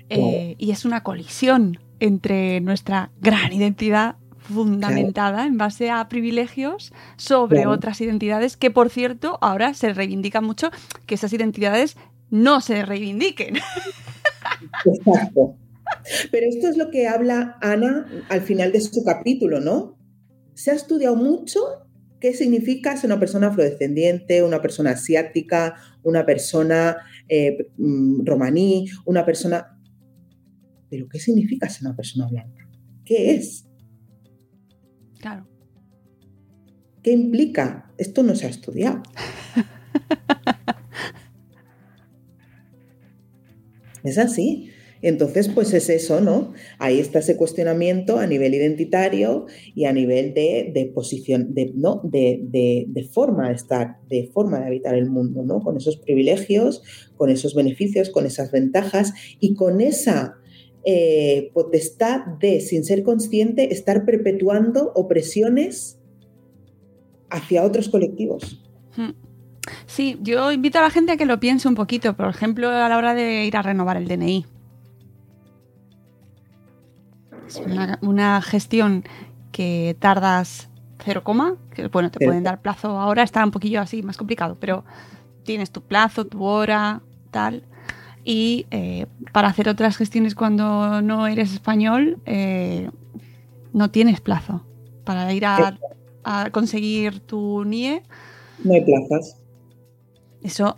Eh, 0.10 0.56
y 0.58 0.72
es 0.72 0.86
una 0.86 1.04
colisión 1.04 1.80
entre 2.00 2.60
nuestra 2.62 3.12
gran 3.22 3.54
identidad 3.54 4.18
fundamentada 4.54 5.46
en 5.46 5.58
base 5.58 5.90
a 5.90 6.08
privilegios 6.08 6.94
sobre 7.18 7.68
otras 7.68 8.02
identidades 8.02 8.58
que, 8.58 8.72
por 8.72 8.90
cierto, 8.90 9.38
ahora 9.42 9.74
se 9.74 9.94
reivindica 9.94 10.42
mucho 10.42 10.72
que 11.06 11.16
esas 11.16 11.34
identidades 11.34 11.98
no 12.30 12.62
se 12.62 12.86
reivindiquen. 12.86 13.56
Exacto. 14.86 15.58
Pero 16.32 16.48
esto 16.48 16.68
es 16.68 16.78
lo 16.78 16.90
que 16.92 17.08
habla 17.08 17.58
Ana 17.62 18.06
al 18.30 18.42
final 18.42 18.72
de 18.72 18.82
su 18.82 19.04
capítulo, 19.04 19.60
¿no? 19.60 19.98
Se 20.54 20.72
ha 20.72 20.74
estudiado 20.74 21.16
mucho 21.16 21.60
qué 22.20 22.34
significa 22.34 22.96
ser 22.98 23.10
una 23.10 23.20
persona 23.20 23.48
afrodescendiente, 23.48 24.44
una 24.44 24.62
persona 24.62 24.92
asiática, 24.92 25.76
una 26.04 26.26
persona 26.26 26.98
eh, 27.28 27.70
mm, 27.78 28.26
romaní, 28.26 28.88
una 29.06 29.26
persona... 29.26 29.78
Pero 30.90 31.08
¿qué 31.10 31.20
significa 31.20 31.70
ser 31.70 31.88
una 31.88 31.96
persona 31.96 32.28
blanca? 32.28 32.70
¿Qué 33.04 33.36
es? 33.36 33.65
Claro. 35.20 35.48
¿Qué 37.04 37.12
implica? 37.12 37.92
Esto 37.98 38.24
no 38.24 38.36
se 38.36 38.48
ha 38.48 38.50
estudiado. 38.50 39.04
es 44.04 44.18
así. 44.18 44.72
Entonces, 45.02 45.50
pues 45.50 45.72
es 45.76 45.90
eso, 45.90 46.20
¿no? 46.20 46.54
Ahí 46.80 47.00
está 47.00 47.20
ese 47.20 47.38
cuestionamiento 47.38 48.18
a 48.18 48.26
nivel 48.26 48.56
identitario 48.56 49.46
y 49.76 49.86
a 49.86 49.94
nivel 49.94 50.34
de, 50.34 50.92
posición, 50.96 51.54
de, 51.54 51.74
¿no? 51.76 52.02
De, 52.04 52.40
de, 52.42 53.04
forma 53.04 53.50
de 53.50 53.54
estar, 53.54 53.98
de 54.10 54.32
forma 54.34 54.60
de 54.60 54.66
habitar 54.66 54.96
el 54.96 55.08
mundo, 55.08 55.44
¿no? 55.44 55.60
Con 55.60 55.78
esos 55.78 55.98
privilegios, 55.98 56.82
con 57.18 57.30
esos 57.30 57.54
beneficios, 57.54 58.10
con 58.10 58.26
esas 58.26 58.52
ventajas 58.52 59.14
y 59.40 59.54
con 59.54 59.80
esa 59.80 60.38
eh, 60.86 61.52
potestad 61.54 62.26
de, 62.40 62.62
sin 62.62 62.84
ser 62.84 63.04
consciente, 63.04 63.74
estar 63.74 64.06
perpetuando 64.06 64.92
opresiones 64.94 65.98
hacia 67.30 67.64
otros 67.64 67.90
colectivos. 67.90 68.62
Hmm. 68.96 69.12
Sí, 69.88 70.20
yo 70.22 70.52
invito 70.52 70.78
a 70.78 70.82
la 70.82 70.92
gente 70.92 71.14
a 71.14 71.18
que 71.18 71.26
lo 71.26 71.40
piense 71.40 71.68
un 71.68 71.76
poquito, 71.76 72.16
por 72.16 72.30
ejemplo, 72.30 72.70
a 72.70 72.88
la 72.88 72.98
hora 72.98 73.16
de 73.16 73.46
ir 73.46 73.58
a 73.58 73.64
renovar 73.64 73.98
el 73.98 74.08
DNI. 74.08 74.46
Es 77.48 77.62
una, 78.02 78.42
gestión 78.42 79.06
que 79.52 79.96
tardas 80.00 80.70
cero 81.04 81.24
coma, 81.24 81.58
que 81.74 81.88
bueno, 81.88 82.12
te 82.12 82.24
pueden 82.24 82.44
dar 82.44 82.62
plazo 82.62 83.00
ahora, 83.00 83.24
está 83.24 83.44
un 83.44 83.52
poquillo 83.52 83.82
así 83.82 84.04
más 84.04 84.18
complicado, 84.18 84.58
pero 84.60 84.84
tienes 85.44 85.72
tu 85.72 85.82
plazo, 85.82 86.26
tu 86.26 86.44
hora, 86.44 87.02
tal. 87.32 87.64
Y 88.26 88.66
eh, 88.72 89.06
para 89.34 89.50
hacer 89.50 89.70
otras 89.70 89.98
gestiones 89.98 90.36
cuando 90.36 91.02
no 91.04 91.28
eres 91.28 91.54
español, 91.54 92.20
eh, 92.26 92.90
no 93.74 93.92
tienes 93.92 94.20
plazo. 94.22 94.66
Para 95.06 95.32
ir 95.34 95.46
a, 95.46 95.78
a 96.24 96.50
conseguir 96.52 97.20
tu 97.22 97.64
NIE, 97.66 98.02
No 98.64 98.74
hay 98.74 98.82
plazas. 98.84 99.38
eso, 100.42 100.78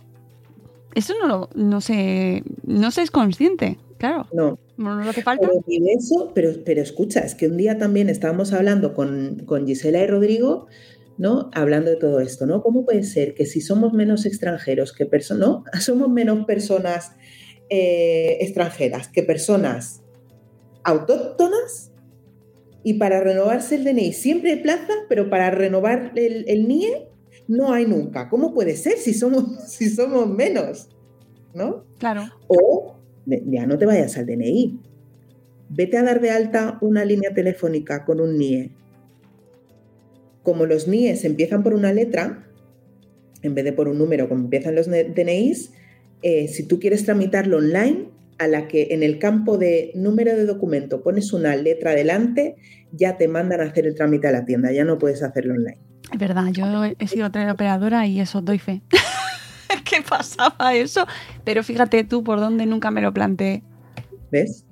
eso 0.94 1.14
no, 1.20 1.26
lo, 1.26 1.50
no, 1.54 1.80
se, 1.80 2.42
no 2.64 2.90
se 2.90 3.02
es 3.02 3.10
consciente, 3.10 3.78
claro. 3.98 4.26
No. 4.32 4.58
No 4.76 4.94
no 4.94 5.10
hace 5.10 5.22
falta. 5.22 5.48
Pero, 5.48 5.84
eso, 5.98 6.30
pero, 6.34 6.52
pero 6.64 6.82
escucha, 6.82 7.20
es 7.20 7.34
que 7.34 7.48
un 7.48 7.56
día 7.56 7.78
también 7.78 8.08
estábamos 8.08 8.52
hablando 8.52 8.94
con, 8.94 9.42
con 9.46 9.66
Gisela 9.66 10.00
y 10.02 10.06
Rodrigo, 10.06 10.66
¿no? 11.16 11.50
Hablando 11.52 11.90
de 11.90 11.96
todo 11.96 12.20
esto, 12.20 12.46
¿no? 12.46 12.62
¿Cómo 12.62 12.84
puede 12.84 13.02
ser 13.02 13.34
que 13.34 13.44
si 13.46 13.60
somos 13.60 13.92
menos 13.92 14.24
extranjeros 14.24 14.92
que 14.92 15.04
personas, 15.06 15.48
¿no? 15.48 15.64
Somos 15.80 16.08
menos 16.10 16.46
personas 16.46 17.16
eh, 17.70 18.38
extranjeras 18.40 19.08
que 19.08 19.22
personas 19.22 20.02
autóctonas 20.84 21.92
y 22.82 22.94
para 22.94 23.20
renovarse 23.20 23.74
el 23.74 23.84
DNI 23.84 24.12
siempre 24.12 24.52
hay 24.52 24.62
plaza, 24.62 24.92
pero 25.08 25.28
para 25.28 25.50
renovar 25.50 26.12
el, 26.14 26.44
el 26.48 26.68
NIE 26.68 27.08
no 27.48 27.72
hay 27.72 27.86
nunca. 27.86 28.28
¿Cómo 28.28 28.54
puede 28.54 28.76
ser 28.76 28.98
si 28.98 29.14
somos, 29.14 29.64
si 29.68 29.90
somos 29.90 30.28
menos? 30.28 30.88
¿No? 31.54 31.84
Claro. 31.98 32.24
O 32.46 32.98
ya 33.26 33.66
no 33.66 33.76
te 33.78 33.86
vayas 33.86 34.16
al 34.16 34.26
DNI. 34.26 34.80
Vete 35.70 35.98
a 35.98 36.02
dar 36.02 36.20
de 36.20 36.30
alta 36.30 36.78
una 36.80 37.04
línea 37.04 37.34
telefónica 37.34 38.04
con 38.04 38.20
un 38.20 38.38
NIE. 38.38 38.70
Como 40.42 40.64
los 40.64 40.88
NIEs 40.88 41.24
empiezan 41.24 41.62
por 41.62 41.74
una 41.74 41.92
letra, 41.92 42.46
en 43.42 43.54
vez 43.54 43.64
de 43.64 43.72
por 43.72 43.88
un 43.88 43.98
número, 43.98 44.28
como 44.28 44.44
empiezan 44.44 44.74
los 44.74 44.86
DNIs, 44.88 45.72
eh, 46.22 46.48
si 46.48 46.66
tú 46.66 46.78
quieres 46.80 47.04
tramitarlo 47.04 47.58
online, 47.58 48.08
a 48.38 48.46
la 48.46 48.68
que 48.68 48.88
en 48.90 49.02
el 49.02 49.18
campo 49.18 49.58
de 49.58 49.90
número 49.94 50.36
de 50.36 50.46
documento 50.46 51.02
pones 51.02 51.32
una 51.32 51.56
letra 51.56 51.92
delante, 51.92 52.56
ya 52.92 53.16
te 53.16 53.28
mandan 53.28 53.60
a 53.60 53.64
hacer 53.64 53.86
el 53.86 53.94
trámite 53.94 54.28
a 54.28 54.32
la 54.32 54.44
tienda, 54.44 54.72
ya 54.72 54.84
no 54.84 54.98
puedes 54.98 55.22
hacerlo 55.22 55.54
online. 55.54 55.78
Es 56.12 56.18
verdad, 56.18 56.46
yo 56.52 56.84
he 56.84 57.08
sido 57.08 57.30
teleoperadora 57.30 58.06
y 58.06 58.20
eso 58.20 58.40
doy 58.40 58.58
fe. 58.58 58.82
que 59.84 60.02
pasaba 60.02 60.74
eso. 60.74 61.06
Pero 61.44 61.62
fíjate 61.62 62.04
tú 62.04 62.24
por 62.24 62.40
dónde 62.40 62.66
nunca 62.66 62.90
me 62.90 63.00
lo 63.00 63.12
planteé. 63.12 63.62
¿Ves? 64.30 64.64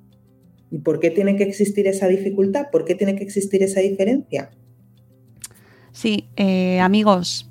¿Y 0.70 0.78
por 0.78 1.00
qué 1.00 1.10
tiene 1.10 1.36
que 1.36 1.44
existir 1.44 1.86
esa 1.86 2.08
dificultad? 2.08 2.66
¿Por 2.70 2.84
qué 2.84 2.94
tiene 2.94 3.16
que 3.16 3.24
existir 3.24 3.62
esa 3.62 3.80
diferencia? 3.80 4.50
Sí, 5.92 6.28
eh, 6.36 6.80
amigos. 6.80 7.50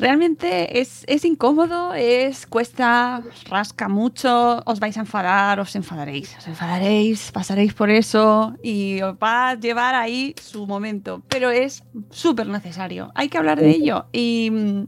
Realmente 0.00 0.80
es, 0.80 1.04
es 1.06 1.26
incómodo, 1.26 1.92
es 1.92 2.46
cuesta, 2.46 3.22
rasca 3.50 3.86
mucho, 3.86 4.62
os 4.64 4.80
vais 4.80 4.96
a 4.96 5.00
enfadar, 5.00 5.60
os 5.60 5.76
enfadaréis, 5.76 6.34
os 6.38 6.46
enfadaréis, 6.48 7.30
pasaréis 7.32 7.74
por 7.74 7.90
eso 7.90 8.56
y 8.62 9.02
os 9.02 9.14
va 9.16 9.50
a 9.50 9.54
llevar 9.56 9.94
ahí 9.94 10.34
su 10.42 10.66
momento, 10.66 11.22
pero 11.28 11.50
es 11.50 11.84
súper 12.08 12.46
necesario, 12.46 13.12
hay 13.14 13.28
que 13.28 13.36
hablar 13.36 13.60
de 13.60 13.68
ello. 13.72 14.06
Y, 14.10 14.48
mm, 14.50 14.82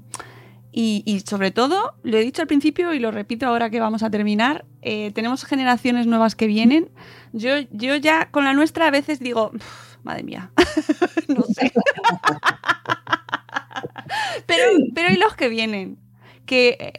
y, 0.73 1.03
y 1.05 1.21
sobre 1.21 1.51
todo, 1.51 1.93
lo 2.03 2.17
he 2.17 2.23
dicho 2.23 2.41
al 2.41 2.49
principio 2.49 2.95
y 2.95 2.99
lo 2.99 3.11
repito 3.11 3.47
ahora 3.47 3.69
que 3.69 3.81
vamos 3.81 4.03
a 4.03 4.09
terminar, 4.11 4.65
eh, 4.81 5.13
tenemos 5.15 5.45
generaciones 5.45 6.07
nuevas 6.07 6.35
que 6.35 6.47
vienen, 6.47 6.89
yo, 7.35 7.51
yo 7.71 7.97
ya 7.97 8.31
con 8.31 8.45
la 8.45 8.55
nuestra 8.55 8.87
a 8.87 8.91
veces 8.91 9.21
digo, 9.21 9.51
"Uf, 9.55 9.97
madre 10.05 10.23
mía, 10.23 10.51
no 11.29 11.43
sé. 11.43 11.71
pero, 14.57 14.87
pero 14.95 15.13
¿y 15.13 15.17
los 15.17 15.35
que 15.35 15.49
vienen? 15.49 15.99
Que, 16.47 16.77
eh, 16.81 16.93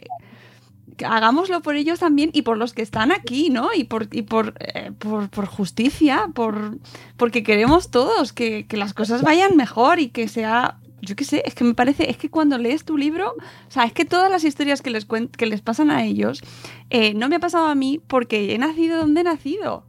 que 0.96 1.04
hagámoslo 1.04 1.62
por 1.62 1.76
ellos 1.76 2.00
también 2.00 2.30
y 2.32 2.42
por 2.42 2.56
los 2.56 2.72
que 2.72 2.82
están 2.82 3.12
aquí, 3.12 3.50
¿no? 3.50 3.70
Y 3.74 3.84
por, 3.84 4.08
y 4.12 4.22
por, 4.22 4.54
eh, 4.60 4.92
por, 4.98 5.28
por 5.30 5.46
justicia, 5.46 6.28
por, 6.34 6.78
porque 7.16 7.42
queremos 7.42 7.90
todos 7.90 8.32
que, 8.32 8.66
que 8.66 8.76
las 8.76 8.94
cosas 8.94 9.22
vayan 9.22 9.56
mejor 9.56 9.98
y 9.98 10.08
que 10.08 10.28
sea 10.28 10.78
yo 11.04 11.16
qué 11.16 11.24
sé, 11.24 11.42
es 11.44 11.54
que 11.54 11.64
me 11.64 11.74
parece, 11.74 12.10
es 12.10 12.16
que 12.16 12.30
cuando 12.30 12.56
lees 12.56 12.86
tu 12.86 12.96
libro, 12.96 13.32
o 13.32 13.70
sea, 13.70 13.84
es 13.84 13.92
que 13.92 14.06
todas 14.06 14.30
las 14.30 14.42
historias 14.42 14.80
que 14.80 14.88
les, 14.88 15.06
que 15.36 15.44
les 15.44 15.60
pasan 15.60 15.90
a 15.90 16.02
ellos, 16.02 16.40
eh, 16.88 17.12
no 17.12 17.28
me 17.28 17.36
ha 17.36 17.40
pasado 17.40 17.66
a 17.66 17.74
mí 17.74 18.00
porque 18.06 18.54
he 18.54 18.58
nacido 18.58 18.96
donde 18.98 19.20
he 19.20 19.24
nacido 19.24 19.84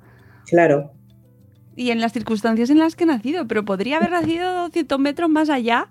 Claro, 0.46 0.92
y 1.76 1.92
en 1.92 2.00
las 2.00 2.14
circunstancias 2.14 2.70
en 2.70 2.80
las 2.80 2.96
que 2.96 3.04
he 3.04 3.08
nacido, 3.08 3.48
pero 3.48 3.66
podría 3.66 3.98
haber 3.98 4.12
nacido 4.12 4.54
200 4.54 5.00
metros 5.00 5.30
más 5.30 5.50
allá. 5.50 5.90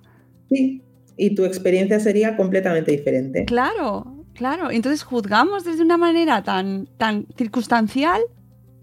sí. 0.50 0.82
Y 1.16 1.34
tu 1.34 1.44
experiencia 1.44 2.00
sería 2.00 2.36
completamente 2.36 2.90
diferente. 2.90 3.44
Claro, 3.44 4.24
claro. 4.34 4.70
Entonces 4.70 5.02
juzgamos 5.02 5.64
desde 5.64 5.82
una 5.82 5.96
manera 5.96 6.42
tan, 6.42 6.86
tan 6.98 7.26
circunstancial 7.36 8.22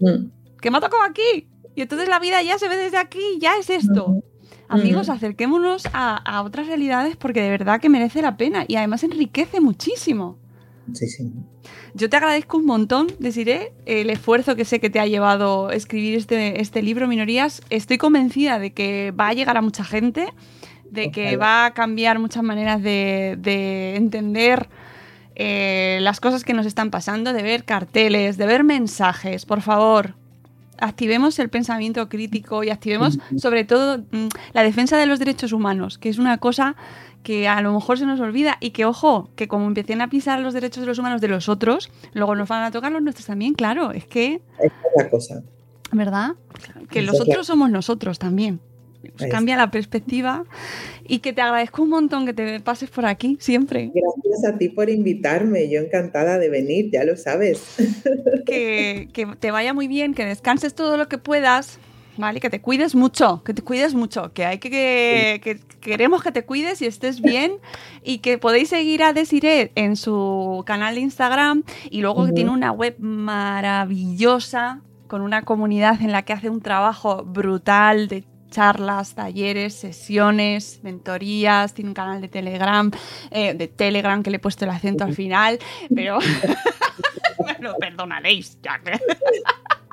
Mm. 0.00 0.30
que 0.60 0.70
me 0.70 0.78
ha 0.78 0.80
tocado 0.80 1.02
aquí. 1.04 1.48
Y 1.76 1.82
entonces 1.82 2.08
la 2.08 2.18
vida 2.18 2.42
ya 2.42 2.58
se 2.58 2.68
ve 2.68 2.76
desde 2.76 2.96
aquí, 2.98 3.20
ya 3.40 3.56
es 3.58 3.70
esto. 3.70 4.22
Amigos, 4.68 5.08
acerquémonos 5.08 5.84
a, 5.92 6.16
a 6.16 6.42
otras 6.42 6.66
realidades 6.66 7.16
porque 7.16 7.42
de 7.42 7.50
verdad 7.50 7.80
que 7.80 7.88
merece 7.88 8.20
la 8.22 8.36
pena 8.36 8.64
y 8.66 8.76
además 8.76 9.04
enriquece 9.04 9.60
muchísimo. 9.60 10.38
Sí, 10.92 11.06
sí. 11.06 11.30
Yo 11.94 12.10
te 12.10 12.16
agradezco 12.16 12.56
un 12.56 12.64
montón, 12.64 13.06
Desiree, 13.18 13.72
el 13.86 14.10
esfuerzo 14.10 14.56
que 14.56 14.64
sé 14.64 14.80
que 14.80 14.90
te 14.90 14.98
ha 14.98 15.06
llevado 15.06 15.70
escribir 15.70 16.16
este, 16.16 16.60
este 16.60 16.82
libro, 16.82 17.06
Minorías. 17.06 17.60
Estoy 17.70 17.98
convencida 17.98 18.58
de 18.58 18.72
que 18.72 19.12
va 19.12 19.28
a 19.28 19.32
llegar 19.34 19.56
a 19.56 19.62
mucha 19.62 19.84
gente, 19.84 20.26
de 20.92 21.10
que 21.10 21.36
va 21.36 21.66
a 21.66 21.74
cambiar 21.74 22.18
muchas 22.18 22.42
maneras 22.42 22.82
de, 22.82 23.36
de 23.40 23.96
entender 23.96 24.68
eh, 25.34 25.98
las 26.02 26.20
cosas 26.20 26.44
que 26.44 26.52
nos 26.52 26.66
están 26.66 26.90
pasando, 26.90 27.32
de 27.32 27.42
ver 27.42 27.64
carteles, 27.64 28.36
de 28.36 28.46
ver 28.46 28.62
mensajes. 28.62 29.46
Por 29.46 29.62
favor, 29.62 30.14
activemos 30.78 31.38
el 31.38 31.48
pensamiento 31.48 32.08
crítico 32.10 32.62
y 32.62 32.68
activemos 32.68 33.18
sobre 33.38 33.64
todo 33.64 33.98
mm, 34.10 34.28
la 34.52 34.62
defensa 34.62 34.98
de 34.98 35.06
los 35.06 35.18
derechos 35.18 35.52
humanos, 35.52 35.96
que 35.96 36.10
es 36.10 36.18
una 36.18 36.36
cosa 36.36 36.76
que 37.22 37.48
a 37.48 37.62
lo 37.62 37.72
mejor 37.72 37.98
se 37.98 38.04
nos 38.04 38.20
olvida 38.20 38.58
y 38.60 38.70
que, 38.70 38.84
ojo, 38.84 39.30
que 39.34 39.48
como 39.48 39.66
empiecen 39.66 40.02
a 40.02 40.10
pisar 40.10 40.40
los 40.40 40.52
derechos 40.52 40.82
de 40.82 40.88
los 40.88 40.98
humanos 40.98 41.22
de 41.22 41.28
los 41.28 41.48
otros, 41.48 41.90
luego 42.12 42.34
nos 42.34 42.48
van 42.48 42.64
a 42.64 42.70
tocar 42.70 42.92
los 42.92 43.00
nuestros 43.00 43.26
también, 43.26 43.54
claro, 43.54 43.92
es 43.92 44.04
que, 44.06 44.42
es 44.60 44.72
la 44.96 45.08
cosa. 45.08 45.42
¿verdad? 45.92 46.32
Que 46.90 47.00
los 47.00 47.18
otros 47.18 47.46
somos 47.46 47.70
nosotros 47.70 48.18
también. 48.18 48.60
Cambia 49.30 49.56
la 49.56 49.70
perspectiva 49.70 50.44
y 51.06 51.18
que 51.18 51.32
te 51.32 51.40
agradezco 51.40 51.82
un 51.82 51.90
montón 51.90 52.26
que 52.26 52.32
te 52.32 52.60
pases 52.60 52.90
por 52.90 53.06
aquí 53.06 53.36
siempre. 53.40 53.90
Gracias 53.94 54.54
a 54.54 54.58
ti 54.58 54.68
por 54.68 54.90
invitarme. 54.90 55.68
Yo 55.68 55.80
encantada 55.80 56.38
de 56.38 56.48
venir, 56.48 56.90
ya 56.90 57.04
lo 57.04 57.16
sabes. 57.16 57.76
que, 58.46 59.08
que 59.12 59.26
te 59.38 59.50
vaya 59.50 59.74
muy 59.74 59.88
bien, 59.88 60.14
que 60.14 60.24
descanses 60.24 60.74
todo 60.74 60.96
lo 60.96 61.08
que 61.08 61.18
puedas, 61.18 61.78
¿vale? 62.16 62.40
Que 62.40 62.50
te 62.50 62.60
cuides 62.60 62.94
mucho, 62.94 63.42
que 63.44 63.54
te 63.54 63.62
cuides 63.62 63.94
mucho, 63.94 64.32
que 64.32 64.44
hay 64.44 64.58
que, 64.58 64.70
que, 64.70 65.40
que 65.42 65.60
queremos 65.80 66.22
que 66.22 66.32
te 66.32 66.44
cuides 66.44 66.80
y 66.82 66.86
estés 66.86 67.20
bien 67.20 67.52
y 68.02 68.18
que 68.18 68.38
podéis 68.38 68.68
seguir 68.68 69.02
a 69.02 69.12
Desiree 69.12 69.72
en 69.74 69.96
su 69.96 70.62
canal 70.66 70.94
de 70.94 71.00
Instagram 71.02 71.64
y 71.90 72.00
luego 72.00 72.26
que 72.26 72.32
tiene 72.32 72.50
una 72.50 72.72
web 72.72 72.96
maravillosa 72.98 74.80
con 75.08 75.20
una 75.20 75.42
comunidad 75.42 76.00
en 76.00 76.10
la 76.10 76.22
que 76.22 76.32
hace 76.32 76.48
un 76.48 76.62
trabajo 76.62 77.22
brutal 77.24 78.08
de 78.08 78.24
charlas, 78.52 79.14
talleres, 79.16 79.74
sesiones, 79.74 80.78
mentorías, 80.84 81.74
tiene 81.74 81.90
un 81.90 81.94
canal 81.94 82.20
de 82.20 82.28
Telegram, 82.28 82.90
eh, 83.32 83.54
de 83.54 83.66
Telegram 83.66 84.22
que 84.22 84.30
le 84.30 84.36
he 84.36 84.40
puesto 84.40 84.64
el 84.64 84.70
acento 84.70 85.02
al 85.02 85.14
final, 85.14 85.58
pero 85.92 86.20
me 87.44 87.58
lo 87.60 87.74
perdonaréis, 87.76 88.58
ya 88.62 88.78
que... 88.78 89.00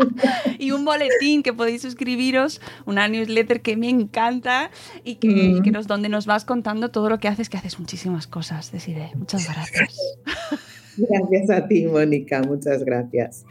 y 0.59 0.71
un 0.71 0.85
boletín 0.85 1.41
que 1.43 1.53
podéis 1.53 1.81
suscribiros, 1.81 2.61
una 2.85 3.07
newsletter 3.07 3.61
que 3.61 3.75
me 3.77 3.89
encanta 3.89 4.71
y 5.03 5.15
que, 5.15 5.27
y 5.27 5.61
que 5.61 5.71
nos, 5.71 5.87
donde 5.87 6.09
nos 6.09 6.25
vas 6.25 6.45
contando 6.45 6.89
todo 6.89 7.09
lo 7.09 7.19
que 7.19 7.27
haces, 7.27 7.49
que 7.49 7.57
haces 7.57 7.79
muchísimas 7.79 8.27
cosas, 8.27 8.71
Desiree. 8.71 9.11
Muchas 9.15 9.51
gracias. 9.51 9.95
Gracias 11.07 11.49
a 11.49 11.67
ti, 11.67 11.85
Mónica. 11.85 12.41
Muchas 12.41 12.83
gracias. 12.83 13.45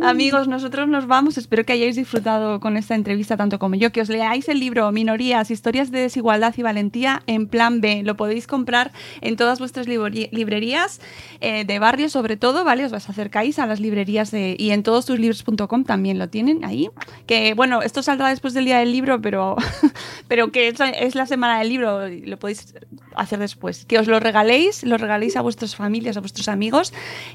Amigos, 0.00 0.48
nosotros 0.48 0.88
nos 0.88 1.06
vamos. 1.06 1.38
Espero 1.38 1.64
que 1.64 1.72
hayáis 1.72 1.96
disfrutado 1.96 2.60
con 2.60 2.76
esta 2.76 2.94
entrevista 2.94 3.36
tanto 3.36 3.58
como 3.58 3.76
yo. 3.76 3.92
Que 3.92 4.00
os 4.00 4.08
leáis 4.08 4.48
el 4.48 4.60
libro 4.60 4.90
Minorías, 4.92 5.50
Historias 5.50 5.90
de 5.90 6.00
Desigualdad 6.00 6.54
y 6.56 6.62
Valentía 6.62 7.22
en 7.26 7.46
plan 7.46 7.80
B. 7.80 8.02
Lo 8.04 8.16
podéis 8.16 8.46
comprar 8.46 8.92
en 9.20 9.36
todas 9.36 9.58
vuestras 9.58 9.86
librerí- 9.88 10.28
librerías 10.32 11.00
eh, 11.40 11.64
de 11.64 11.78
barrio, 11.78 12.08
sobre 12.08 12.36
todo, 12.36 12.64
¿vale? 12.64 12.84
Os 12.84 12.92
acercáis 12.92 13.58
a 13.58 13.66
las 13.66 13.80
librerías 13.80 14.30
de- 14.30 14.56
y 14.58 14.70
en 14.70 14.82
todostuslibros.com 14.82 15.84
también 15.84 16.18
lo 16.18 16.28
tienen 16.28 16.64
ahí. 16.64 16.90
Que 17.26 17.54
bueno, 17.54 17.82
esto 17.82 18.02
saldrá 18.02 18.28
después 18.28 18.52
del 18.54 18.64
día 18.66 18.78
del 18.78 18.92
libro, 18.92 19.20
pero, 19.22 19.56
pero 20.28 20.50
que 20.52 20.68
es, 20.68 20.76
es 21.00 21.14
la 21.14 21.26
semana 21.26 21.58
del 21.60 21.68
libro, 21.68 22.08
lo 22.08 22.38
podéis 22.38 22.74
hacer 23.14 23.38
después. 23.38 23.84
Que 23.86 23.98
os 23.98 24.06
lo 24.08 24.20
regaléis, 24.20 24.84
lo 24.84 24.98
regaléis 24.98 25.36
a 25.36 25.40
vuestras 25.40 25.74
familias, 25.74 26.16
a 26.16 26.20
vuestros 26.20 26.48
amigos 26.48 26.65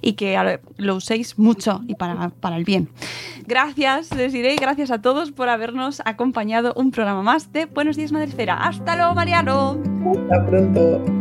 y 0.02 0.14
que 0.14 0.38
lo 0.78 0.96
uséis 0.96 1.38
mucho 1.38 1.82
y 1.88 1.96
para, 1.96 2.30
para 2.30 2.58
el 2.58 2.64
bien. 2.64 2.90
Gracias, 3.48 4.14
les 4.16 4.34
diré, 4.34 4.56
gracias 4.56 4.92
a 4.92 5.02
todos 5.02 5.32
por 5.32 5.50
habernos 5.50 6.02
acompañado 6.06 6.74
un 6.76 6.92
programa 6.92 7.22
más 7.24 7.52
de 7.52 7.66
Buenos 7.66 7.98
Días 7.98 8.12
Madresfera. 8.12 8.56
Hasta 8.56 8.96
luego, 8.96 9.14
Mariano. 9.16 9.78
Hasta 10.14 10.46
pronto. 10.46 11.21